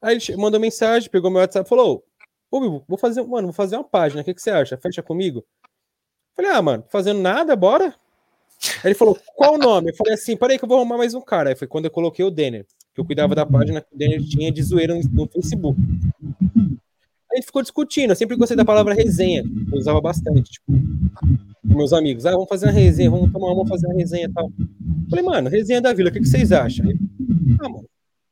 Aí 0.00 0.16
ele 0.16 0.36
mandou 0.36 0.60
mensagem, 0.60 1.10
pegou 1.10 1.30
meu 1.30 1.40
WhatsApp 1.40 1.66
e 1.66 1.68
falou: 1.68 2.04
Ô, 2.50 2.60
Bibo, 2.60 2.84
vou 2.86 2.98
fazer, 2.98 3.22
mano, 3.22 3.48
vou 3.48 3.54
fazer 3.54 3.76
uma 3.76 3.84
página, 3.84 4.22
o 4.22 4.24
que, 4.24 4.34
que 4.34 4.40
você 4.42 4.50
acha? 4.50 4.76
Fecha 4.76 5.02
comigo? 5.02 5.44
Falei, 6.34 6.50
ah, 6.50 6.62
mano, 6.62 6.84
fazendo 6.90 7.20
nada, 7.20 7.56
bora. 7.56 7.94
Aí 8.82 8.90
ele 8.90 8.94
falou, 8.94 9.18
qual 9.34 9.54
o 9.54 9.58
nome? 9.58 9.90
Eu 9.90 9.96
falei 9.96 10.14
assim, 10.14 10.36
peraí 10.36 10.58
que 10.58 10.64
eu 10.64 10.68
vou 10.68 10.78
arrumar 10.78 10.98
mais 10.98 11.14
um 11.14 11.20
cara. 11.20 11.50
Aí 11.50 11.56
foi 11.56 11.68
quando 11.68 11.86
eu 11.86 11.90
coloquei 11.90 12.24
o 12.24 12.30
Denner, 12.30 12.66
que 12.94 13.00
eu 13.00 13.04
cuidava 13.04 13.34
da 13.34 13.44
página 13.44 13.80
que 13.80 13.94
o 13.94 13.98
Denner 13.98 14.22
tinha 14.22 14.50
de 14.50 14.62
zoeira 14.62 14.94
no, 14.94 15.28
Facebook. 15.28 15.78
Aí 17.30 17.32
a 17.32 17.36
gente 17.36 17.46
ficou 17.46 17.62
discutindo, 17.62 18.10
eu 18.10 18.16
sempre 18.16 18.36
gostei 18.36 18.56
da 18.56 18.64
palavra 18.64 18.94
resenha, 18.94 19.44
eu 19.70 19.78
usava 19.78 20.00
bastante, 20.00 20.52
tipo, 20.52 20.72
com 20.72 21.76
meus 21.76 21.92
amigos. 21.92 22.24
Ah, 22.24 22.32
vamos 22.32 22.48
fazer 22.48 22.66
uma 22.66 22.72
resenha, 22.72 23.10
vamos 23.10 23.30
tomar 23.30 23.48
uma, 23.48 23.56
vamos 23.56 23.68
fazer 23.68 23.86
uma 23.86 23.94
resenha 23.94 24.26
e 24.26 24.32
tal. 24.32 24.46
Eu 24.46 25.10
falei, 25.10 25.24
mano, 25.24 25.50
resenha 25.50 25.80
da 25.80 25.92
vila, 25.92 26.08
o 26.08 26.12
que, 26.12 26.20
que 26.20 26.26
vocês 26.26 26.50
acham? 26.52 26.86
Ah, 27.60 27.68
mano, 27.68 27.84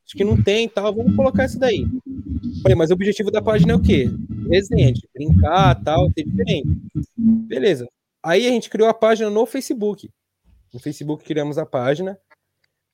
acho 0.06 0.16
que 0.16 0.24
não 0.24 0.40
tem 0.40 0.64
e 0.64 0.68
tal, 0.68 0.94
vamos 0.94 1.14
colocar 1.14 1.44
isso 1.44 1.58
daí. 1.58 1.82
Eu 1.82 2.62
falei, 2.62 2.76
mas 2.76 2.90
o 2.90 2.94
objetivo 2.94 3.30
da 3.30 3.42
página 3.42 3.72
é 3.72 3.76
o 3.76 3.82
quê? 3.82 4.10
Resenha, 4.50 4.92
de 4.92 5.06
brincar 5.12 5.82
tal, 5.82 6.10
ser 6.12 6.24
diferente. 6.24 6.68
Beleza. 7.16 7.87
Aí 8.24 8.46
a 8.46 8.50
gente 8.50 8.70
criou 8.70 8.88
a 8.88 8.94
página 8.94 9.28
no 9.28 9.44
Facebook. 9.44 10.10
No 10.72 10.80
Facebook 10.80 11.22
criamos 11.22 11.58
a 11.58 11.66
página. 11.66 12.18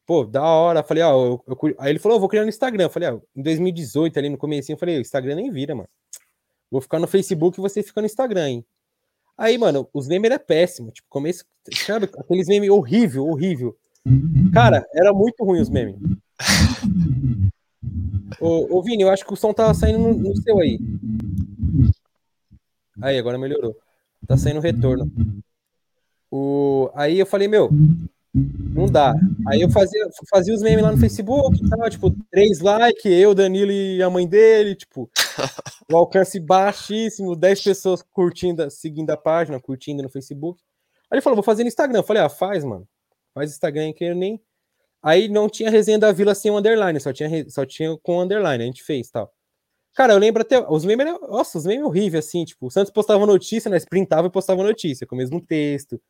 Pô, 0.05 0.25
da 0.25 0.43
hora. 0.43 0.83
Falei, 0.83 1.05
ó, 1.05 1.25
eu, 1.25 1.45
eu, 1.47 1.75
aí 1.79 1.91
ele 1.91 2.01
falou, 2.01 2.19
vou 2.19 2.29
criar 2.29 2.43
no 2.43 2.49
Instagram. 2.49 2.85
Eu 2.85 2.91
falei, 2.91 3.11
ó, 3.11 3.21
em 3.37 3.43
2018, 3.43 4.19
ali 4.19 4.29
no 4.29 4.37
começo, 4.37 4.73
eu 4.73 4.77
falei, 4.77 4.99
o 4.99 5.01
Instagram 5.01 5.37
nem 5.37 5.53
vira, 5.53 5.73
mano. 5.73 5.89
Vou 6.69 6.81
ficar 6.81 6.99
no 6.99 7.07
Facebook 7.07 7.59
e 7.59 7.63
você 7.63 7.81
fica 7.81 8.01
no 8.01 8.07
Instagram, 8.07 8.49
hein? 8.49 8.67
Aí, 9.39 9.57
mano, 9.57 9.89
os 9.95 10.09
memes 10.09 10.29
era 10.29 10.39
péssimo. 10.39 10.91
Tipo, 10.91 11.07
começo, 11.09 11.45
sabe, 11.87 12.11
aqueles 12.19 12.49
memes 12.49 12.69
horrível, 12.69 13.25
horrível. 13.25 13.79
Cara, 14.53 14.85
era 14.93 15.13
muito 15.13 15.45
ruim 15.45 15.61
os 15.61 15.71
memes. 15.71 15.95
ô, 18.41 18.79
ô, 18.79 18.83
Vini, 18.83 19.05
eu 19.05 19.11
acho 19.11 19.25
que 19.25 19.33
o 19.33 19.37
som 19.37 19.55
tava 19.55 19.75
saindo 19.75 20.01
no, 20.01 20.13
no 20.13 20.37
seu 20.43 20.59
aí. 20.59 20.81
Aí, 23.01 23.17
agora 23.17 23.39
melhorou. 23.39 23.77
Tá 24.31 24.37
saindo 24.37 24.61
retorno. 24.61 25.11
O... 26.31 26.89
Aí 26.95 27.19
eu 27.19 27.27
falei, 27.27 27.49
meu, 27.49 27.69
não 28.33 28.87
dá. 28.87 29.13
Aí 29.49 29.61
eu 29.61 29.69
fazia, 29.69 30.09
fazia 30.31 30.55
os 30.55 30.63
memes 30.63 30.85
lá 30.85 30.93
no 30.93 30.99
Facebook, 30.99 31.59
tipo, 31.91 32.15
três 32.31 32.61
likes, 32.61 33.07
eu, 33.07 33.35
Danilo 33.35 33.73
e 33.73 34.01
a 34.01 34.09
mãe 34.09 34.29
dele, 34.29 34.77
tipo, 34.77 35.11
o 35.91 35.97
alcance 35.97 36.39
baixíssimo, 36.39 37.35
10 37.35 37.61
pessoas 37.61 38.03
curtindo, 38.03 38.71
seguindo 38.71 39.11
a 39.11 39.17
página, 39.17 39.59
curtindo 39.59 40.01
no 40.01 40.09
Facebook. 40.09 40.63
Aí 41.11 41.17
ele 41.17 41.23
falou, 41.23 41.35
vou 41.35 41.43
fazer 41.43 41.65
no 41.65 41.69
Instagram. 41.69 41.99
Eu 41.99 42.05
falei, 42.05 42.23
ah, 42.23 42.29
faz, 42.29 42.63
mano. 42.63 42.87
Faz 43.35 43.51
Instagram 43.51 43.93
que 43.93 44.05
eu 44.05 44.15
nem. 44.15 44.41
Aí 45.03 45.29
não 45.29 45.49
tinha 45.49 45.69
resenha 45.69 45.99
da 45.99 46.13
vila 46.13 46.37
sem 46.37 46.53
o 46.53 46.57
underline, 46.57 47.01
só 47.01 47.13
tinha, 47.13 47.51
só 47.51 47.67
tinha 47.67 47.99
com 48.01 48.21
underline, 48.21 48.63
a 48.63 48.67
gente 48.67 48.85
fez 48.85 49.11
tal. 49.11 49.35
Cara, 50.01 50.15
eu 50.15 50.19
lembro 50.19 50.41
até. 50.41 50.59
Os 50.67 50.83
memes 50.83 51.07
eram. 51.07 51.21
Nossa, 51.29 51.59
os 51.59 51.67
memes 51.67 51.85
horríveis, 51.85 52.25
assim. 52.25 52.43
Tipo, 52.43 52.69
o 52.69 52.71
Santos 52.71 52.91
postava 52.91 53.27
notícia, 53.27 53.71
nós 53.71 53.85
printava 53.85 54.29
e 54.29 54.31
postava 54.31 54.63
notícia, 54.63 55.07
com 55.07 55.15
o 55.15 55.19
mesmo 55.19 55.43
texto. 55.43 56.01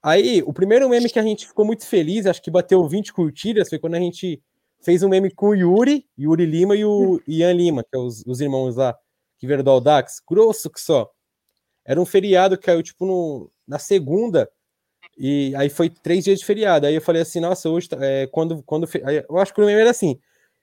Aí, 0.00 0.44
o 0.46 0.52
primeiro 0.52 0.88
meme 0.88 1.10
que 1.10 1.18
a 1.18 1.22
gente 1.24 1.48
ficou 1.48 1.64
muito 1.64 1.84
feliz, 1.84 2.24
acho 2.24 2.40
que 2.40 2.52
bateu 2.52 2.86
20 2.86 3.12
curtidas, 3.12 3.68
foi 3.68 3.80
quando 3.80 3.96
a 3.96 3.98
gente 3.98 4.40
fez 4.80 5.02
um 5.02 5.08
meme 5.08 5.28
com 5.28 5.48
o 5.48 5.54
Yuri, 5.56 6.06
Yuri 6.16 6.46
Lima 6.46 6.76
e 6.76 6.84
o 6.84 7.20
Ian 7.26 7.52
Lima, 7.52 7.82
que 7.82 7.96
é 7.96 7.98
os, 7.98 8.22
os 8.24 8.40
irmãos 8.40 8.76
lá, 8.76 8.96
que 9.38 9.44
vieram 9.44 9.64
do 9.64 9.70
Audax. 9.70 10.22
Grosso 10.24 10.70
que 10.70 10.80
só. 10.80 11.10
Era 11.84 12.00
um 12.00 12.06
feriado 12.06 12.56
que 12.56 12.66
caiu, 12.66 12.80
tipo, 12.80 13.04
no, 13.04 13.50
na 13.66 13.80
segunda, 13.80 14.48
e 15.18 15.52
aí 15.56 15.68
foi 15.68 15.90
três 15.90 16.22
dias 16.22 16.38
de 16.38 16.46
feriado. 16.46 16.86
Aí 16.86 16.94
eu 16.94 17.02
falei 17.02 17.22
assim, 17.22 17.40
nossa, 17.40 17.68
hoje, 17.68 17.88
tá, 17.88 17.96
é, 18.00 18.28
quando, 18.28 18.62
quando. 18.62 18.88
Eu 19.28 19.36
acho 19.38 19.52
que 19.52 19.60
o 19.60 19.66
meme 19.66 19.80
era 19.80 19.90
assim: 19.90 20.16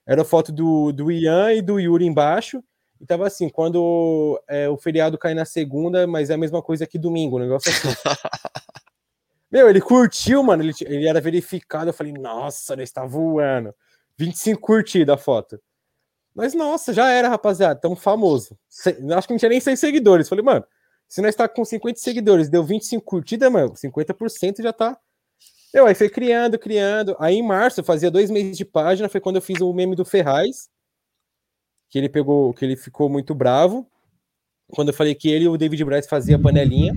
era 0.07 0.23
foto 0.23 0.51
do, 0.51 0.91
do 0.93 1.11
Ian 1.11 1.53
e 1.53 1.61
do 1.61 1.79
Yuri 1.79 2.05
embaixo, 2.05 2.63
e 2.99 3.05
tava 3.05 3.27
assim, 3.27 3.49
quando 3.49 4.41
é, 4.47 4.67
o 4.69 4.77
feriado 4.77 5.17
cai 5.17 5.33
na 5.33 5.45
segunda, 5.45 6.07
mas 6.07 6.29
é 6.29 6.33
a 6.33 6.37
mesma 6.37 6.61
coisa 6.61 6.87
que 6.87 6.97
domingo, 6.97 7.35
um 7.37 7.41
negócio 7.41 7.69
assim. 7.69 7.89
Meu, 9.51 9.69
ele 9.69 9.79
curtiu, 9.79 10.41
mano, 10.43 10.63
ele, 10.63 10.73
ele 10.81 11.07
era 11.07 11.21
verificado, 11.21 11.89
eu 11.89 11.93
falei, 11.93 12.11
nossa, 12.11 12.73
ele 12.73 12.83
está 12.83 13.05
voando. 13.05 13.73
25 14.17 14.59
curtidas 14.59 15.13
a 15.13 15.17
foto. 15.17 15.61
Mas, 16.33 16.53
nossa, 16.53 16.93
já 16.93 17.09
era, 17.09 17.29
rapaziada, 17.29 17.79
tão 17.79 17.95
famoso. 17.95 18.57
Acho 19.15 19.27
que 19.27 19.33
não 19.33 19.39
tinha 19.39 19.49
nem 19.49 19.59
6 19.59 19.79
seguidores. 19.79 20.27
Falei, 20.27 20.43
mano, 20.43 20.65
se 21.07 21.21
nós 21.21 21.29
está 21.29 21.47
com 21.47 21.63
50 21.63 21.99
seguidores, 21.99 22.49
deu 22.49 22.63
25 22.63 23.03
curtidas, 23.03 23.51
mano, 23.51 23.73
50% 23.73 24.61
já 24.61 24.73
tá. 24.73 24.97
Eu 25.73 25.85
aí 25.85 25.95
foi 25.95 26.09
criando, 26.09 26.57
criando. 26.57 27.15
Aí 27.19 27.35
em 27.35 27.43
março, 27.43 27.83
fazia 27.83 28.09
dois 28.09 28.29
meses 28.29 28.57
de 28.57 28.65
página, 28.65 29.09
foi 29.09 29.21
quando 29.21 29.37
eu 29.37 29.41
fiz 29.41 29.59
o 29.61 29.73
meme 29.73 29.95
do 29.95 30.05
Ferraz, 30.05 30.69
que 31.89 31.97
ele 31.97 32.09
pegou, 32.09 32.53
que 32.53 32.65
ele 32.65 32.75
ficou 32.75 33.09
muito 33.09 33.35
bravo. 33.35 33.89
Quando 34.69 34.89
eu 34.89 34.93
falei 34.93 35.15
que 35.15 35.29
ele 35.29 35.45
e 35.45 35.47
o 35.47 35.57
David 35.57 35.83
Bryce 35.85 36.09
fazia 36.09 36.39
panelinha. 36.39 36.93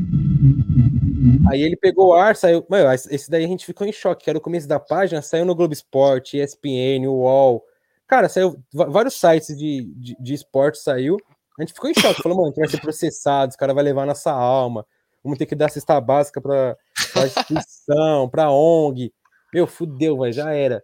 Aí 1.50 1.62
ele 1.62 1.76
pegou 1.76 2.08
o 2.08 2.14
ar, 2.14 2.34
saiu. 2.34 2.64
Mano, 2.68 2.92
esse 2.92 3.30
daí 3.30 3.44
a 3.44 3.48
gente 3.48 3.66
ficou 3.66 3.86
em 3.86 3.92
choque, 3.92 4.24
que 4.24 4.30
era 4.30 4.38
o 4.38 4.42
começo 4.42 4.66
da 4.66 4.80
página, 4.80 5.22
saiu 5.22 5.44
no 5.44 5.54
Globo 5.54 5.72
Esporte, 5.72 6.38
ESPN, 6.38 7.06
UOL. 7.06 7.64
Cara, 8.06 8.28
saiu 8.28 8.60
vários 8.72 9.14
sites 9.14 9.56
de, 9.56 9.84
de, 9.96 10.16
de 10.18 10.34
esporte, 10.34 10.78
saiu. 10.78 11.16
A 11.58 11.62
gente 11.62 11.74
ficou 11.74 11.90
em 11.90 11.94
choque, 11.94 12.22
falou, 12.22 12.38
mano, 12.38 12.48
a 12.48 12.50
gente 12.50 12.60
vai 12.60 12.68
ser 12.68 12.80
processado, 12.80 13.50
os 13.50 13.56
caras 13.56 13.74
vão 13.74 13.84
levar 13.84 14.06
nossa 14.06 14.32
alma, 14.32 14.84
vamos 15.22 15.38
ter 15.38 15.46
que 15.46 15.54
dar 15.54 15.70
cesta 15.70 16.00
básica 16.00 16.40
pra, 16.40 16.76
pra 17.12 17.26
instituição, 17.26 18.28
pra 18.28 18.50
ONG. 18.50 19.12
Meu, 19.52 19.66
fudeu, 19.66 20.18
mas 20.18 20.36
já 20.36 20.52
era. 20.52 20.82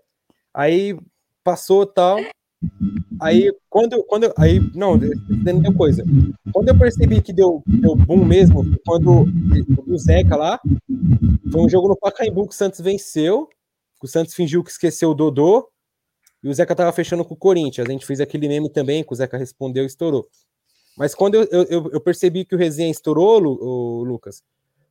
Aí 0.52 0.98
passou 1.44 1.86
tal. 1.86 2.18
Aí, 3.20 3.52
quando, 3.68 4.02
quando 4.04 4.32
aí, 4.38 4.60
não, 4.74 4.98
deu 4.98 5.74
coisa. 5.74 6.02
Quando 6.52 6.68
eu 6.68 6.78
percebi 6.78 7.22
que 7.22 7.32
deu, 7.32 7.62
deu 7.66 7.94
boom 7.94 8.24
mesmo, 8.24 8.64
quando 8.84 9.26
o 9.86 9.98
Zeca 9.98 10.36
lá, 10.36 10.60
foi 11.52 11.60
um 11.60 11.68
jogo 11.68 11.88
no 11.88 11.96
Pacaembu 11.96 12.48
que 12.48 12.54
o 12.54 12.56
Santos 12.56 12.80
venceu, 12.80 13.48
o 14.02 14.08
Santos 14.08 14.34
fingiu 14.34 14.64
que 14.64 14.70
esqueceu 14.70 15.10
o 15.10 15.14
Dodô, 15.14 15.68
e 16.42 16.48
o 16.48 16.54
Zeca 16.54 16.74
tava 16.74 16.92
fechando 16.92 17.24
com 17.24 17.34
o 17.34 17.36
Corinthians. 17.36 17.86
A 17.88 17.90
gente 17.90 18.06
fez 18.06 18.20
aquele 18.20 18.48
meme 18.48 18.70
também, 18.70 19.02
que 19.02 19.12
o 19.12 19.16
Zeca 19.16 19.36
respondeu 19.36 19.84
e 19.84 19.86
estourou. 19.86 20.28
Mas 20.96 21.14
quando 21.14 21.34
eu, 21.34 21.64
eu, 21.64 21.90
eu 21.92 22.00
percebi 22.00 22.44
que 22.44 22.54
o 22.54 22.58
resenha 22.58 22.90
estourou, 22.90 23.42
o 23.42 24.02
Lucas, 24.02 24.42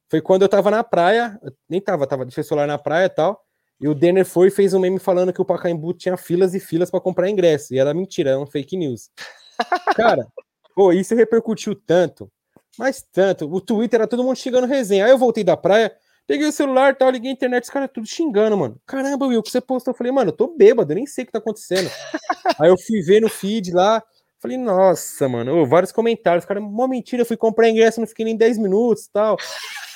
foi 0.07 0.21
quando 0.21 0.43
eu 0.43 0.49
tava 0.49 0.69
na 0.69 0.83
praia, 0.83 1.39
nem 1.67 1.81
tava, 1.81 2.05
tava 2.05 2.25
de 2.25 2.43
celular 2.43 2.67
na 2.67 2.77
praia 2.77 3.05
e 3.05 3.09
tal, 3.09 3.43
e 3.79 3.87
o 3.87 3.95
Denner 3.95 4.25
foi 4.25 4.47
e 4.47 4.51
fez 4.51 4.73
um 4.73 4.79
meme 4.79 4.99
falando 4.99 5.33
que 5.33 5.41
o 5.41 5.45
Pacaembu 5.45 5.93
tinha 5.93 6.15
filas 6.15 6.53
e 6.53 6.59
filas 6.59 6.91
para 6.91 7.01
comprar 7.01 7.29
ingresso, 7.29 7.73
e 7.73 7.79
era 7.79 7.93
mentira, 7.93 8.31
era 8.31 8.39
um 8.39 8.45
fake 8.45 8.77
news. 8.77 9.09
Cara, 9.95 10.27
pô, 10.75 10.93
isso 10.93 11.15
repercutiu 11.15 11.75
tanto, 11.75 12.31
mas 12.77 13.03
tanto, 13.11 13.51
o 13.51 13.59
Twitter 13.59 13.99
era 13.99 14.07
todo 14.07 14.23
mundo 14.23 14.35
xingando 14.35 14.67
resenha, 14.67 15.05
aí 15.05 15.11
eu 15.11 15.17
voltei 15.17 15.43
da 15.43 15.57
praia, 15.57 15.91
peguei 16.27 16.47
o 16.47 16.51
celular 16.51 16.93
e 16.93 16.95
tal, 16.95 17.09
liguei 17.09 17.31
a 17.31 17.33
internet, 17.33 17.63
os 17.63 17.69
caras 17.69 17.89
tudo 17.91 18.05
xingando, 18.05 18.55
mano. 18.55 18.79
Caramba, 18.85 19.25
Will, 19.25 19.39
o 19.39 19.43
que 19.43 19.51
você 19.51 19.61
postou? 19.61 19.91
Eu 19.91 19.97
falei, 19.97 20.11
mano, 20.11 20.29
eu 20.29 20.35
tô 20.35 20.55
bêbado, 20.55 20.91
eu 20.91 20.95
nem 20.95 21.05
sei 21.05 21.23
o 21.23 21.27
que 21.27 21.33
tá 21.33 21.39
acontecendo. 21.39 21.89
aí 22.59 22.69
eu 22.69 22.77
fui 22.77 23.01
ver 23.01 23.21
no 23.21 23.29
feed 23.29 23.71
lá, 23.71 24.03
Falei, 24.45 24.57
nossa, 24.59 25.27
mano, 25.27 25.65
vários 25.65 25.91
comentários. 25.91 26.45
Cara, 26.45 26.59
uma 26.59 26.87
mentira, 26.87 27.23
eu 27.23 27.25
fui 27.25 27.35
comprar 27.35 27.67
ingresso, 27.67 27.99
não 27.99 28.05
fiquei 28.05 28.25
nem 28.25 28.37
10 28.37 28.59
minutos 28.59 29.07
tal. 29.07 29.37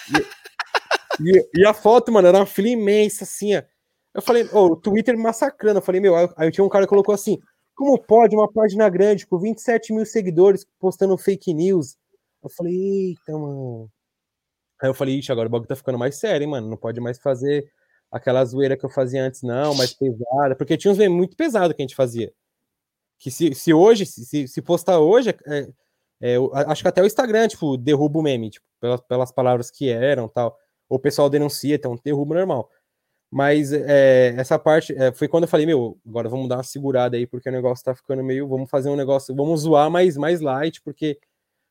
e 0.09 0.39
E, 1.21 1.49
e, 1.61 1.65
a 1.67 1.73
foto, 1.73 2.11
mano, 2.11 2.27
era 2.27 2.39
uma 2.39 2.47
fila 2.47 2.69
imensa, 2.69 3.25
assim, 3.25 3.55
ó. 3.55 3.61
Eu 4.15 4.23
falei, 4.23 4.49
oh, 4.51 4.67
o 4.67 4.75
Twitter 4.75 5.15
me 5.15 5.21
massacrando. 5.21 5.77
Eu 5.77 5.83
falei, 5.83 6.01
meu, 6.01 6.15
aí, 6.15 6.27
aí 6.35 6.51
tinha 6.51 6.63
um 6.63 6.69
cara 6.69 6.85
que 6.85 6.89
colocou 6.89 7.13
assim: 7.13 7.37
como 7.75 8.01
pode 8.01 8.35
uma 8.35 8.51
página 8.51 8.89
grande 8.89 9.27
com 9.27 9.37
27 9.37 9.93
mil 9.93 10.05
seguidores 10.05 10.65
postando 10.79 11.15
fake 11.15 11.53
news? 11.53 11.95
Eu 12.43 12.49
falei, 12.49 12.73
eita, 12.73 13.33
mano. 13.33 13.87
Aí 14.81 14.89
eu 14.89 14.95
falei, 14.95 15.19
ixi, 15.19 15.31
agora 15.31 15.47
o 15.47 15.51
bagulho 15.51 15.67
tá 15.67 15.75
ficando 15.75 15.99
mais 15.99 16.15
sério, 16.15 16.43
hein, 16.43 16.49
mano. 16.49 16.67
Não 16.67 16.77
pode 16.77 16.99
mais 16.99 17.19
fazer 17.19 17.69
aquela 18.11 18.43
zoeira 18.45 18.75
que 18.75 18.85
eu 18.85 18.89
fazia 18.89 19.23
antes, 19.23 19.43
não, 19.43 19.75
mais 19.75 19.93
pesada. 19.93 20.55
Porque 20.57 20.75
tinha 20.75 20.91
uns 20.91 20.97
memes 20.97 21.15
muito 21.15 21.37
pesados 21.37 21.75
que 21.75 21.83
a 21.83 21.85
gente 21.85 21.95
fazia 21.95 22.33
que 23.20 23.30
se, 23.30 23.53
se 23.53 23.74
hoje, 23.74 24.05
se, 24.05 24.47
se 24.47 24.61
postar 24.61 24.99
hoje, 24.99 25.30
é, 25.45 25.67
é, 26.22 26.36
acho 26.67 26.82
que 26.82 26.88
até 26.88 27.01
o 27.01 27.05
Instagram, 27.05 27.47
tipo, 27.49 27.78
derruba 27.78 28.20
o 28.20 28.22
meme, 28.24 28.49
tipo, 28.49 28.65
pelas, 28.80 29.01
pelas 29.01 29.32
palavras 29.32 29.70
que 29.70 29.89
eram 29.89 30.28
tal. 30.30 30.57
Ou 30.89 30.97
o 30.97 31.01
pessoal 31.01 31.30
denuncia, 31.30 31.76
então 31.76 31.99
derruba 32.03 32.36
normal. 32.36 32.70
Mas 33.32 33.74
é, 33.74 34.30
essa 34.38 34.57
parte 34.57 34.93
é, 34.97 35.11
foi 35.11 35.28
quando 35.28 35.43
eu 35.43 35.49
falei, 35.49 35.65
meu, 35.65 35.99
agora 36.07 36.30
vamos 36.30 36.49
dar 36.49 36.57
uma 36.57 36.63
segurada 36.63 37.17
aí, 37.17 37.28
porque 37.28 37.49
o 37.49 37.51
negócio 37.51 37.86
tá 37.86 37.93
ficando 37.95 38.24
meio. 38.24 38.47
Vamos 38.47 38.70
fazer 38.70 38.89
um 38.89 38.95
negócio, 38.95 39.36
vamos 39.36 39.61
zoar 39.61 39.91
mais, 39.91 40.17
mais 40.17 40.41
light, 40.41 40.82
porque 40.82 41.20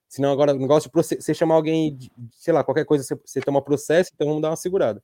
senão 0.09 0.31
agora 0.33 0.55
o 0.55 0.59
negócio 0.59 0.91
de 0.91 1.17
você 1.17 1.35
chamar 1.35 1.57
alguém, 1.57 1.97
de, 1.97 2.11
sei 2.33 2.55
lá, 2.55 2.65
qualquer 2.65 2.85
coisa, 2.85 3.05
você, 3.05 3.17
você 3.17 3.41
toma 3.41 3.63
processo, 3.63 4.11
então 4.15 4.29
vamos 4.29 4.43
dar 4.43 4.51
uma 4.51 4.57
segurada. 4.57 5.03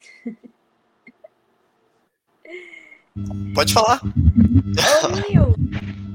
Pode 3.54 3.72
falar. 3.72 4.00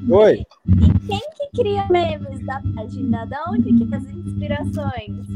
Ô, 0.09 0.15
Oi. 0.15 0.43
E 0.67 1.07
quem 1.07 1.19
que 1.19 1.61
cria 1.61 1.87
memes 1.89 2.45
da 2.45 2.61
página? 2.75 3.25
Da 3.25 3.45
onde 3.49 3.73
que 3.73 3.95
as 3.95 4.03
inspirações? 4.03 5.27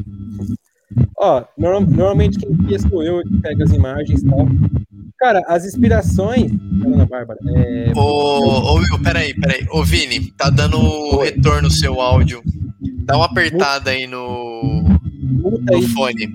Ó, 1.17 1.43
norm 1.57 1.85
normalmente 1.85 2.37
quem 2.37 2.55
cria 2.57 2.79
sou 2.79 3.03
eu 3.03 3.21
que 3.23 3.41
pega 3.41 3.63
as 3.63 3.71
imagens 3.71 4.21
e 4.21 4.29
tal. 4.29 4.47
Cara, 5.17 5.41
as 5.47 5.65
inspirações. 5.65 6.51
Ana 6.85 7.05
Bárbara. 7.05 7.39
É... 7.47 7.91
Ô, 7.95 8.01
ô 8.01 8.73
Will, 8.75 9.01
peraí, 9.03 9.33
peraí. 9.33 9.65
Ô 9.71 9.83
Vini, 9.83 10.31
tá 10.31 10.49
dando 10.49 10.79
Oi. 10.79 11.25
retorno 11.25 11.63
no 11.63 11.71
seu 11.71 11.99
áudio. 11.99 12.43
Dá 13.03 13.15
uma 13.15 13.25
apertada 13.25 13.91
aí 13.91 14.05
no, 14.05 14.83
no 14.83 15.75
aí. 15.75 15.87
fone. 15.87 16.29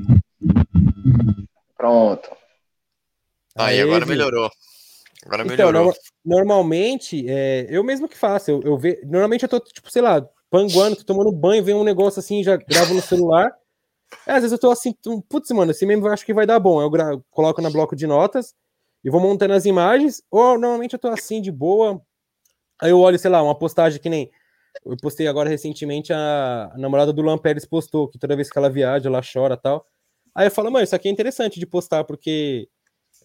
Pronto. 1.77 2.29
Aí, 3.57 3.75
aí 3.77 3.83
agora 3.83 4.07
melhorou. 4.07 4.51
Agora 5.25 5.43
então, 5.43 5.57
melhorou. 5.57 5.91
Então, 5.91 6.01
no, 6.25 6.37
normalmente, 6.37 7.25
é, 7.29 7.67
eu 7.69 7.85
mesmo 7.85 8.09
que 8.09 8.17
faço. 8.17 8.51
Eu, 8.51 8.63
eu 8.63 8.79
ve, 8.79 9.01
normalmente 9.05 9.43
eu 9.43 9.49
tô, 9.49 9.61
tipo, 9.61 9.91
sei 9.91 10.03
lá, 10.03 10.27
panguando, 10.51 10.97
tô 10.97 11.05
tomando 11.05 11.33
banho, 11.33 11.65
vem 11.65 11.75
um 11.75 11.85
negócio 11.85 12.21
assim, 12.21 12.43
já 12.43 12.57
gravo 12.57 12.95
no 12.95 13.01
celular. 13.03 13.53
É, 14.27 14.33
às 14.33 14.43
vezes 14.43 14.53
eu 14.53 14.59
tô 14.59 14.71
assim, 14.71 14.95
putz, 15.29 15.51
mano, 15.51 15.71
esse 15.71 15.87
mesmo 15.87 16.07
eu 16.07 16.13
acho 16.13 16.27
que 16.27 16.35
vai 16.35 16.47
dar 16.47 16.59
bom. 16.59 16.83
Eu 16.83 16.91
gravo, 16.91 17.25
coloco 17.31 17.63
na 17.63 17.71
bloco 17.71 17.97
de 17.97 18.07
notas 18.07 18.55
e 19.03 19.11
vou 19.11 19.21
montando 19.21 19.55
as 19.55 19.65
imagens. 19.65 20.23
Ou 20.31 20.59
normalmente 20.59 20.93
eu 20.93 20.99
tô 20.99 21.09
assim, 21.09 21.41
de 21.41 21.51
boa. 21.51 22.01
Aí 22.81 22.91
eu 22.91 23.01
olho, 23.01 23.19
sei 23.19 23.31
lá, 23.31 23.43
uma 23.43 23.59
postagem 23.59 24.01
que 24.01 24.09
nem. 24.09 24.31
Eu 24.85 24.97
postei 24.97 25.27
agora 25.27 25.49
recentemente 25.49 26.13
a, 26.13 26.71
a 26.75 26.79
namorada 26.79 27.13
do 27.13 27.23
Luan 27.23 27.39
Pérez 27.39 27.65
postou, 27.65 28.09
que 28.09 28.19
toda 28.19 28.35
vez 28.35 28.51
que 28.51 28.59
ela 28.59 28.71
viaja, 28.71 29.09
ela 29.09 29.21
chora 29.23 29.57
tal. 29.57 29.87
Aí 30.35 30.47
eu 30.47 30.51
falo, 30.51 30.71
mano, 30.71 30.83
isso 30.83 30.97
aqui 30.97 31.09
é 31.09 31.11
interessante 31.11 31.61
de 31.61 31.67
postar, 31.67 32.05
porque 32.05 32.69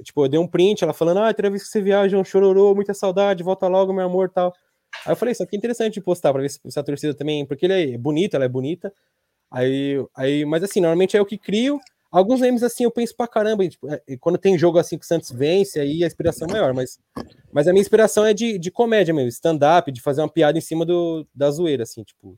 Tipo, 0.04 0.26
eu 0.26 0.30
dei 0.30 0.39
um 0.39 0.48
print, 0.48 0.84
ela 0.84 0.93
falando, 0.93 1.20
ah, 1.20 1.34
toda 1.34 1.50
vez 1.50 1.64
que 1.64 1.70
você 1.70 1.82
viaja, 1.82 2.18
um 2.18 2.24
chororô, 2.24 2.74
muita 2.76 2.93
saudade, 2.93 3.43
volta 3.43 3.68
logo, 3.68 3.93
meu 3.93 4.06
amor, 4.06 4.30
tal. 4.30 4.54
Aí 5.06 5.12
eu 5.12 5.16
falei, 5.16 5.32
isso 5.32 5.43
aqui 5.43 5.56
é 5.56 5.58
interessante 5.58 5.95
de 5.95 6.02
postar, 6.02 6.32
pra 6.32 6.41
ver 6.41 6.50
se, 6.50 6.60
se 6.66 6.80
a 6.80 6.84
torcida 6.84 7.14
também, 7.14 7.45
porque 7.45 7.66
ele 7.66 7.93
é 7.93 7.98
bonito, 7.98 8.36
ela 8.36 8.45
é 8.45 8.50
bonita. 8.50 8.93
Aí, 9.52 9.95
aí, 10.16 10.45
mas 10.45 10.64
assim, 10.64 10.82
normalmente 10.82 11.16
é 11.16 11.20
eu 11.20 11.26
que 11.26 11.38
crio. 11.38 11.80
Alguns 12.12 12.39
memes 12.39 12.64
assim 12.64 12.84
eu 12.84 12.91
penso 12.91 13.16
pra 13.16 13.28
caramba, 13.28 13.68
tipo, 13.68 13.88
é, 13.91 14.02
quando 14.20 14.38
tem 14.38 14.58
jogo 14.58 14.78
assim 14.78 14.98
que 14.98 15.04
o 15.06 15.08
Santos 15.08 15.32
vence, 15.32 15.80
aí 15.80 16.04
a 16.04 16.08
inspiração 16.08 16.48
é 16.48 16.52
maior, 16.52 16.74
mas, 16.74 17.00
mas 17.52 17.68
a 17.68 17.72
minha 17.72 17.82
inspiração 17.82 18.26
é 18.26 18.34
de, 18.34 18.58
de 18.58 18.72
comédia 18.72 19.14
mesmo, 19.14 19.30
stand-up, 19.30 19.91
de 19.91 20.02
fazer 20.02 20.22
uma 20.22 20.30
piada 20.30 20.58
em 20.58 20.62
cima 20.62 20.86
do, 20.86 21.28
da 21.36 21.52
zoeira, 21.52 21.84
assim, 21.84 22.04
tipo, 22.04 22.36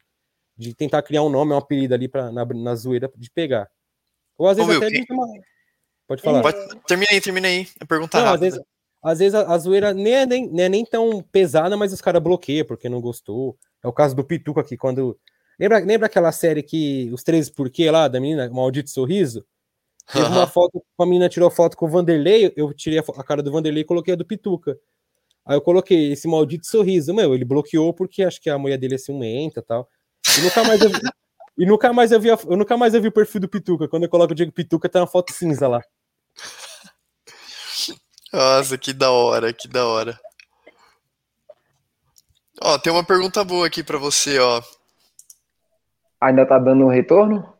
de 0.57 0.73
tentar 0.73 1.03
criar 1.03 1.23
um 1.23 1.29
nome, 1.29 1.53
um 1.53 1.57
apelido 1.57 1.93
ali 1.93 2.07
pra, 2.07 2.31
na, 2.31 2.45
na 2.45 2.75
zoeira 2.75 3.11
de 3.15 3.29
pegar. 3.29 3.69
Ou 4.37 4.47
às 4.47 4.57
vezes 4.57 4.73
Ô, 4.73 4.77
até 4.77 4.89
de 4.89 5.05
uma, 5.11 5.27
Pode 6.09 6.23
falar. 6.23 6.41
Pode, 6.41 6.57
termina 6.87 7.11
aí, 7.11 7.21
termina 7.21 7.47
aí. 7.47 7.67
É 7.79 7.85
pergunta 7.85 8.17
rápida. 8.19 8.33
Às 8.33 8.39
vezes, 8.39 8.59
às 9.03 9.19
vezes 9.19 9.35
a, 9.35 9.53
a 9.53 9.57
zoeira 9.59 9.93
nem 9.93 10.13
é 10.13 10.25
nem, 10.25 10.49
nem, 10.49 10.65
é 10.65 10.69
nem 10.69 10.83
tão 10.83 11.21
pesada, 11.21 11.77
mas 11.77 11.93
os 11.93 12.01
caras 12.01 12.21
bloqueiam 12.21 12.65
porque 12.65 12.89
não 12.89 12.99
gostou. 12.99 13.55
É 13.83 13.87
o 13.87 13.93
caso 13.93 14.15
do 14.15 14.23
Pituca 14.23 14.61
aqui, 14.61 14.75
quando. 14.75 15.15
Lembra, 15.59 15.77
lembra 15.77 16.07
aquela 16.07 16.31
série 16.31 16.63
que 16.63 17.11
os 17.13 17.21
três 17.21 17.47
porquê 17.47 17.91
lá, 17.91 18.07
da 18.07 18.19
menina, 18.19 18.49
Maldito 18.49 18.89
Sorriso? 18.89 19.45
Teve 20.11 20.25
uma 20.25 20.47
foto, 20.47 20.83
a 20.99 21.05
menina 21.05 21.29
tirou 21.29 21.51
foto 21.51 21.77
com 21.77 21.85
o 21.85 21.89
Vanderlei, 21.89 22.51
eu 22.55 22.73
tirei 22.73 22.97
a, 22.97 23.03
a 23.15 23.23
cara 23.23 23.43
do 23.43 23.51
Vanderlei 23.51 23.83
e 23.83 23.85
coloquei 23.85 24.15
a 24.15 24.17
do 24.17 24.25
Pituca. 24.25 24.79
Aí 25.45 25.55
eu 25.55 25.61
coloquei 25.61 26.13
esse 26.13 26.27
maldito 26.27 26.65
sorriso. 26.65 27.13
Meu, 27.13 27.35
ele 27.35 27.45
bloqueou 27.45 27.93
porque 27.93 28.23
acho 28.23 28.41
que 28.41 28.49
a 28.49 28.57
mulher 28.57 28.77
dele 28.77 28.95
é 28.95 28.97
ciumenta 28.97 29.59
e 29.59 29.63
tal. 29.63 29.87
E 30.39 30.41
nunca 30.41 30.63
mais 30.63 30.81
eu 30.81 30.89
vi, 30.89 30.99
e 31.59 31.65
nunca 31.67 31.93
mais 31.93 32.11
eu 32.11 32.19
vi, 32.19 32.29
eu 32.29 32.57
nunca 32.57 32.75
mais 32.75 32.95
eu 32.95 33.01
vi 33.01 33.09
o 33.09 33.11
perfil 33.11 33.41
do 33.41 33.47
Pituca. 33.47 33.87
Quando 33.87 34.03
eu 34.03 34.09
coloco 34.09 34.31
o 34.31 34.35
Diego 34.35 34.51
Pituca, 34.51 34.89
tá 34.89 35.01
uma 35.01 35.07
foto 35.07 35.31
cinza 35.31 35.67
lá. 35.67 35.83
Nossa, 38.31 38.77
que 38.77 38.93
da 38.93 39.11
hora, 39.11 39.51
que 39.51 39.67
da 39.67 39.85
hora. 39.87 40.19
Ó, 42.61 42.77
tem 42.77 42.91
uma 42.91 43.03
pergunta 43.03 43.43
boa 43.43 43.65
aqui 43.65 43.83
para 43.83 43.97
você, 43.97 44.37
ó. 44.39 44.61
Ainda 46.21 46.45
tá 46.45 46.59
dando 46.59 46.87
retorno? 46.87 47.57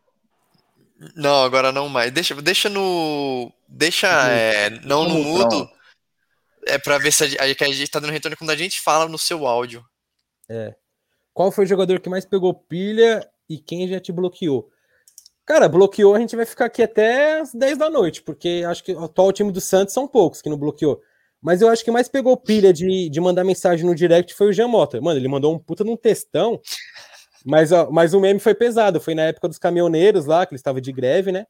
Não, 1.16 1.44
agora 1.44 1.72
não 1.72 1.88
mais. 1.88 2.12
Deixa, 2.12 2.36
deixa 2.42 2.70
no. 2.70 3.52
Deixa. 3.68 4.08
É, 4.30 4.70
não 4.82 5.08
no 5.08 5.24
mudo. 5.24 5.70
É 6.68 6.78
pra 6.78 6.98
ver 6.98 7.14
se 7.14 7.24
a, 7.24 7.44
a, 7.44 7.48
gente 7.48 7.90
tá 7.90 8.00
dando 8.00 8.12
retorno 8.12 8.36
quando 8.36 8.50
a 8.50 8.56
gente 8.56 8.82
fala 8.82 9.08
no 9.08 9.18
seu 9.18 9.48
áudio. 9.48 9.84
É. 10.50 10.76
Qual 11.34 11.52
foi 11.52 11.64
o 11.64 11.68
jogador 11.68 12.02
que 12.02 12.10
mais 12.10 12.26
pegou 12.26 12.54
pilha 12.54 13.26
e 13.50 13.58
quem 13.58 13.88
já 13.88 14.00
te 14.00 14.12
bloqueou? 14.12 14.70
Cara, 15.50 15.68
bloqueou, 15.68 16.14
a 16.14 16.20
gente 16.20 16.36
vai 16.36 16.46
ficar 16.46 16.66
aqui 16.66 16.84
até 16.84 17.40
as 17.40 17.54
10 17.54 17.80
da 17.80 17.90
noite, 17.90 18.22
porque 18.22 18.64
acho 18.68 18.84
que 18.84 18.94
o 18.94 19.06
atual 19.06 19.34
time 19.34 19.52
do 19.52 19.60
Santos 19.60 19.96
são 19.96 20.08
poucos 20.08 20.44
que 20.44 20.50
não 20.50 20.58
bloqueou. 20.58 21.02
Mas 21.42 21.62
eu 21.62 21.70
acho 21.70 21.84
que 21.84 21.90
mais 21.90 22.08
pegou 22.08 22.38
pilha 22.38 22.72
de, 22.72 23.10
de 23.10 23.20
mandar 23.20 23.44
mensagem 23.44 23.84
no 23.84 23.96
direct 23.96 24.36
foi 24.36 24.50
o 24.50 24.54
Jean 24.54 24.68
Mota. 24.68 25.02
Mano, 25.02 25.20
ele 25.20 25.28
mandou 25.28 25.52
um 25.56 25.58
puta 25.58 25.84
num 25.84 25.98
textão 25.98 26.62
mas, 27.46 27.72
ó, 27.72 27.90
mas 27.90 28.14
o 28.14 28.20
meme 28.20 28.40
foi 28.40 28.54
pesado, 28.54 29.00
foi 29.00 29.16
na 29.16 29.24
época 29.24 29.48
dos 29.48 29.58
caminhoneiros 29.58 30.26
lá, 30.26 30.46
que 30.46 30.54
eles 30.54 30.60
estavam 30.60 30.82
de 30.82 30.92
greve, 30.92 31.32
né? 31.32 31.46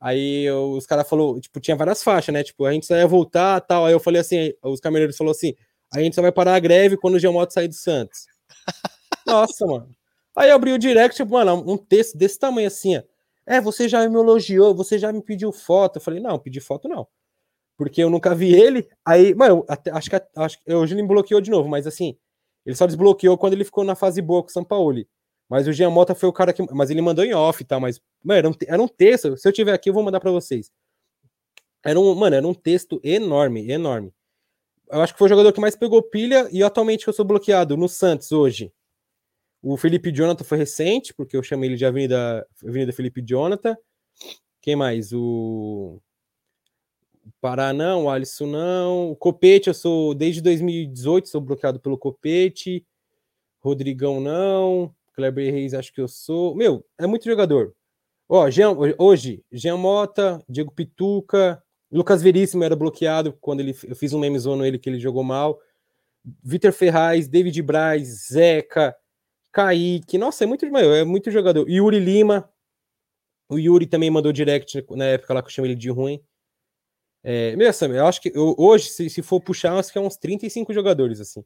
Aí 0.00 0.50
os 0.50 0.86
caras 0.86 1.08
falou, 1.08 1.40
tipo, 1.40 1.58
tinha 1.60 1.76
várias 1.76 2.02
faixas, 2.02 2.32
né? 2.32 2.44
Tipo, 2.44 2.66
a 2.66 2.72
gente 2.72 2.86
só 2.86 2.94
ia 2.94 3.06
voltar 3.06 3.60
tal. 3.62 3.86
Aí 3.86 3.92
eu 3.92 4.00
falei 4.00 4.20
assim, 4.20 4.52
os 4.62 4.80
caminhoneiros 4.80 5.16
falou 5.16 5.30
assim: 5.30 5.54
a 5.92 6.00
gente 6.00 6.14
só 6.14 6.22
vai 6.22 6.32
parar 6.32 6.54
a 6.54 6.60
greve 6.60 6.96
quando 6.96 7.14
o 7.14 7.18
Geomoto 7.18 7.52
sair 7.52 7.68
do 7.68 7.74
Santos. 7.74 8.26
Nossa, 9.26 9.66
mano. 9.66 9.88
Aí 10.36 10.50
eu 10.50 10.56
abri 10.56 10.72
o 10.72 10.78
direct, 10.78 11.16
tipo, 11.16 11.32
mano, 11.32 11.64
um 11.66 11.78
texto 11.78 12.16
desse 12.16 12.38
tamanho 12.38 12.68
assim, 12.68 12.98
ó. 12.98 13.02
É, 13.46 13.60
você 13.60 13.88
já 13.88 14.08
me 14.08 14.16
elogiou, 14.16 14.74
você 14.74 14.98
já 14.98 15.12
me 15.12 15.22
pediu 15.22 15.52
foto. 15.52 15.96
Eu 15.96 16.00
falei, 16.00 16.20
não, 16.20 16.38
pedi 16.38 16.60
foto 16.60 16.88
não. 16.88 17.06
Porque 17.76 18.02
eu 18.02 18.10
nunca 18.10 18.34
vi 18.34 18.54
ele. 18.54 18.88
Aí, 19.04 19.34
mano, 19.34 19.64
até, 19.68 19.90
acho 19.90 20.10
que 20.10 20.16
acho, 20.36 20.58
hoje 20.68 20.94
ele 20.94 21.02
me 21.02 21.08
bloqueou 21.08 21.40
de 21.40 21.50
novo, 21.50 21.68
mas 21.68 21.86
assim, 21.86 22.16
ele 22.64 22.74
só 22.74 22.86
desbloqueou 22.86 23.38
quando 23.38 23.52
ele 23.52 23.64
ficou 23.64 23.84
na 23.84 23.94
fase 23.94 24.20
boa 24.20 24.42
com 24.42 24.48
o 24.48 24.52
São 24.52 24.64
Paulo. 24.64 25.04
Mas 25.48 25.68
o 25.68 25.72
Jean 25.72 25.90
Mota 25.90 26.14
foi 26.14 26.28
o 26.28 26.32
cara 26.32 26.52
que. 26.52 26.62
Mas 26.74 26.90
ele 26.90 27.00
mandou 27.00 27.24
em 27.24 27.34
off, 27.34 27.64
tá? 27.64 27.78
Mas, 27.78 28.00
mano, 28.24 28.38
era 28.38 28.48
um, 28.50 28.54
era 28.66 28.82
um 28.82 28.88
texto. 28.88 29.36
Se 29.36 29.48
eu 29.48 29.52
tiver 29.52 29.72
aqui, 29.72 29.90
eu 29.90 29.94
vou 29.94 30.02
mandar 30.02 30.18
para 30.20 30.32
vocês. 30.32 30.72
Era 31.84 32.00
um, 32.00 32.14
mano, 32.14 32.34
era 32.34 32.46
um 32.46 32.54
texto 32.54 33.00
enorme, 33.04 33.70
enorme. 33.70 34.12
Eu 34.90 35.02
acho 35.02 35.12
que 35.12 35.18
foi 35.18 35.26
o 35.26 35.28
jogador 35.28 35.52
que 35.52 35.60
mais 35.60 35.76
pegou 35.76 36.02
pilha 36.02 36.48
e 36.50 36.62
atualmente 36.62 37.06
eu 37.06 37.12
sou 37.12 37.24
bloqueado 37.24 37.76
no 37.76 37.88
Santos 37.88 38.32
hoje. 38.32 38.72
O 39.68 39.76
Felipe 39.76 40.12
Jonathan 40.12 40.44
foi 40.44 40.58
recente, 40.58 41.12
porque 41.12 41.36
eu 41.36 41.42
chamei 41.42 41.68
ele 41.68 41.76
de 41.76 41.84
Avenida, 41.84 42.46
Avenida 42.62 42.92
Felipe 42.92 43.20
Jonathan. 43.20 43.76
Quem 44.62 44.76
mais? 44.76 45.12
O 45.12 46.00
Pará 47.40 47.72
não, 47.72 48.04
o 48.04 48.08
Alisson 48.08 48.46
não. 48.46 49.10
O 49.10 49.16
Copete, 49.16 49.66
eu 49.66 49.74
sou 49.74 50.14
desde 50.14 50.40
2018, 50.40 51.28
sou 51.28 51.40
bloqueado 51.40 51.80
pelo 51.80 51.98
Copete. 51.98 52.86
Rodrigão 53.58 54.20
não. 54.20 54.94
Kleber 55.14 55.52
Reis, 55.52 55.74
acho 55.74 55.92
que 55.92 56.00
eu 56.00 56.06
sou. 56.06 56.54
Meu, 56.54 56.86
é 56.96 57.04
muito 57.04 57.24
jogador. 57.24 57.74
Ó, 58.28 58.48
Jean, 58.48 58.72
hoje, 58.96 59.44
Jean 59.50 59.78
Mota, 59.78 60.40
Diego 60.48 60.70
Pituca, 60.70 61.60
Lucas 61.90 62.22
Veríssimo 62.22 62.62
era 62.62 62.76
bloqueado 62.76 63.32
quando 63.40 63.58
ele, 63.58 63.76
eu 63.82 63.96
fiz 63.96 64.12
um 64.12 64.20
meme 64.20 64.38
zoando 64.38 64.64
ele 64.64 64.78
que 64.78 64.88
ele 64.88 65.00
jogou 65.00 65.24
mal. 65.24 65.58
Vitor 66.40 66.70
Ferraz, 66.70 67.26
David 67.26 67.60
Braz, 67.62 68.28
Zeca, 68.30 68.94
Kaique. 69.56 70.18
Nossa, 70.18 70.44
é 70.44 70.46
muito, 70.46 70.66
é 70.66 71.04
muito 71.04 71.30
jogador. 71.30 71.66
Yuri 71.68 71.98
Lima. 71.98 72.46
O 73.48 73.58
Yuri 73.58 73.86
também 73.86 74.10
mandou 74.10 74.32
direct 74.32 74.84
na 74.90 75.06
época 75.06 75.32
lá 75.32 75.40
que 75.40 75.48
eu 75.48 75.52
chamei 75.52 75.70
ele 75.70 75.80
de 75.80 75.88
ruim. 75.88 76.20
É, 77.24 77.56
meu, 77.56 77.72
Sam, 77.72 77.94
eu 77.94 78.06
acho 78.06 78.20
que 78.20 78.30
eu, 78.34 78.54
hoje, 78.58 78.90
se, 78.90 79.08
se 79.08 79.22
for 79.22 79.40
puxar, 79.40 79.72
acho 79.78 79.90
que 79.90 79.96
é 79.96 80.00
uns 80.00 80.16
35 80.16 80.74
jogadores, 80.74 81.20
assim. 81.20 81.42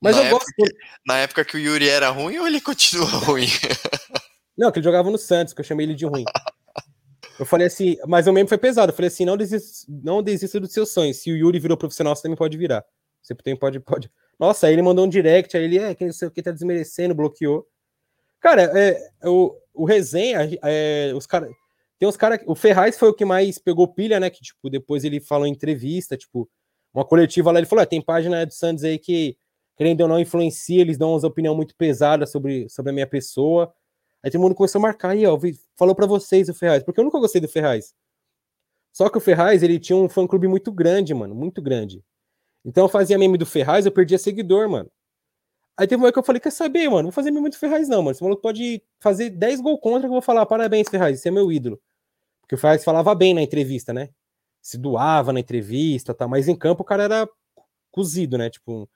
Mas 0.00 0.14
na 0.14 0.22
eu 0.22 0.26
época, 0.26 0.44
gosto. 0.58 0.76
Na 1.06 1.16
época 1.18 1.44
que 1.44 1.56
o 1.56 1.60
Yuri 1.60 1.88
era 1.88 2.10
ruim 2.10 2.38
ou 2.38 2.46
ele 2.46 2.60
continua 2.60 3.06
ruim? 3.24 3.46
Não, 4.56 4.70
que 4.70 4.78
ele 4.80 4.84
jogava 4.84 5.10
no 5.10 5.18
Santos, 5.18 5.54
que 5.54 5.60
eu 5.60 5.64
chamei 5.64 5.86
ele 5.86 5.94
de 5.94 6.04
ruim. 6.04 6.24
Eu 7.38 7.46
falei 7.46 7.68
assim, 7.68 7.96
mas 8.06 8.26
o 8.26 8.32
meme 8.32 8.48
foi 8.48 8.58
pesado. 8.58 8.92
Eu 8.92 8.96
falei 8.96 9.08
assim: 9.08 9.24
não 9.24 9.36
desista, 9.36 9.86
não 9.88 10.22
desista 10.22 10.60
dos 10.60 10.72
seus 10.72 10.90
sonhos. 10.90 11.16
Se 11.16 11.32
o 11.32 11.36
Yuri 11.36 11.58
virou 11.58 11.76
profissional, 11.76 12.14
você 12.14 12.22
também 12.22 12.36
pode 12.36 12.58
virar. 12.58 12.84
Você 13.28 13.34
também 13.34 13.56
pode, 13.56 13.78
pode. 13.80 14.10
Nossa, 14.38 14.66
aí 14.66 14.72
ele 14.72 14.82
mandou 14.82 15.04
um 15.04 15.08
direct, 15.08 15.56
aí 15.56 15.64
ele, 15.64 15.78
é, 15.78 15.94
que 15.94 16.04
não 16.04 16.12
sei 16.12 16.28
o 16.28 16.30
que, 16.30 16.42
tá 16.42 16.50
desmerecendo, 16.50 17.14
bloqueou. 17.14 17.66
Cara, 18.40 18.62
é, 18.78 19.10
o, 19.24 19.54
o 19.74 19.84
resenha, 19.84 20.38
é, 20.62 21.12
os 21.14 21.26
caras. 21.26 21.50
Tem 21.98 22.08
uns 22.08 22.16
caras. 22.16 22.40
O 22.46 22.54
Ferraz 22.54 22.96
foi 22.98 23.08
o 23.08 23.14
que 23.14 23.24
mais 23.24 23.58
pegou 23.58 23.88
pilha, 23.88 24.20
né? 24.20 24.30
Que, 24.30 24.40
tipo, 24.40 24.70
depois 24.70 25.04
ele 25.04 25.20
falou 25.20 25.46
em 25.46 25.50
entrevista, 25.50 26.16
tipo, 26.16 26.48
uma 26.94 27.04
coletiva 27.04 27.50
lá, 27.50 27.58
ele 27.58 27.66
falou: 27.66 27.82
é, 27.82 27.86
tem 27.86 28.00
página 28.00 28.46
do 28.46 28.54
Santos 28.54 28.84
aí 28.84 28.98
que 28.98 29.36
querendo 29.78 30.00
ou 30.00 30.08
não, 30.08 30.18
influencia, 30.18 30.80
eles 30.80 30.98
dão 30.98 31.12
umas 31.12 31.22
opiniões 31.22 31.56
muito 31.56 31.76
pesadas 31.76 32.32
sobre, 32.32 32.68
sobre 32.68 32.90
a 32.90 32.92
minha 32.92 33.06
pessoa. 33.06 33.72
Aí 34.20 34.28
todo 34.28 34.40
mundo 34.40 34.54
começou 34.56 34.80
a 34.80 34.82
marcar 34.82 35.10
aí, 35.10 35.24
ó, 35.24 35.38
falou 35.76 35.94
para 35.94 36.04
vocês 36.04 36.48
o 36.48 36.54
Ferraz, 36.54 36.82
porque 36.82 36.98
eu 36.98 37.04
nunca 37.04 37.20
gostei 37.20 37.40
do 37.40 37.46
Ferraz. 37.46 37.94
Só 38.92 39.08
que 39.08 39.16
o 39.16 39.20
Ferraz, 39.20 39.62
ele 39.62 39.78
tinha 39.78 39.96
um 39.96 40.08
fã-clube 40.08 40.48
muito 40.48 40.72
grande, 40.72 41.14
mano, 41.14 41.32
muito 41.32 41.62
grande. 41.62 42.02
Então 42.64 42.84
eu 42.84 42.88
fazia 42.88 43.18
meme 43.18 43.38
do 43.38 43.46
Ferraz, 43.46 43.86
eu 43.86 43.92
perdia 43.92 44.18
seguidor, 44.18 44.68
mano. 44.68 44.90
Aí 45.76 45.86
teve 45.86 46.02
uma 46.02 46.12
que 46.12 46.18
eu 46.18 46.22
falei, 46.24 46.40
quer 46.40 46.50
saber, 46.50 46.88
mano, 46.88 46.96
não 46.96 47.02
vou 47.04 47.12
fazer 47.12 47.30
meme 47.30 47.50
do 47.50 47.56
Ferraz 47.56 47.88
não, 47.88 48.02
mano. 48.02 48.12
Esse 48.12 48.22
maluco 48.22 48.42
pode 48.42 48.82
fazer 49.00 49.30
10 49.30 49.60
gols 49.60 49.80
contra 49.80 50.00
que 50.00 50.06
eu 50.06 50.10
vou 50.12 50.22
falar, 50.22 50.44
parabéns, 50.46 50.88
Ferraz, 50.88 51.20
você 51.20 51.28
é 51.28 51.32
meu 51.32 51.52
ídolo. 51.52 51.80
Porque 52.42 52.54
o 52.56 52.58
Ferraz 52.58 52.84
falava 52.84 53.14
bem 53.14 53.34
na 53.34 53.42
entrevista, 53.42 53.92
né? 53.92 54.10
Se 54.62 54.78
doava 54.78 55.32
na 55.32 55.40
entrevista, 55.40 56.14
tá? 56.14 56.28
mas 56.28 56.48
em 56.48 56.56
campo 56.56 56.82
o 56.82 56.86
cara 56.86 57.04
era 57.04 57.28
cozido, 57.92 58.38
né? 58.38 58.50
Tipo, 58.50 58.88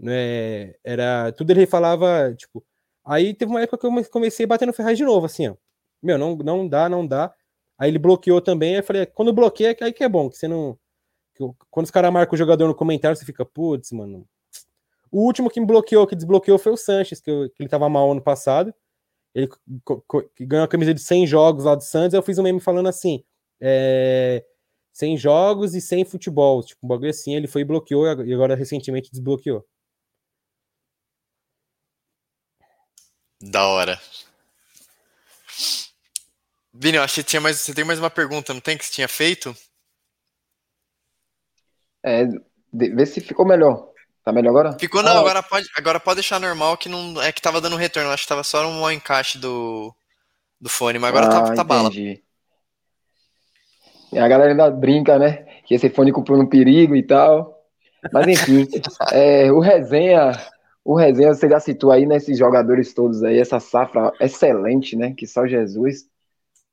né? 0.00 0.74
Era 0.84 1.32
tudo 1.32 1.50
ele 1.52 1.66
falava, 1.66 2.34
tipo. 2.36 2.64
Aí 3.04 3.34
teve 3.34 3.50
uma 3.52 3.62
época 3.62 3.78
que 3.78 3.86
eu 3.86 4.04
comecei 4.10 4.46
batendo 4.46 4.72
Ferraz 4.72 4.98
de 4.98 5.04
novo, 5.04 5.26
assim, 5.26 5.48
ó. 5.48 5.56
Meu, 6.02 6.18
não, 6.18 6.36
não 6.36 6.68
dá, 6.68 6.88
não 6.88 7.06
dá. 7.06 7.34
Aí 7.78 7.90
ele 7.90 7.98
bloqueou 7.98 8.40
também. 8.40 8.74
Aí 8.74 8.80
eu 8.80 8.84
falei, 8.84 9.06
quando 9.06 9.32
bloqueia, 9.32 9.76
aí 9.80 9.92
que 9.92 10.04
é 10.04 10.08
bom, 10.08 10.30
que 10.30 10.36
você 10.38 10.48
não. 10.48 10.78
Quando 11.70 11.84
os 11.84 11.90
caras 11.90 12.12
marcam 12.12 12.34
o 12.34 12.38
jogador 12.38 12.68
no 12.68 12.74
comentário, 12.74 13.16
você 13.16 13.24
fica, 13.24 13.44
putz, 13.44 13.92
mano. 13.92 14.26
O 15.10 15.22
último 15.24 15.50
que 15.50 15.60
me 15.60 15.66
bloqueou, 15.66 16.06
que 16.06 16.16
desbloqueou, 16.16 16.58
foi 16.58 16.72
o 16.72 16.76
Sanches, 16.76 17.20
que, 17.20 17.30
eu, 17.30 17.48
que 17.50 17.62
ele 17.62 17.68
tava 17.68 17.88
mal 17.88 18.10
ano 18.10 18.22
passado. 18.22 18.74
Ele 19.34 19.48
ganhou 20.40 20.64
a 20.64 20.68
camisa 20.68 20.94
de 20.94 21.00
100 21.00 21.26
jogos 21.26 21.64
lá 21.64 21.74
do 21.74 21.82
Santos. 21.82 22.14
Eu 22.14 22.22
fiz 22.22 22.38
um 22.38 22.42
meme 22.42 22.60
falando 22.60 22.88
assim: 22.88 23.24
é, 23.60 24.44
100 24.92 25.16
jogos 25.18 25.74
e 25.74 25.80
100 25.80 26.04
futebol. 26.04 26.62
Tipo, 26.62 26.86
um 26.86 26.88
bagulho 26.88 27.10
assim. 27.10 27.34
Ele 27.34 27.46
foi 27.46 27.62
e 27.62 27.64
bloqueou, 27.64 28.06
e 28.24 28.34
agora 28.34 28.54
recentemente 28.54 29.10
desbloqueou. 29.10 29.64
Da 33.40 33.66
hora. 33.66 34.00
Vini, 36.72 36.96
eu 36.96 37.02
acho 37.02 37.14
que 37.14 37.22
tinha 37.22 37.40
mais, 37.40 37.60
você 37.60 37.72
tem 37.72 37.84
mais 37.84 38.00
uma 38.00 38.10
pergunta, 38.10 38.52
não 38.52 38.60
tem 38.60 38.76
que 38.76 38.84
você 38.84 38.92
tinha 38.92 39.06
feito? 39.06 39.56
É, 42.04 42.28
vê 42.72 43.06
se 43.06 43.20
ficou 43.20 43.46
melhor. 43.46 43.88
Tá 44.24 44.32
melhor 44.32 44.50
agora? 44.50 44.78
Ficou 44.78 45.02
não, 45.02 45.16
ah, 45.16 45.20
agora 45.20 45.42
pode, 45.42 45.66
agora 45.76 46.00
pode 46.00 46.16
deixar 46.16 46.40
normal 46.40 46.76
que 46.76 46.88
não 46.88 47.20
é 47.20 47.30
que 47.30 47.42
tava 47.42 47.60
dando 47.60 47.76
retorno, 47.76 48.10
acho 48.10 48.22
que 48.22 48.28
tava 48.28 48.42
só 48.42 48.66
um 48.66 48.90
encaixe 48.90 49.38
do 49.38 49.94
do 50.60 50.70
fone, 50.70 50.98
mas 50.98 51.10
agora 51.10 51.28
tá, 51.28 51.38
ah, 51.38 51.42
tá, 51.42 51.54
tá 51.56 51.64
bala. 51.64 51.90
E 51.92 52.22
a 54.18 54.28
galera 54.28 54.52
ainda 54.52 54.70
brinca, 54.70 55.18
né? 55.18 55.44
Que 55.66 55.74
esse 55.74 55.90
fone 55.90 56.12
comprou 56.12 56.40
um 56.40 56.46
perigo 56.46 56.96
e 56.96 57.02
tal. 57.02 57.52
Mas 58.12 58.26
enfim, 58.28 58.66
é, 59.12 59.52
o 59.52 59.58
resenha 59.58 60.32
o 60.84 60.94
Resenha, 60.94 61.32
você 61.32 61.48
já 61.48 61.58
citou 61.58 61.90
aí 61.90 62.04
nesses 62.04 62.38
jogadores 62.38 62.92
todos 62.92 63.22
aí, 63.22 63.38
essa 63.38 63.58
safra 63.58 64.12
excelente, 64.20 64.94
né? 64.94 65.14
Que 65.16 65.26
só 65.26 65.46
Jesus, 65.46 66.06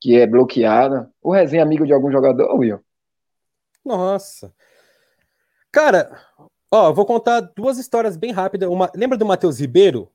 que 0.01 0.19
é 0.19 0.27
bloqueada. 0.27 1.09
O 1.21 1.31
Resenha 1.31 1.61
é 1.61 1.63
amigo 1.63 1.85
de 1.85 1.93
algum 1.93 2.11
jogador, 2.11 2.53
Will? 2.53 2.83
Nossa. 3.85 4.53
Cara, 5.71 6.19
ó, 6.71 6.91
vou 6.91 7.05
contar 7.05 7.39
duas 7.55 7.77
histórias 7.77 8.17
bem 8.17 8.31
rápidas. 8.31 8.69
Uma, 8.69 8.91
lembra 8.95 9.17
do 9.17 9.25
Matheus 9.25 9.59
Ribeiro? 9.59 10.09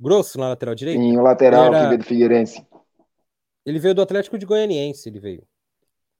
Grosso 0.00 0.38
na 0.38 0.48
lateral 0.50 0.74
direita? 0.74 1.00
Sim, 1.00 1.16
o 1.16 1.22
lateral 1.22 1.66
Era... 1.66 1.80
que 1.80 1.86
veio 1.86 1.98
do 1.98 2.04
Figueirense. 2.04 2.66
Ele 3.66 3.78
veio 3.78 3.94
do 3.94 4.02
Atlético 4.02 4.38
de 4.38 4.46
Goianiense, 4.46 5.08
ele 5.08 5.18
veio. 5.18 5.42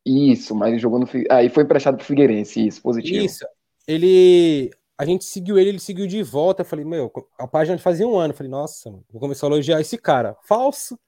Isso, 0.05 0.55
mas 0.55 0.71
ele 0.71 0.79
jogou 0.79 0.99
no. 0.99 1.07
Aí 1.31 1.47
ah, 1.47 1.51
foi 1.51 1.63
emprestado 1.63 1.97
pro 1.97 2.05
Figueirense, 2.05 2.67
isso, 2.67 2.83
positivo. 2.83 3.25
Isso. 3.25 3.47
Ele 3.87 4.71
a 4.99 5.05
gente 5.05 5.25
seguiu 5.25 5.57
ele, 5.57 5.69
ele 5.69 5.79
seguiu 5.79 6.09
de 6.09 6.23
volta. 6.25 6.63
Eu 6.63 6.67
falei, 6.67 6.85
meu, 6.85 7.13
a 7.39 7.47
página 7.47 7.79
fazia 7.79 8.07
um 8.07 8.19
ano. 8.19 8.33
Eu 8.33 8.37
falei, 8.37 8.51
nossa, 8.51 8.91
mano, 8.91 9.05
vou 9.11 9.21
começar 9.21 9.47
a 9.47 9.51
elogiar 9.51 9.81
esse 9.81 9.97
cara. 9.97 10.37
Falso. 10.43 10.99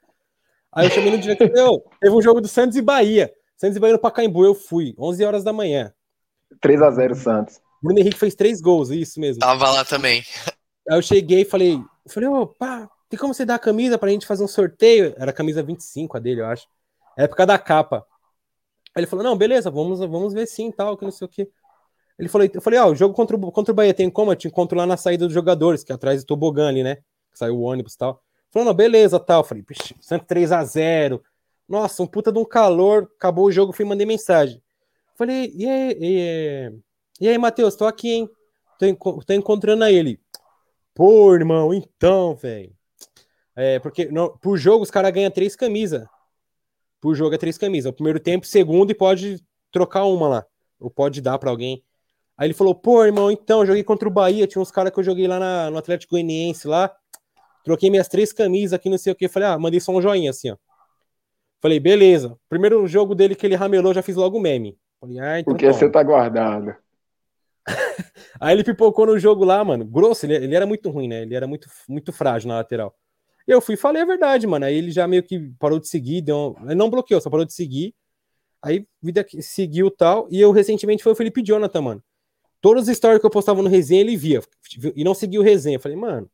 Aí 0.72 0.86
eu 0.86 0.90
chamei 0.92 1.10
no 1.10 1.18
diretor, 1.18 1.50
meu, 1.50 1.82
teve 2.00 2.14
um 2.14 2.22
jogo 2.22 2.40
do 2.40 2.46
Santos 2.46 2.76
e 2.76 2.82
Bahia. 2.82 3.32
Santos 3.56 3.76
e 3.76 3.80
Bahia 3.80 3.94
no 3.94 4.00
Pacaembu, 4.00 4.44
eu 4.44 4.54
fui, 4.54 4.94
11 4.96 5.24
horas 5.24 5.42
da 5.42 5.52
manhã. 5.52 5.92
3 6.60 6.80
a 6.80 6.90
0 6.92 7.14
Santos. 7.16 7.60
Bruno 7.82 7.98
Henrique 7.98 8.18
fez 8.18 8.34
três 8.34 8.60
gols, 8.60 8.90
isso 8.90 9.18
mesmo. 9.18 9.40
Tava 9.40 9.70
lá 9.70 9.84
também. 9.84 10.24
Aí 10.88 10.98
eu 10.98 11.02
cheguei 11.02 11.42
e 11.42 11.44
falei, 11.44 11.74
eu 11.74 12.10
falei, 12.12 12.28
ô, 12.28 12.46
pá, 12.46 12.88
tem 13.08 13.18
como 13.18 13.34
você 13.34 13.44
dar 13.44 13.56
a 13.56 13.58
camisa 13.58 13.98
pra 13.98 14.10
gente 14.10 14.26
fazer 14.26 14.44
um 14.44 14.48
sorteio? 14.48 15.14
Era 15.16 15.30
a 15.30 15.34
camisa 15.34 15.62
25 15.62 16.16
a 16.16 16.20
dele, 16.20 16.40
eu 16.40 16.46
acho. 16.46 16.66
Época 17.16 17.46
da 17.46 17.58
capa. 17.58 18.06
Aí 18.94 19.00
ele 19.00 19.06
falou, 19.06 19.24
não, 19.24 19.36
beleza, 19.36 19.70
vamos, 19.70 20.00
vamos 20.00 20.32
ver 20.32 20.46
sim, 20.46 20.70
tal, 20.70 20.96
que 20.96 21.04
não 21.04 21.12
sei 21.12 21.24
o 21.24 21.28
que. 21.28 21.48
Ele 22.18 22.28
falou, 22.28 22.48
eu 22.52 22.60
falei, 22.60 22.78
ó, 22.78 22.86
oh, 22.88 22.90
o 22.90 22.94
jogo 22.94 23.14
contra 23.14 23.36
o, 23.36 23.52
contra 23.52 23.72
o 23.72 23.74
Bahia 23.74 23.94
tem 23.94 24.10
como? 24.10 24.30
Eu 24.30 24.36
te 24.36 24.46
encontro 24.46 24.76
lá 24.76 24.84
na 24.84 24.96
saída 24.96 25.24
dos 25.24 25.32
jogadores, 25.32 25.82
que 25.82 25.90
é 25.90 25.94
atrás 25.94 26.22
do 26.22 26.26
tobogã 26.26 26.68
ali, 26.68 26.82
né? 26.82 26.96
Que 27.32 27.38
saiu 27.38 27.56
o 27.56 27.62
ônibus 27.62 27.94
e 27.94 27.98
tal. 27.98 28.22
Falou, 28.50 28.66
não, 28.66 28.74
beleza, 28.74 29.18
tal. 29.18 29.42
Falei, 29.42 29.64
Santos 30.00 30.26
3x0. 30.26 31.20
Nossa, 31.68 32.02
um 32.02 32.06
puta 32.06 32.30
de 32.30 32.38
um 32.38 32.44
calor. 32.44 33.10
Acabou 33.16 33.46
o 33.46 33.52
jogo, 33.52 33.72
fui 33.72 33.84
mandei 33.84 34.06
mensagem. 34.06 34.60
Falei, 35.14 35.52
e 35.54 35.68
aí, 35.68 35.96
e 35.98 36.04
aí, 36.04 36.74
e 37.20 37.28
aí 37.28 37.38
Matheus, 37.38 37.76
tô 37.76 37.84
aqui, 37.86 38.10
hein? 38.10 38.30
Tô, 38.78 39.20
tô 39.24 39.32
encontrando 39.32 39.84
a 39.84 39.92
ele. 39.92 40.18
Pô, 40.94 41.34
irmão, 41.34 41.72
então, 41.72 42.34
velho. 42.34 42.72
É, 43.54 43.78
porque 43.78 44.06
no, 44.06 44.38
por 44.38 44.56
jogo 44.56 44.82
os 44.82 44.90
caras 44.90 45.12
ganham 45.12 45.30
três 45.30 45.54
camisas. 45.54 46.06
Por 47.00 47.14
jogo 47.14 47.34
é 47.34 47.38
três 47.38 47.58
camisas. 47.58 47.90
O 47.90 47.94
primeiro 47.94 48.20
tempo, 48.20 48.46
segundo, 48.46 48.90
e 48.90 48.94
pode 48.94 49.42
trocar 49.70 50.04
uma 50.04 50.28
lá. 50.28 50.46
Ou 50.78 50.90
pode 50.90 51.20
dar 51.20 51.38
para 51.38 51.50
alguém. 51.50 51.84
Aí 52.36 52.46
ele 52.46 52.54
falou, 52.54 52.74
pô, 52.74 53.04
irmão, 53.04 53.30
então, 53.30 53.66
joguei 53.66 53.84
contra 53.84 54.08
o 54.08 54.10
Bahia, 54.10 54.46
tinha 54.46 54.62
uns 54.62 54.70
caras 54.70 54.92
que 54.92 54.98
eu 54.98 55.04
joguei 55.04 55.28
lá 55.28 55.38
na, 55.38 55.70
no 55.70 55.76
Atlético 55.76 56.12
Goianiense 56.14 56.66
lá. 56.66 56.90
Troquei 57.62 57.90
minhas 57.90 58.08
três 58.08 58.32
camisas 58.32 58.72
aqui, 58.72 58.88
não 58.88 58.96
sei 58.96 59.12
o 59.12 59.16
que. 59.16 59.28
Falei, 59.28 59.48
ah, 59.48 59.58
mandei 59.58 59.78
só 59.78 59.92
um 59.92 60.00
joinha 60.00 60.30
assim, 60.30 60.50
ó. 60.50 60.56
Falei, 61.60 61.78
beleza. 61.78 62.34
Primeiro 62.48 62.86
jogo 62.86 63.14
dele 63.14 63.34
que 63.34 63.46
ele 63.46 63.54
ramelou, 63.54 63.92
já 63.92 64.00
fiz 64.00 64.16
logo 64.16 64.40
meme. 64.40 64.78
Falei, 64.98 65.18
ah, 65.20 65.40
então. 65.40 65.52
Porque 65.52 65.66
toma. 65.66 65.78
você 65.78 65.90
tá 65.90 66.02
guardado. 66.02 66.74
Aí 68.40 68.54
ele 68.54 68.64
pipocou 68.64 69.06
no 69.06 69.18
jogo 69.18 69.44
lá, 69.44 69.62
mano. 69.64 69.84
Grosso, 69.84 70.26
ele, 70.26 70.36
ele, 70.36 70.54
era 70.54 70.66
muito 70.66 70.90
ruim, 70.90 71.08
né? 71.08 71.22
Ele 71.22 71.34
era 71.34 71.46
muito, 71.46 71.68
muito 71.88 72.12
frágil 72.12 72.48
na 72.48 72.56
lateral. 72.56 72.94
Eu 73.46 73.60
fui 73.60 73.76
falei 73.76 74.02
a 74.02 74.04
verdade, 74.04 74.46
mano. 74.46 74.64
Aí 74.64 74.74
ele 74.74 74.90
já 74.90 75.06
meio 75.06 75.22
que 75.22 75.38
parou 75.58 75.78
de 75.78 75.88
seguir, 75.88 76.22
deu 76.22 76.56
um... 76.58 76.66
ele 76.66 76.74
não 76.74 76.90
bloqueou, 76.90 77.20
só 77.20 77.30
parou 77.30 77.44
de 77.44 77.52
seguir. 77.52 77.94
Aí 78.62 78.86
vida 79.02 79.26
seguiu 79.40 79.90
tal. 79.90 80.28
E 80.30 80.40
eu 80.40 80.52
recentemente 80.52 81.02
foi 81.02 81.12
o 81.12 81.16
Felipe 81.16 81.42
Jonathan, 81.42 81.80
mano. 81.80 82.04
Todos 82.60 82.88
os 82.88 82.96
stories 82.96 83.20
que 83.20 83.26
eu 83.26 83.30
postava 83.30 83.62
no 83.62 83.68
resenha, 83.68 84.00
ele 84.02 84.16
via. 84.16 84.40
E 84.94 85.02
não 85.02 85.14
seguiu 85.14 85.40
o 85.40 85.44
resenha. 85.44 85.76
Eu 85.76 85.80
falei, 85.80 85.96
mano. 85.96 86.30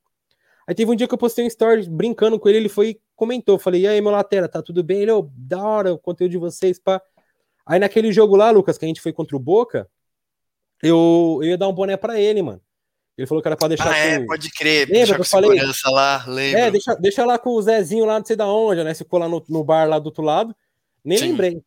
Aí 0.66 0.74
teve 0.74 0.90
um 0.90 0.96
dia 0.96 1.06
que 1.06 1.14
eu 1.14 1.18
postei 1.18 1.44
um 1.44 1.48
story 1.48 1.88
brincando 1.88 2.40
com 2.40 2.48
ele, 2.48 2.58
ele 2.58 2.68
foi 2.68 2.98
comentou. 3.14 3.56
Falei, 3.56 3.82
e 3.82 3.86
aí, 3.86 4.00
meu 4.00 4.10
latera, 4.10 4.48
tá 4.48 4.60
tudo 4.60 4.82
bem? 4.82 5.02
Ele, 5.02 5.12
oh, 5.12 5.30
da 5.36 5.62
hora 5.62 5.94
o 5.94 5.98
conteúdo 5.98 6.32
de 6.32 6.38
vocês, 6.38 6.80
pá. 6.80 7.00
Aí 7.64 7.78
naquele 7.78 8.12
jogo 8.12 8.34
lá, 8.34 8.50
Lucas, 8.50 8.76
que 8.76 8.84
a 8.84 8.88
gente 8.88 9.00
foi 9.00 9.12
contra 9.12 9.36
o 9.36 9.40
Boca, 9.40 9.88
eu, 10.82 11.40
eu 11.42 11.50
ia 11.50 11.58
dar 11.58 11.68
um 11.68 11.72
boné 11.72 11.96
para 11.96 12.20
ele, 12.20 12.42
mano. 12.42 12.60
Ele 13.16 13.26
falou 13.26 13.40
que 13.40 13.48
era 13.48 13.56
pra 13.56 13.68
deixar. 13.68 13.90
Ah, 13.90 13.96
é, 13.96 14.20
pode 14.26 14.50
crer. 14.50 14.88
Lembra 14.88 15.14
que 15.14 15.20
eu 15.22 15.24
falei? 15.24 15.58
Lá, 15.86 16.24
lembra. 16.26 16.60
É, 16.60 16.70
deixa, 16.70 16.94
deixa 16.96 17.24
lá 17.24 17.38
com 17.38 17.50
o 17.50 17.62
Zezinho 17.62 18.04
lá, 18.04 18.18
não 18.18 18.26
sei 18.26 18.36
da 18.36 18.46
onde, 18.46 18.84
né? 18.84 18.92
Se 18.92 19.04
ficou 19.04 19.18
lá 19.18 19.28
no, 19.28 19.42
no 19.48 19.64
bar 19.64 19.88
lá 19.88 19.98
do 19.98 20.06
outro 20.06 20.22
lado. 20.22 20.54
Nem 21.02 21.16
Sim. 21.16 21.30
lembrei. 21.30 21.62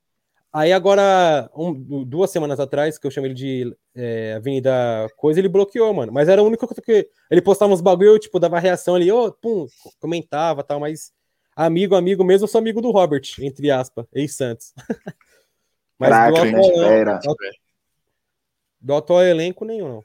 Aí 0.51 0.73
agora, 0.73 1.49
um, 1.55 1.73
duas 2.03 2.31
semanas 2.31 2.59
atrás, 2.59 2.97
que 2.97 3.05
eu 3.05 3.11
chamei 3.11 3.29
ele 3.29 3.35
de 3.35 3.77
é, 3.95 4.33
Avenida 4.33 5.07
Coisa, 5.15 5.39
ele 5.39 5.47
bloqueou, 5.47 5.93
mano. 5.93 6.11
Mas 6.11 6.27
era 6.27 6.41
o 6.41 6.45
único 6.45 6.67
que 6.81 7.07
ele 7.29 7.41
postava 7.41 7.71
uns 7.71 7.81
bagulho, 7.81 8.09
eu, 8.09 8.19
tipo, 8.19 8.39
dava 8.39 8.59
reação 8.59 8.95
ali, 8.95 9.11
ô, 9.11 9.27
oh, 9.27 9.31
pum, 9.31 9.67
comentava 9.99 10.63
tal, 10.63 10.79
mas 10.79 11.11
amigo, 11.55 11.95
amigo 11.95 12.23
mesmo, 12.23 12.45
eu 12.45 12.47
sou 12.47 12.57
amigo 12.57 12.81
do 12.81 12.89
Robert, 12.89 13.21
entre 13.39 13.69
aspas, 13.69 14.07
ex-Santos. 14.11 14.73
mas 15.99 16.09
Caraca, 16.09 16.51
do, 16.51 17.11
atual, 17.11 17.35
do 18.79 18.95
atual 18.95 19.23
elenco, 19.23 19.65
nenhum, 19.65 19.87
não. 19.87 20.03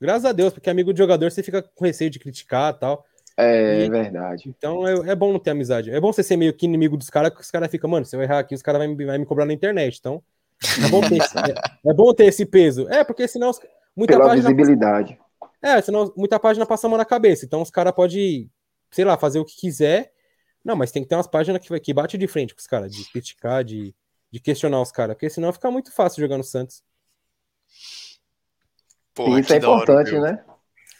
Graças 0.00 0.24
a 0.24 0.32
Deus, 0.32 0.52
porque 0.52 0.68
amigo 0.68 0.92
de 0.92 0.98
jogador 0.98 1.30
você 1.30 1.42
fica 1.42 1.62
com 1.62 1.84
receio 1.84 2.10
de 2.10 2.18
criticar 2.18 2.76
tal. 2.76 3.04
É, 3.36 3.84
e, 3.84 3.90
verdade. 3.90 4.48
Então 4.48 4.86
é, 4.86 5.12
é, 5.12 5.14
bom 5.14 5.32
não 5.32 5.38
ter 5.38 5.50
amizade. 5.50 5.90
É 5.90 6.00
bom 6.00 6.12
você 6.12 6.22
ser 6.22 6.36
meio 6.36 6.52
que 6.52 6.66
inimigo 6.66 6.96
dos 6.96 7.08
caras, 7.08 7.30
porque 7.30 7.42
os 7.42 7.50
caras 7.50 7.70
ficam, 7.70 7.88
mano, 7.88 8.04
se 8.04 8.14
eu 8.16 8.22
errar 8.22 8.40
aqui, 8.40 8.54
os 8.54 8.62
caras 8.62 8.80
vão 8.82 8.94
me, 8.94 9.04
vai 9.04 9.18
me 9.18 9.24
cobrar 9.24 9.44
na 9.44 9.52
internet. 9.52 9.98
Então, 9.98 10.22
é 10.84 10.88
bom, 10.88 11.00
ter 11.00 11.16
esse, 11.16 11.38
é, 11.38 11.90
é 11.90 11.94
bom 11.94 12.12
ter 12.12 12.26
esse 12.26 12.44
peso. 12.44 12.88
É, 12.88 13.04
porque 13.04 13.26
senão 13.28 13.52
muita 13.96 14.14
Pela 14.14 14.28
página. 14.28 14.48
Visibilidade. 14.48 15.18
Passa, 15.40 15.78
é, 15.78 15.80
senão 15.80 16.12
muita 16.16 16.38
página 16.38 16.66
passa 16.66 16.86
a 16.86 16.90
mão 16.90 16.98
na 16.98 17.04
cabeça. 17.04 17.44
Então 17.44 17.62
os 17.62 17.70
caras 17.70 17.94
podem, 17.94 18.50
sei 18.90 19.04
lá, 19.04 19.16
fazer 19.16 19.38
o 19.38 19.44
que 19.44 19.56
quiser. 19.56 20.12
Não, 20.64 20.76
mas 20.76 20.92
tem 20.92 21.02
que 21.02 21.08
ter 21.08 21.16
umas 21.16 21.26
páginas 21.26 21.60
que, 21.60 21.80
que 21.80 21.94
bate 21.94 22.18
de 22.18 22.26
frente 22.26 22.54
com 22.54 22.60
os 22.60 22.66
caras, 22.66 22.92
de 22.92 23.04
criticar, 23.10 23.64
de, 23.64 23.94
de 24.30 24.40
questionar 24.40 24.80
os 24.80 24.92
caras, 24.92 25.14
porque 25.14 25.28
senão 25.28 25.52
fica 25.52 25.70
muito 25.70 25.92
fácil 25.92 26.20
jogar 26.20 26.38
no 26.38 26.44
Santos. 26.44 26.82
Porra, 29.14 29.40
Isso 29.40 29.52
é 29.52 29.56
importante, 29.58 30.14
hora, 30.14 30.32
né? 30.32 30.44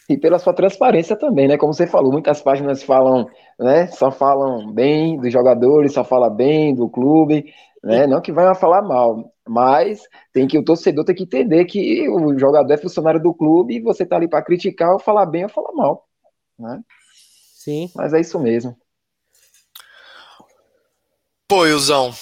E 0.08 0.16
pela 0.16 0.38
sua 0.38 0.52
transparência 0.52 1.16
também, 1.16 1.48
né? 1.48 1.56
Como 1.56 1.72
você 1.72 1.86
falou, 1.86 2.12
muitas 2.12 2.42
páginas 2.42 2.82
falam, 2.82 3.26
né? 3.58 3.86
Só 3.86 4.10
falam 4.10 4.72
bem 4.72 5.18
dos 5.18 5.32
jogadores, 5.32 5.94
só 5.94 6.04
fala 6.04 6.28
bem 6.28 6.74
do 6.74 6.88
clube, 6.88 7.52
né? 7.82 8.06
Não 8.06 8.20
que 8.20 8.32
vai 8.32 8.54
falar 8.54 8.82
mal, 8.82 9.32
mas 9.48 10.02
tem 10.32 10.46
que 10.46 10.58
o 10.58 10.64
torcedor 10.64 11.04
tem 11.04 11.14
que 11.14 11.24
entender 11.24 11.64
que 11.64 12.08
o 12.08 12.38
jogador 12.38 12.72
é 12.72 12.76
funcionário 12.76 13.22
do 13.22 13.32
clube 13.32 13.76
e 13.76 13.80
você 13.80 14.04
tá 14.04 14.16
ali 14.16 14.28
para 14.28 14.44
criticar 14.44 14.92
ou 14.92 14.98
falar 14.98 15.26
bem 15.26 15.44
ou 15.44 15.48
falar 15.48 15.72
mal, 15.72 16.06
né? 16.58 16.80
Sim. 17.54 17.90
Mas 17.94 18.12
é 18.12 18.20
isso 18.20 18.38
mesmo. 18.38 18.76
Pô, 21.48 21.66
Ilzão, 21.66 22.12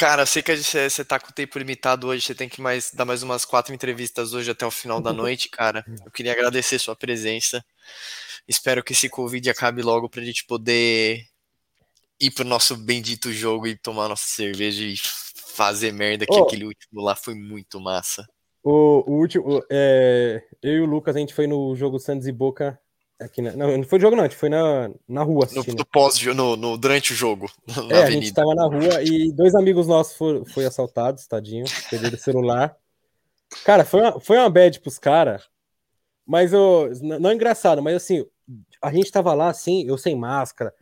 Cara, 0.00 0.22
eu 0.22 0.26
sei 0.26 0.42
que 0.42 0.56
você 0.56 1.04
tá 1.04 1.20
com 1.20 1.28
o 1.28 1.32
tempo 1.32 1.58
limitado 1.58 2.06
hoje, 2.06 2.24
você 2.24 2.34
tem 2.34 2.48
que 2.48 2.58
mais 2.58 2.90
dar 2.90 3.04
mais 3.04 3.22
umas 3.22 3.44
quatro 3.44 3.74
entrevistas 3.74 4.32
hoje 4.32 4.50
até 4.50 4.64
o 4.64 4.70
final 4.70 4.98
da 4.98 5.12
noite, 5.12 5.50
cara. 5.50 5.84
Eu 6.02 6.10
queria 6.10 6.32
agradecer 6.32 6.78
sua 6.78 6.96
presença. 6.96 7.62
Espero 8.48 8.82
que 8.82 8.94
esse 8.94 9.10
Covid 9.10 9.50
acabe 9.50 9.82
logo 9.82 10.08
pra 10.08 10.24
gente 10.24 10.46
poder 10.46 11.26
ir 12.18 12.30
pro 12.30 12.46
nosso 12.46 12.78
bendito 12.78 13.30
jogo 13.30 13.66
e 13.66 13.76
tomar 13.76 14.08
nossa 14.08 14.26
cerveja 14.26 14.82
e 14.82 14.94
fazer 14.96 15.92
merda, 15.92 16.24
que 16.24 16.32
oh, 16.32 16.44
aquele 16.44 16.64
último 16.64 17.02
lá 17.02 17.14
foi 17.14 17.34
muito 17.34 17.78
massa. 17.78 18.26
O, 18.64 19.04
o 19.06 19.18
último, 19.18 19.62
é, 19.70 20.42
eu 20.62 20.76
e 20.76 20.80
o 20.80 20.86
Lucas, 20.86 21.14
a 21.14 21.18
gente 21.18 21.34
foi 21.34 21.46
no 21.46 21.76
jogo 21.76 21.98
Santos 21.98 22.26
e 22.26 22.32
Boca 22.32 22.80
Aqui 23.20 23.42
na, 23.42 23.52
não, 23.52 23.76
não 23.76 23.84
foi 23.84 24.00
jogo, 24.00 24.16
não, 24.16 24.24
a 24.24 24.26
gente 24.26 24.36
foi 24.36 24.48
na, 24.48 24.90
na 25.06 25.22
rua. 25.22 25.46
No, 25.52 25.62
no 25.62 25.84
pós, 25.84 26.20
no, 26.22 26.56
no, 26.56 26.78
durante 26.78 27.12
o 27.12 27.16
jogo. 27.16 27.50
é, 27.68 27.72
avenida. 27.72 28.04
a 28.04 28.10
gente 28.10 28.32
tava 28.32 28.54
na 28.54 28.64
rua 28.64 29.02
e 29.02 29.30
dois 29.30 29.54
amigos 29.54 29.86
nossos 29.86 30.16
foram 30.16 30.44
foi 30.46 30.64
assaltados, 30.64 31.26
tadinho, 31.26 31.64
perderam 31.90 32.16
o 32.16 32.20
celular. 32.20 32.76
Cara, 33.64 33.84
foi 33.84 34.00
uma, 34.00 34.20
foi 34.20 34.38
uma 34.38 34.48
bad 34.48 34.80
pros 34.80 34.98
caras, 34.98 35.48
mas 36.26 36.52
eu, 36.52 36.90
não 37.02 37.30
é 37.30 37.34
engraçado, 37.34 37.82
mas 37.82 37.96
assim, 37.96 38.24
a 38.80 38.90
gente 38.92 39.12
tava 39.12 39.34
lá 39.34 39.48
assim, 39.48 39.84
eu 39.86 39.98
sem 39.98 40.16
máscara, 40.16 40.72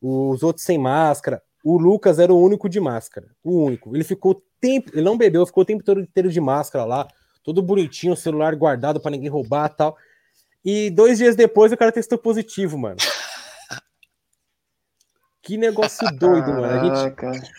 os 0.00 0.42
outros 0.42 0.64
sem 0.64 0.78
máscara, 0.78 1.42
o 1.64 1.76
Lucas 1.76 2.18
era 2.18 2.32
o 2.32 2.40
único 2.40 2.68
de 2.68 2.78
máscara, 2.78 3.26
o 3.42 3.64
único. 3.64 3.94
Ele 3.96 4.04
ficou 4.04 4.42
tempo, 4.60 4.90
ele 4.92 5.02
não 5.02 5.18
bebeu, 5.18 5.44
ficou 5.46 5.62
o 5.62 5.66
tempo 5.66 5.82
todo 5.82 6.00
inteiro 6.00 6.30
de 6.30 6.40
máscara 6.40 6.84
lá, 6.84 7.08
todo 7.42 7.62
bonitinho, 7.62 8.12
o 8.12 8.16
celular 8.16 8.54
guardado 8.54 9.00
para 9.00 9.10
ninguém 9.10 9.28
roubar 9.28 9.68
tal. 9.70 9.96
E 10.64 10.90
dois 10.90 11.18
dias 11.18 11.36
depois 11.36 11.72
o 11.72 11.76
cara 11.76 11.92
testou 11.92 12.18
positivo, 12.18 12.76
mano. 12.76 12.96
Que 15.42 15.56
negócio 15.56 16.06
doido, 16.18 16.48
mano. 16.52 16.66
A 16.66 17.04
gente, 17.06 17.50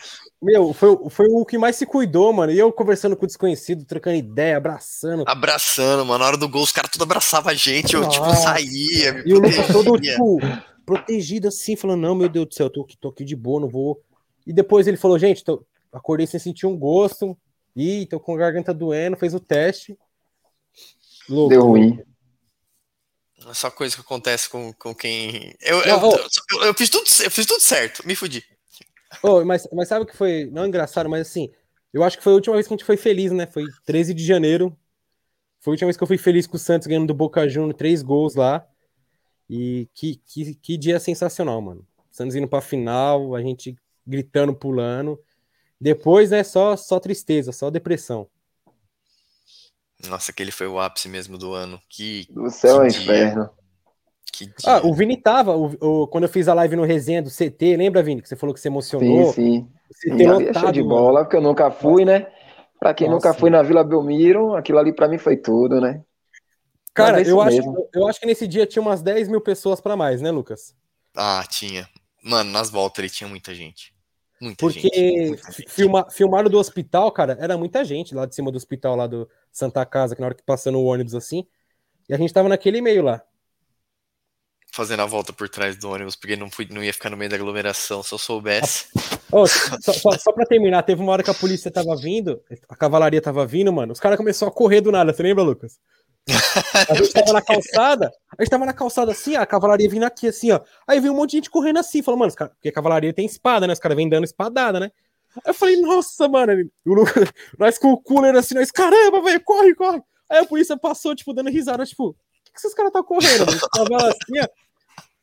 meu, 0.42 0.72
foi, 0.72 0.96
foi 1.10 1.26
o 1.28 1.44
que 1.44 1.58
mais 1.58 1.76
se 1.76 1.84
cuidou, 1.84 2.32
mano. 2.32 2.50
E 2.50 2.58
eu 2.58 2.72
conversando 2.72 3.14
com 3.14 3.24
o 3.24 3.26
desconhecido, 3.26 3.84
trocando 3.84 4.16
ideia, 4.16 4.56
abraçando. 4.56 5.24
Abraçando, 5.26 6.06
mano. 6.06 6.20
Na 6.20 6.26
hora 6.26 6.36
do 6.38 6.48
gol, 6.48 6.62
os 6.62 6.72
caras 6.72 6.90
tudo 6.90 7.02
abraçavam 7.02 7.50
a 7.50 7.54
gente. 7.54 7.94
Eu, 7.94 8.08
tipo, 8.08 8.34
saía. 8.36 9.22
E 9.26 9.34
o 9.34 9.40
Lucas 9.40 9.66
todo, 9.66 10.00
tipo, 10.00 10.38
protegido 10.86 11.48
assim, 11.48 11.76
falando: 11.76 12.00
Não, 12.00 12.14
meu 12.14 12.28
Deus 12.28 12.46
do 12.46 12.54
céu, 12.54 12.66
eu 12.66 12.70
tô, 12.70 12.86
tô 12.98 13.08
aqui 13.08 13.22
de 13.22 13.36
boa, 13.36 13.60
não 13.60 13.68
vou. 13.68 14.00
E 14.46 14.52
depois 14.52 14.86
ele 14.86 14.96
falou: 14.96 15.18
Gente, 15.18 15.44
tô, 15.44 15.62
acordei 15.92 16.26
sem 16.26 16.40
sentir 16.40 16.66
um 16.66 16.78
gosto. 16.78 17.36
Ih, 17.76 18.06
tô 18.06 18.18
com 18.18 18.34
a 18.34 18.38
garganta 18.38 18.72
doendo, 18.72 19.18
fez 19.18 19.34
o 19.34 19.40
teste. 19.40 19.98
Louco. 21.28 21.50
Deu 21.50 21.62
ruim. 21.62 22.02
É 23.48 23.54
só 23.54 23.70
coisa 23.70 23.94
que 23.94 24.00
acontece 24.00 24.48
com, 24.48 24.72
com 24.74 24.94
quem. 24.94 25.54
Eu, 25.60 25.80
eu, 25.82 25.98
eu, 25.98 26.64
eu, 26.64 26.74
fiz 26.74 26.90
tudo, 26.90 27.04
eu 27.22 27.30
fiz 27.30 27.46
tudo 27.46 27.60
certo, 27.60 28.06
me 28.06 28.14
fudi. 28.14 28.44
Oh, 29.22 29.44
mas, 29.44 29.66
mas 29.72 29.88
sabe 29.88 30.04
o 30.04 30.06
que 30.06 30.16
foi. 30.16 30.48
Não 30.52 30.66
engraçado, 30.66 31.08
mas 31.08 31.22
assim. 31.22 31.50
Eu 31.92 32.04
acho 32.04 32.16
que 32.16 32.22
foi 32.22 32.32
a 32.32 32.36
última 32.36 32.54
vez 32.54 32.68
que 32.68 32.74
a 32.74 32.76
gente 32.76 32.86
foi 32.86 32.96
feliz, 32.96 33.32
né? 33.32 33.46
Foi 33.46 33.64
13 33.84 34.14
de 34.14 34.24
janeiro. 34.24 34.76
Foi 35.60 35.72
a 35.72 35.74
última 35.74 35.88
vez 35.88 35.96
que 35.96 36.02
eu 36.02 36.06
fui 36.06 36.18
feliz 36.18 36.46
com 36.46 36.56
o 36.56 36.60
Santos 36.60 36.86
ganhando 36.86 37.08
do 37.08 37.14
Boca 37.14 37.48
Juniors, 37.48 37.76
três 37.76 38.02
gols 38.02 38.34
lá. 38.34 38.64
E 39.48 39.88
que, 39.94 40.16
que, 40.24 40.54
que 40.54 40.76
dia 40.76 41.00
sensacional, 41.00 41.60
mano. 41.60 41.84
Santos 42.10 42.36
indo 42.36 42.46
pra 42.46 42.60
final, 42.60 43.34
a 43.34 43.42
gente 43.42 43.74
gritando, 44.06 44.54
pulando. 44.54 45.20
Depois, 45.80 46.30
né, 46.30 46.44
só, 46.44 46.76
só 46.76 47.00
tristeza, 47.00 47.50
só 47.50 47.70
depressão. 47.70 48.28
Nossa, 50.08 50.30
aquele 50.30 50.50
foi 50.50 50.66
o 50.66 50.78
ápice 50.78 51.08
mesmo 51.08 51.36
do 51.36 51.52
ano. 51.52 51.80
Que, 51.88 52.26
do 52.30 52.50
céu 52.50 52.76
ao 52.78 52.86
inferno. 52.86 53.50
Ah, 54.64 54.80
o 54.86 54.94
Vini 54.94 55.16
tava, 55.16 55.54
o, 55.54 55.76
o, 55.80 56.08
quando 56.08 56.24
eu 56.24 56.30
fiz 56.30 56.48
a 56.48 56.54
live 56.54 56.76
no 56.76 56.84
resenha 56.84 57.22
do 57.22 57.28
CT, 57.28 57.76
lembra, 57.76 58.02
Vini, 58.02 58.22
que 58.22 58.28
você 58.28 58.36
falou 58.36 58.54
que 58.54 58.60
se 58.60 58.68
emocionou? 58.68 59.32
Sim, 59.32 59.68
sim. 59.92 60.16
CT 60.16 60.26
lotado, 60.26 60.72
de 60.72 60.82
bola, 60.82 61.24
porque 61.24 61.36
eu 61.36 61.42
nunca 61.42 61.70
fui, 61.70 62.04
né? 62.04 62.26
Pra 62.78 62.94
quem 62.94 63.08
Nossa. 63.08 63.28
nunca 63.28 63.38
foi 63.38 63.50
na 63.50 63.62
Vila 63.62 63.84
Belmiro, 63.84 64.54
aquilo 64.54 64.78
ali 64.78 64.94
pra 64.94 65.08
mim 65.08 65.18
foi 65.18 65.36
tudo, 65.36 65.80
né? 65.80 66.02
Cara, 66.94 67.22
eu 67.22 67.40
acho, 67.40 67.60
eu 67.92 68.06
acho 68.08 68.18
que 68.18 68.26
nesse 68.26 68.46
dia 68.46 68.66
tinha 68.66 68.82
umas 68.82 69.02
10 69.02 69.28
mil 69.28 69.40
pessoas 69.40 69.80
para 69.80 69.96
mais, 69.96 70.20
né, 70.20 70.30
Lucas? 70.30 70.74
Ah, 71.14 71.44
tinha. 71.48 71.88
Mano, 72.22 72.50
nas 72.50 72.70
voltas 72.70 72.98
ele 72.98 73.10
tinha 73.10 73.28
muita 73.28 73.54
gente. 73.54 73.94
Muita 74.40 74.56
Porque 74.58 74.80
gente, 74.80 75.28
muita 75.28 75.52
gente. 75.52 75.70
Filma, 75.70 76.10
filmaram 76.10 76.48
do 76.48 76.58
hospital, 76.58 77.12
cara, 77.12 77.36
era 77.38 77.58
muita 77.58 77.84
gente 77.84 78.14
lá 78.14 78.24
de 78.24 78.34
cima 78.34 78.50
do 78.50 78.56
hospital, 78.56 78.96
lá 78.96 79.06
do 79.06 79.28
Santa 79.52 79.84
Casa, 79.84 80.14
que 80.14 80.20
na 80.20 80.28
hora 80.28 80.34
que 80.34 80.42
passando 80.42 80.78
o 80.78 80.84
ônibus 80.84 81.14
assim. 81.14 81.46
E 82.08 82.14
a 82.14 82.16
gente 82.16 82.32
tava 82.32 82.48
naquele 82.48 82.80
meio 82.80 83.02
lá. 83.02 83.22
Fazendo 84.72 85.00
a 85.00 85.06
volta 85.06 85.32
por 85.32 85.48
trás 85.48 85.76
do 85.76 85.90
ônibus, 85.90 86.16
porque 86.16 86.36
não, 86.36 86.50
fui, 86.50 86.66
não 86.70 86.82
ia 86.82 86.92
ficar 86.92 87.10
no 87.10 87.16
meio 87.16 87.28
da 87.28 87.36
aglomeração 87.36 88.02
se 88.02 88.14
eu 88.14 88.18
soubesse. 88.18 88.86
Oh, 89.32 89.46
só, 89.46 89.92
só, 89.92 90.10
só 90.12 90.32
pra 90.32 90.46
terminar, 90.46 90.82
teve 90.84 91.02
uma 91.02 91.12
hora 91.12 91.22
que 91.22 91.30
a 91.30 91.34
polícia 91.34 91.70
tava 91.70 91.94
vindo, 91.96 92.42
a 92.68 92.74
cavalaria 92.74 93.20
tava 93.20 93.46
vindo, 93.46 93.72
mano. 93.72 93.92
Os 93.92 94.00
caras 94.00 94.16
começaram 94.16 94.50
a 94.50 94.54
correr 94.54 94.80
do 94.80 94.90
nada, 94.90 95.12
você 95.12 95.22
lembra, 95.22 95.44
Lucas? 95.44 95.78
A 96.88 96.94
gente 96.94 97.12
tava 97.12 97.32
na 97.32 97.42
calçada, 97.42 98.12
a 98.38 98.42
gente 98.42 98.50
tava 98.50 98.66
na 98.66 98.72
calçada 98.72 99.12
assim, 99.12 99.36
a 99.36 99.46
cavalaria 99.46 99.88
vindo 99.88 100.04
aqui 100.04 100.28
assim, 100.28 100.50
ó. 100.52 100.60
Aí 100.86 101.00
veio 101.00 101.12
um 101.12 101.16
monte 101.16 101.30
de 101.30 101.36
gente 101.38 101.50
correndo 101.50 101.78
assim, 101.78 102.02
falou, 102.02 102.18
mano, 102.18 102.32
porque 102.32 102.68
a 102.68 102.72
cavalaria 102.72 103.12
tem 103.12 103.26
espada, 103.26 103.66
né? 103.66 103.72
Os 103.72 103.78
caras 103.78 103.96
vêm 103.96 104.08
dando 104.08 104.24
espadada, 104.24 104.78
né? 104.78 104.90
Aí 105.36 105.50
eu 105.50 105.54
falei, 105.54 105.80
nossa, 105.80 106.28
mano, 106.28 106.52
nós 107.58 107.78
com 107.78 107.92
o 107.92 108.00
cooler 108.00 108.34
assim, 108.36 108.54
nós, 108.54 108.70
caramba, 108.70 109.22
velho, 109.22 109.42
corre, 109.44 109.74
corre. 109.74 110.02
Aí 110.28 110.38
a 110.38 110.46
polícia 110.46 110.76
passou, 110.76 111.14
tipo, 111.14 111.32
dando 111.32 111.50
risada, 111.50 111.84
tipo, 111.84 112.10
o 112.10 112.14
que, 112.44 112.52
que 112.52 112.58
esses 112.58 112.74
caras 112.74 112.92
tá 112.92 113.02
correndo? 113.02 113.46
Tava 113.72 113.96
assim, 114.08 114.40
ó. 114.40 114.46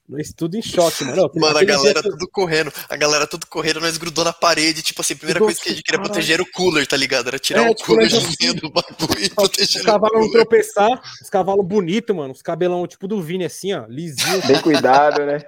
Nós 0.07 0.31
tudo 0.31 0.55
em 0.55 0.61
choque, 0.61 1.03
mano. 1.03 1.29
Mano, 1.35 1.57
a 1.57 1.63
galera 1.65 2.01
tudo 2.01 2.29
correndo. 2.31 2.71
A 2.87 2.95
galera 2.95 3.27
tudo 3.27 3.45
correndo, 3.45 3.81
nós 3.81 3.97
grudou 3.97 4.23
na 4.23 4.31
parede. 4.31 4.81
Tipo 4.81 5.01
assim, 5.01 5.15
a 5.15 5.17
primeira 5.17 5.39
coisa 5.41 5.59
que 5.59 5.67
a 5.67 5.71
gente 5.73 5.83
queria 5.83 5.97
caralho. 5.99 6.13
proteger 6.13 6.33
era 6.35 6.43
o 6.43 6.51
cooler, 6.51 6.87
tá 6.87 6.95
ligado? 6.95 7.27
Era 7.27 7.37
tirar 7.37 7.67
é, 7.67 7.69
o 7.69 7.75
tipo, 7.75 7.87
cooler 7.87 8.07
de 8.07 8.15
assim, 8.15 8.53
do 8.53 8.69
bagulho 8.69 9.19
e 9.21 9.29
proteger 9.29 9.81
Os 9.81 9.85
cavalos 9.85 10.21
não 10.21 10.31
tropeçar. 10.31 11.01
Os 11.21 11.29
cavalos 11.29 11.65
bonitos, 11.65 12.15
mano. 12.15 12.31
Os 12.31 12.41
cabelão 12.41 12.87
tipo 12.87 13.05
do 13.05 13.21
Vini, 13.21 13.43
assim, 13.43 13.73
ó. 13.73 13.85
Lisinho. 13.85 14.47
Bem 14.47 14.61
cuidado, 14.61 15.25
né? 15.25 15.39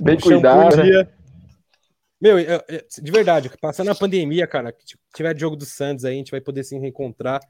Bem 0.00 0.18
cuidado. 0.18 0.76
Né? 0.76 1.06
Meu, 2.18 2.36
de 2.38 3.12
verdade, 3.12 3.50
passando 3.60 3.90
a 3.90 3.94
pandemia, 3.94 4.46
cara, 4.46 4.72
que 4.72 4.86
tipo, 4.86 5.02
tiver 5.14 5.38
jogo 5.38 5.54
do 5.54 5.66
Santos 5.66 6.06
aí, 6.06 6.14
a 6.14 6.16
gente 6.16 6.30
vai 6.30 6.40
poder 6.40 6.64
se 6.64 6.78
reencontrar. 6.78 7.40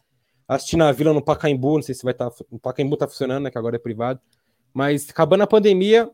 Assistir 0.48 0.76
na 0.76 0.90
vila 0.90 1.12
no 1.12 1.24
Pacaembu, 1.24 1.76
não 1.76 1.82
sei 1.82 1.94
se 1.94 2.02
vai 2.02 2.12
estar. 2.12 2.30
Tá, 2.30 2.44
o 2.50 2.58
Pacaembu 2.58 2.96
tá 2.96 3.06
funcionando, 3.06 3.44
né? 3.44 3.50
Que 3.50 3.58
agora 3.58 3.76
é 3.76 3.78
privado. 3.78 4.20
Mas 4.76 5.08
acabando 5.08 5.42
a 5.42 5.46
pandemia, 5.46 6.10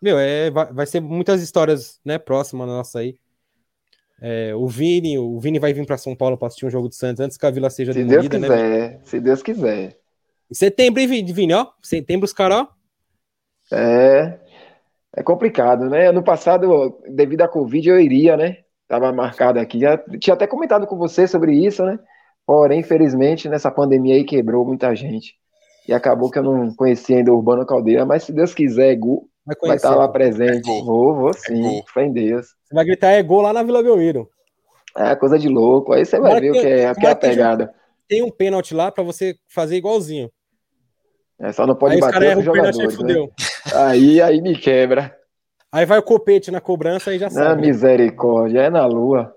meu, 0.00 0.18
é, 0.18 0.50
vai, 0.50 0.72
vai 0.72 0.86
ser 0.86 0.98
muitas 0.98 1.42
histórias, 1.42 2.00
né, 2.02 2.18
próximas 2.18 2.66
nossa 2.66 3.00
aí. 3.00 3.16
É, 4.18 4.54
o 4.54 4.66
Vini, 4.66 5.18
o 5.18 5.38
Vini 5.38 5.58
vai 5.58 5.74
vir 5.74 5.84
para 5.84 5.98
São 5.98 6.16
Paulo 6.16 6.38
para 6.38 6.46
assistir 6.46 6.64
um 6.64 6.70
jogo 6.70 6.88
do 6.88 6.94
Santos 6.94 7.20
antes 7.20 7.36
que 7.36 7.44
a 7.44 7.50
Vila 7.50 7.68
seja 7.68 7.92
se 7.92 8.02
demolida, 8.02 8.38
Deus 8.38 8.40
né, 8.40 8.48
quiser, 8.48 8.70
né? 8.70 9.00
Se 9.04 9.20
Deus 9.20 9.42
quiser. 9.42 9.98
Em 10.50 10.54
setembro, 10.54 11.06
Vini, 11.06 11.52
ó. 11.52 11.66
Setembro, 11.82 12.24
os 12.24 12.32
caras, 12.32 12.60
ó. 12.62 12.68
É. 13.76 14.40
É 15.14 15.22
complicado, 15.22 15.90
né? 15.90 16.08
Ano 16.08 16.22
passado, 16.22 16.98
devido 17.10 17.42
à 17.42 17.48
Covid, 17.48 17.90
eu 17.90 18.00
iria, 18.00 18.38
né? 18.38 18.60
Tava 18.88 19.12
marcado 19.12 19.60
aqui. 19.60 19.80
Já 19.80 19.98
tinha 20.18 20.32
até 20.32 20.46
comentado 20.46 20.86
com 20.86 20.96
você 20.96 21.26
sobre 21.28 21.52
isso, 21.52 21.84
né? 21.84 21.98
Porém, 22.46 22.80
infelizmente, 22.80 23.50
nessa 23.50 23.70
pandemia 23.70 24.14
aí 24.14 24.24
quebrou 24.24 24.64
muita 24.64 24.94
gente. 24.94 25.41
E 25.86 25.92
acabou 25.92 26.30
que 26.30 26.38
eu 26.38 26.42
não 26.42 26.74
conhecia 26.74 27.16
ainda 27.16 27.32
o 27.32 27.36
Urbano 27.36 27.66
Caldeira, 27.66 28.04
mas 28.06 28.24
se 28.24 28.32
Deus 28.32 28.54
quiser, 28.54 28.94
Gu, 28.96 29.28
vai, 29.44 29.56
vai 29.68 29.76
estar 29.76 29.96
lá 29.96 30.08
presente. 30.08 30.70
É 30.70 30.82
vou, 30.82 31.14
vou 31.14 31.32
sim, 31.32 31.78
é 31.78 31.82
fé 31.92 32.04
em 32.04 32.12
Deus. 32.12 32.46
Você 32.64 32.74
vai 32.74 32.84
gritar 32.84 33.10
é 33.10 33.22
gol 33.22 33.42
lá 33.42 33.52
na 33.52 33.62
Vila 33.62 33.82
Belmiro. 33.82 34.28
É, 34.96 35.16
coisa 35.16 35.38
de 35.38 35.48
louco. 35.48 35.92
Aí 35.92 36.04
você 36.04 36.20
vai 36.20 36.40
ver 36.40 36.50
o 36.50 36.52
que 36.52 36.58
é, 36.66 36.94
que 36.94 37.06
é 37.06 37.10
a 37.10 37.16
pegada. 37.16 37.74
Tem 38.08 38.22
um 38.22 38.30
pênalti 38.30 38.74
lá 38.74 38.92
para 38.92 39.02
você 39.02 39.36
fazer 39.48 39.76
igualzinho. 39.76 40.30
É, 41.40 41.50
só 41.50 41.66
não 41.66 41.74
pode 41.74 41.94
aí 41.94 42.00
bater 42.00 42.38
os 42.38 42.44
jogadores. 42.44 42.98
Né? 42.98 43.28
Aí, 43.74 44.20
aí 44.20 44.40
me 44.40 44.56
quebra. 44.56 45.16
Aí 45.72 45.86
vai 45.86 45.98
o 45.98 46.02
copete 46.02 46.50
na 46.50 46.60
cobrança 46.60 47.14
e 47.14 47.18
já 47.18 47.30
sabe. 47.30 47.48
Na 47.48 47.56
misericórdia, 47.56 48.60
é 48.60 48.70
na 48.70 48.84
lua. 48.86 49.34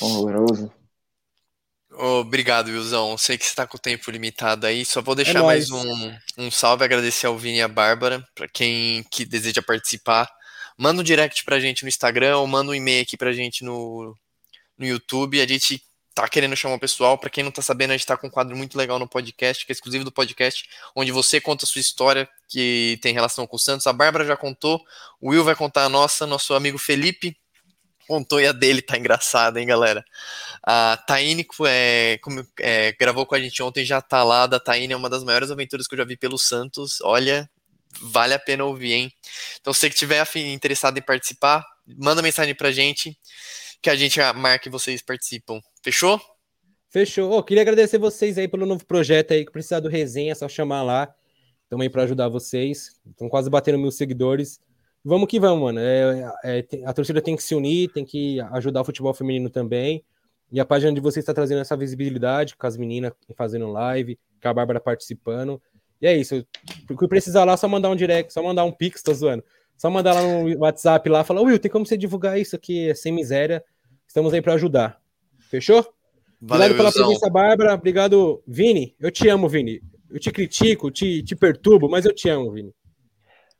Horroroso. 0.00 0.72
Obrigado, 1.96 2.68
Wilson. 2.68 3.16
Sei 3.16 3.38
que 3.38 3.44
você 3.44 3.50
está 3.50 3.66
com 3.66 3.76
o 3.76 3.80
tempo 3.80 4.10
limitado 4.10 4.66
aí. 4.66 4.84
Só 4.84 5.00
vou 5.00 5.14
deixar 5.14 5.38
é 5.38 5.42
mais 5.42 5.70
um, 5.70 6.12
um 6.36 6.50
salve, 6.50 6.84
agradecer 6.84 7.26
ao 7.26 7.38
Vini 7.38 7.58
e 7.58 7.62
a 7.62 7.68
Bárbara, 7.68 8.26
para 8.34 8.48
quem 8.48 9.04
que 9.10 9.24
deseja 9.24 9.62
participar. 9.62 10.28
Manda 10.76 11.00
um 11.00 11.04
direct 11.04 11.44
pra 11.44 11.60
gente 11.60 11.82
no 11.82 11.88
Instagram 11.88 12.38
ou 12.38 12.46
manda 12.46 12.72
um 12.72 12.74
e-mail 12.74 13.02
aqui 13.02 13.16
pra 13.16 13.32
gente 13.32 13.62
no, 13.62 14.16
no 14.76 14.86
YouTube. 14.86 15.40
A 15.40 15.46
gente 15.46 15.80
tá 16.14 16.28
querendo 16.28 16.56
chamar 16.56 16.74
o 16.74 16.80
pessoal. 16.80 17.16
Para 17.16 17.30
quem 17.30 17.44
não 17.44 17.52
tá 17.52 17.62
sabendo, 17.62 17.90
a 17.90 17.96
gente 17.96 18.06
tá 18.06 18.16
com 18.16 18.26
um 18.26 18.30
quadro 18.30 18.56
muito 18.56 18.76
legal 18.76 18.98
no 18.98 19.08
podcast, 19.08 19.64
que 19.64 19.70
é 19.70 19.74
exclusivo 19.74 20.04
do 20.04 20.12
podcast, 20.12 20.68
onde 20.96 21.12
você 21.12 21.40
conta 21.40 21.64
a 21.64 21.68
sua 21.68 21.80
história 21.80 22.28
que 22.48 22.98
tem 23.02 23.12
relação 23.12 23.46
com 23.46 23.56
o 23.56 23.58
Santos. 23.58 23.86
A 23.86 23.92
Bárbara 23.92 24.24
já 24.24 24.36
contou, 24.36 24.84
o 25.20 25.30
Will 25.30 25.44
vai 25.44 25.54
contar 25.54 25.84
a 25.84 25.88
nossa, 25.88 26.26
nosso 26.26 26.54
amigo 26.54 26.78
Felipe 26.78 27.36
contou 28.06 28.40
e 28.40 28.46
a 28.46 28.52
dele 28.52 28.82
tá 28.82 28.98
engraçada, 28.98 29.60
hein, 29.60 29.66
galera? 29.66 30.04
A 30.62 30.96
Taine 31.06 31.46
é, 31.66 32.18
é, 32.60 32.92
gravou 32.92 33.26
com 33.26 33.34
a 33.34 33.40
gente 33.40 33.62
ontem, 33.62 33.84
já 33.84 34.00
tá 34.00 34.22
lá. 34.22 34.46
Da 34.46 34.58
Taine 34.58 34.92
é 34.92 34.96
uma 34.96 35.10
das 35.10 35.24
maiores 35.24 35.50
aventuras 35.50 35.86
que 35.86 35.94
eu 35.94 35.98
já 35.98 36.04
vi 36.04 36.16
pelo 36.16 36.38
Santos. 36.38 37.00
Olha, 37.02 37.48
vale 38.00 38.34
a 38.34 38.38
pena 38.38 38.64
ouvir, 38.64 38.92
hein? 38.92 39.12
Então, 39.60 39.72
se 39.72 39.80
você 39.80 39.90
que 39.90 39.96
tiver 39.96 40.24
interessado 40.36 40.98
em 40.98 41.02
participar, 41.02 41.64
manda 41.86 42.22
mensagem 42.22 42.54
pra 42.54 42.70
gente 42.70 43.18
que 43.82 43.90
a 43.90 43.96
gente 43.96 44.18
marque 44.34 44.70
vocês 44.70 45.02
participam. 45.02 45.60
Fechou? 45.82 46.20
Fechou. 46.88 47.32
Oh, 47.32 47.42
queria 47.42 47.62
agradecer 47.62 47.98
vocês 47.98 48.38
aí 48.38 48.48
pelo 48.48 48.64
novo 48.64 48.86
projeto 48.86 49.32
aí, 49.32 49.44
que 49.44 49.52
precisar 49.52 49.80
do 49.80 49.88
resenha, 49.88 50.32
é 50.32 50.34
só 50.34 50.48
chamar 50.48 50.82
lá. 50.82 51.14
Aí 51.80 51.90
para 51.90 52.04
ajudar 52.04 52.28
vocês. 52.28 53.00
Estão 53.10 53.28
quase 53.28 53.50
batendo 53.50 53.78
mil 53.78 53.90
seguidores. 53.90 54.60
Vamos 55.04 55.28
que 55.28 55.38
vamos, 55.38 55.62
mano. 55.62 55.80
É, 55.80 56.34
é, 56.44 56.64
a 56.86 56.92
torcida 56.92 57.20
tem 57.20 57.36
que 57.36 57.42
se 57.42 57.54
unir, 57.54 57.90
tem 57.92 58.04
que 58.04 58.40
ajudar 58.52 58.80
o 58.80 58.84
futebol 58.84 59.12
feminino 59.12 59.50
também. 59.50 60.02
E 60.50 60.58
a 60.58 60.64
página 60.64 60.92
de 60.92 61.00
vocês 61.00 61.22
está 61.22 61.34
trazendo 61.34 61.60
essa 61.60 61.76
visibilidade, 61.76 62.56
com 62.56 62.66
as 62.66 62.76
meninas 62.76 63.12
fazendo 63.36 63.70
live, 63.70 64.18
com 64.40 64.48
a 64.48 64.54
Bárbara 64.54 64.80
participando. 64.80 65.60
E 66.00 66.06
é 66.06 66.16
isso. 66.16 66.46
O 66.88 66.96
que 66.96 67.08
precisar 67.08 67.44
lá, 67.44 67.56
só 67.56 67.68
mandar 67.68 67.90
um 67.90 67.96
direct, 67.96 68.32
só 68.32 68.42
mandar 68.42 68.64
um 68.64 68.72
pix, 68.72 69.02
tô 69.02 69.12
zoando. 69.12 69.44
Só 69.76 69.90
mandar 69.90 70.14
lá 70.14 70.22
no 70.22 70.58
WhatsApp 70.60 71.08
lá, 71.08 71.24
falar, 71.24 71.42
Will, 71.42 71.58
tem 71.58 71.70
como 71.70 71.84
você 71.84 71.96
divulgar 71.96 72.38
isso 72.38 72.54
aqui, 72.56 72.88
é 72.90 72.94
sem 72.94 73.12
miséria. 73.12 73.62
Estamos 74.06 74.32
aí 74.32 74.40
para 74.40 74.54
ajudar. 74.54 75.00
Fechou? 75.50 75.84
Valeu, 76.40 76.66
Obrigado 76.66 76.76
pela 76.76 76.92
presença, 76.92 77.30
Bárbara. 77.30 77.74
Obrigado, 77.74 78.42
Vini. 78.46 78.94
Eu 79.00 79.10
te 79.10 79.28
amo, 79.28 79.48
Vini. 79.48 79.82
Eu 80.10 80.20
te 80.20 80.30
critico, 80.30 80.90
te, 80.90 81.22
te 81.22 81.34
perturbo, 81.34 81.88
mas 81.88 82.04
eu 82.04 82.14
te 82.14 82.28
amo, 82.28 82.52
Vini. 82.52 82.72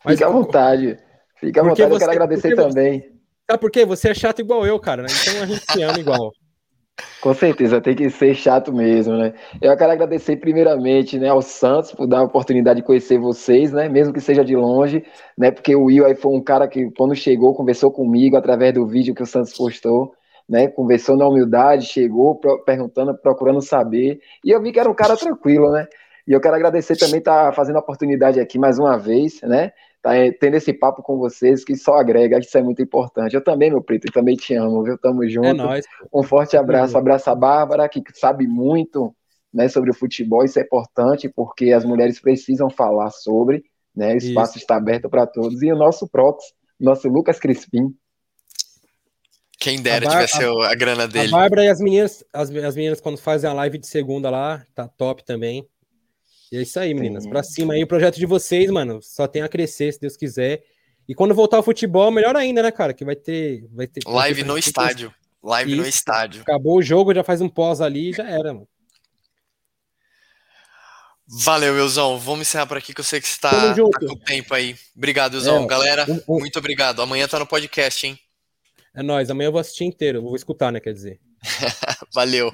Mas, 0.05 0.15
Fique 0.15 0.25
à 0.25 0.29
vontade. 0.29 0.99
Fica 1.45 1.61
à 1.61 1.65
vontade, 1.65 1.89
você, 1.89 1.95
eu 1.95 1.99
quero 1.99 2.11
agradecer 2.11 2.57
também. 2.57 3.01
Você, 3.01 3.13
sabe 3.51 3.61
por 3.61 3.71
quê? 3.71 3.85
Você 3.85 4.09
é 4.09 4.15
chato 4.15 4.41
igual 4.41 4.67
eu, 4.67 4.79
cara, 4.79 5.03
né? 5.03 5.09
Então 5.11 5.43
a 5.43 5.47
gente 5.47 5.73
se 5.73 5.83
ama 5.83 5.99
igual. 5.99 6.33
Com 7.21 7.35
certeza, 7.35 7.81
tem 7.81 7.97
que 7.97 8.09
ser 8.09 8.35
chato 8.35 8.73
mesmo, 8.73 9.17
né? 9.17 9.35
Eu 9.61 9.77
quero 9.77 9.93
agradecer 9.93 10.37
primeiramente, 10.37 11.19
né, 11.19 11.29
ao 11.29 11.43
Santos 11.43 11.91
por 11.91 12.07
dar 12.07 12.21
a 12.21 12.25
oportunidade 12.25 12.81
de 12.81 12.87
conhecer 12.87 13.19
vocês, 13.19 13.73
né, 13.73 13.89
mesmo 13.89 14.13
que 14.13 14.21
seja 14.21 14.45
de 14.45 14.55
longe, 14.55 15.05
né, 15.37 15.51
porque 15.51 15.75
o 15.75 15.85
Will 15.85 16.07
aí 16.07 16.15
foi 16.15 16.33
um 16.33 16.41
cara 16.41 16.69
que 16.69 16.89
quando 16.97 17.15
chegou 17.15 17.55
conversou 17.55 17.91
comigo 17.91 18.37
através 18.37 18.75
do 18.75 18.87
vídeo 18.87 19.15
que 19.15 19.23
o 19.23 19.27
Santos 19.27 19.53
postou, 19.55 20.15
né, 20.49 20.69
conversou 20.69 21.17
na 21.17 21.27
humildade, 21.27 21.87
chegou 21.87 22.39
perguntando, 22.65 23.17
procurando 23.19 23.61
saber, 23.61 24.21
e 24.45 24.51
eu 24.51 24.63
vi 24.63 24.71
que 24.71 24.79
era 24.79 24.89
um 24.89 24.95
cara 24.95 25.17
tranquilo, 25.17 25.73
né? 25.73 25.89
E 26.27 26.33
eu 26.33 26.41
quero 26.41 26.55
agradecer 26.55 26.97
também 26.97 27.19
estar 27.19 27.47
tá 27.47 27.53
fazendo 27.53 27.77
a 27.77 27.81
oportunidade 27.81 28.41
aqui 28.41 28.59
mais 28.59 28.79
uma 28.79 28.97
vez, 28.97 29.43
né? 29.43 29.73
Tá 30.05 30.11
tendo 30.39 30.55
esse 30.55 30.71
papo 30.71 31.03
com 31.03 31.17
vocês 31.17 31.65
que 31.65 31.75
só 31.75 31.95
agrega, 31.95 32.39
isso 32.39 32.59
é 32.59 32.63
muito 32.63 32.83
importante. 32.83 33.35
Eu 33.35 33.43
também, 33.43 33.71
meu 33.71 33.83
preto, 33.83 34.13
também 34.13 34.37
te 34.37 34.55
amo, 34.55 34.85
viu? 34.85 34.99
Tamo 34.99 35.27
junto. 35.27 35.49
É 35.49 35.53
nóis. 35.55 35.87
Um 36.13 36.23
forte 36.23 36.59
abraço, 36.59 36.99
abraço 36.99 37.31
a 37.31 37.35
Bárbara, 37.35 37.89
que 37.89 38.03
sabe 38.13 38.47
muito 38.47 39.17
né, 39.53 39.67
sobre 39.67 39.91
o 39.91 39.95
futebol, 39.95 40.45
isso 40.45 40.59
é 40.59 40.63
importante, 40.63 41.29
porque 41.29 41.73
as 41.73 41.87
mulheres 41.87 42.21
precisam 42.21 42.69
falar 42.69 43.11
sobre, 43.11 43.65
né? 43.97 44.13
O 44.13 44.17
espaço 44.19 44.53
isso. 44.53 44.59
está 44.59 44.77
aberto 44.77 45.09
para 45.09 45.27
todos. 45.27 45.63
E 45.63 45.73
o 45.73 45.77
nosso 45.77 46.07
Prox, 46.07 46.45
nosso 46.79 47.09
Lucas 47.09 47.39
Crispim. 47.39 47.95
Quem 49.59 49.81
dera 49.81 50.07
tivesse 50.07 50.45
a, 50.45 50.71
a, 50.71 50.75
grana 50.75 51.09
dele. 51.09 51.29
A 51.29 51.31
Bárbara 51.31 51.65
e 51.65 51.69
as 51.69 51.81
meninas, 51.81 52.23
as, 52.31 52.51
as 52.51 52.77
meninas, 52.77 53.01
quando 53.01 53.17
fazem 53.17 53.49
a 53.49 53.55
live 53.55 53.79
de 53.79 53.87
segunda 53.87 54.29
lá, 54.29 54.63
tá 54.75 54.87
top 54.87 55.25
também. 55.25 55.67
E 56.55 56.59
é 56.59 56.63
isso 56.63 56.79
aí, 56.79 56.95
meninas. 56.95 57.27
Pra 57.27 57.43
cima 57.43 57.75
aí, 57.75 57.83
o 57.83 57.87
projeto 57.87 58.15
de 58.15 58.27
vocês, 58.27 58.71
mano, 58.71 59.03
só 59.03 59.27
tem 59.27 59.43
a 59.43 59.49
crescer, 59.49 59.93
se 59.93 60.01
Deus 60.01 60.17
quiser. 60.17 60.63
E 61.09 61.13
quando 61.13 61.35
voltar 61.35 61.57
ao 61.57 61.65
futebol, 61.65 62.13
melhor 62.13 62.37
ainda, 62.37 62.63
né, 62.63 62.71
cara? 62.71 62.95
Que 62.95 63.05
vai 63.05 63.17
ter. 63.17 63.67
Vai 63.73 63.89
ter 63.89 64.01
Live 64.07 64.43
ter, 64.43 64.47
no 64.47 64.57
estádio. 64.57 65.13
Live 65.43 65.73
isso. 65.73 65.83
no 65.83 65.89
estádio. 65.89 66.43
Acabou 66.43 66.79
o 66.79 66.83
jogo, 66.83 67.13
já 67.13 67.25
faz 67.25 67.41
um 67.41 67.49
pós 67.49 67.81
ali 67.81 68.11
e 68.11 68.13
já 68.13 68.23
era, 68.23 68.55
mano. 68.55 68.69
Valeu, 71.27 71.75
Wilson. 71.75 72.19
Vamos 72.19 72.43
encerrar 72.43 72.67
por 72.67 72.77
aqui 72.77 72.95
que 72.95 73.01
eu 73.01 73.05
sei 73.05 73.21
que 73.21 73.27
você 73.27 73.41
tá, 73.41 73.51
tá 73.51 74.07
com 74.07 74.17
tempo 74.17 74.55
aí. 74.55 74.77
Obrigado, 74.97 75.35
Wilson. 75.35 75.65
É, 75.65 75.67
Galera, 75.67 76.07
um, 76.09 76.37
um... 76.37 76.39
muito 76.39 76.57
obrigado. 76.57 77.03
Amanhã 77.03 77.27
tá 77.27 77.41
no 77.41 77.49
podcast, 77.49 78.07
hein? 78.07 78.17
É 78.95 79.03
nóis. 79.03 79.29
Amanhã 79.29 79.49
eu 79.49 79.53
vou 79.53 79.61
assistir 79.61 79.85
inteiro. 79.85 80.23
Vou 80.23 80.37
escutar, 80.37 80.71
né? 80.71 80.79
Quer 80.79 80.93
dizer. 80.93 81.21
Valeu. 82.15 82.53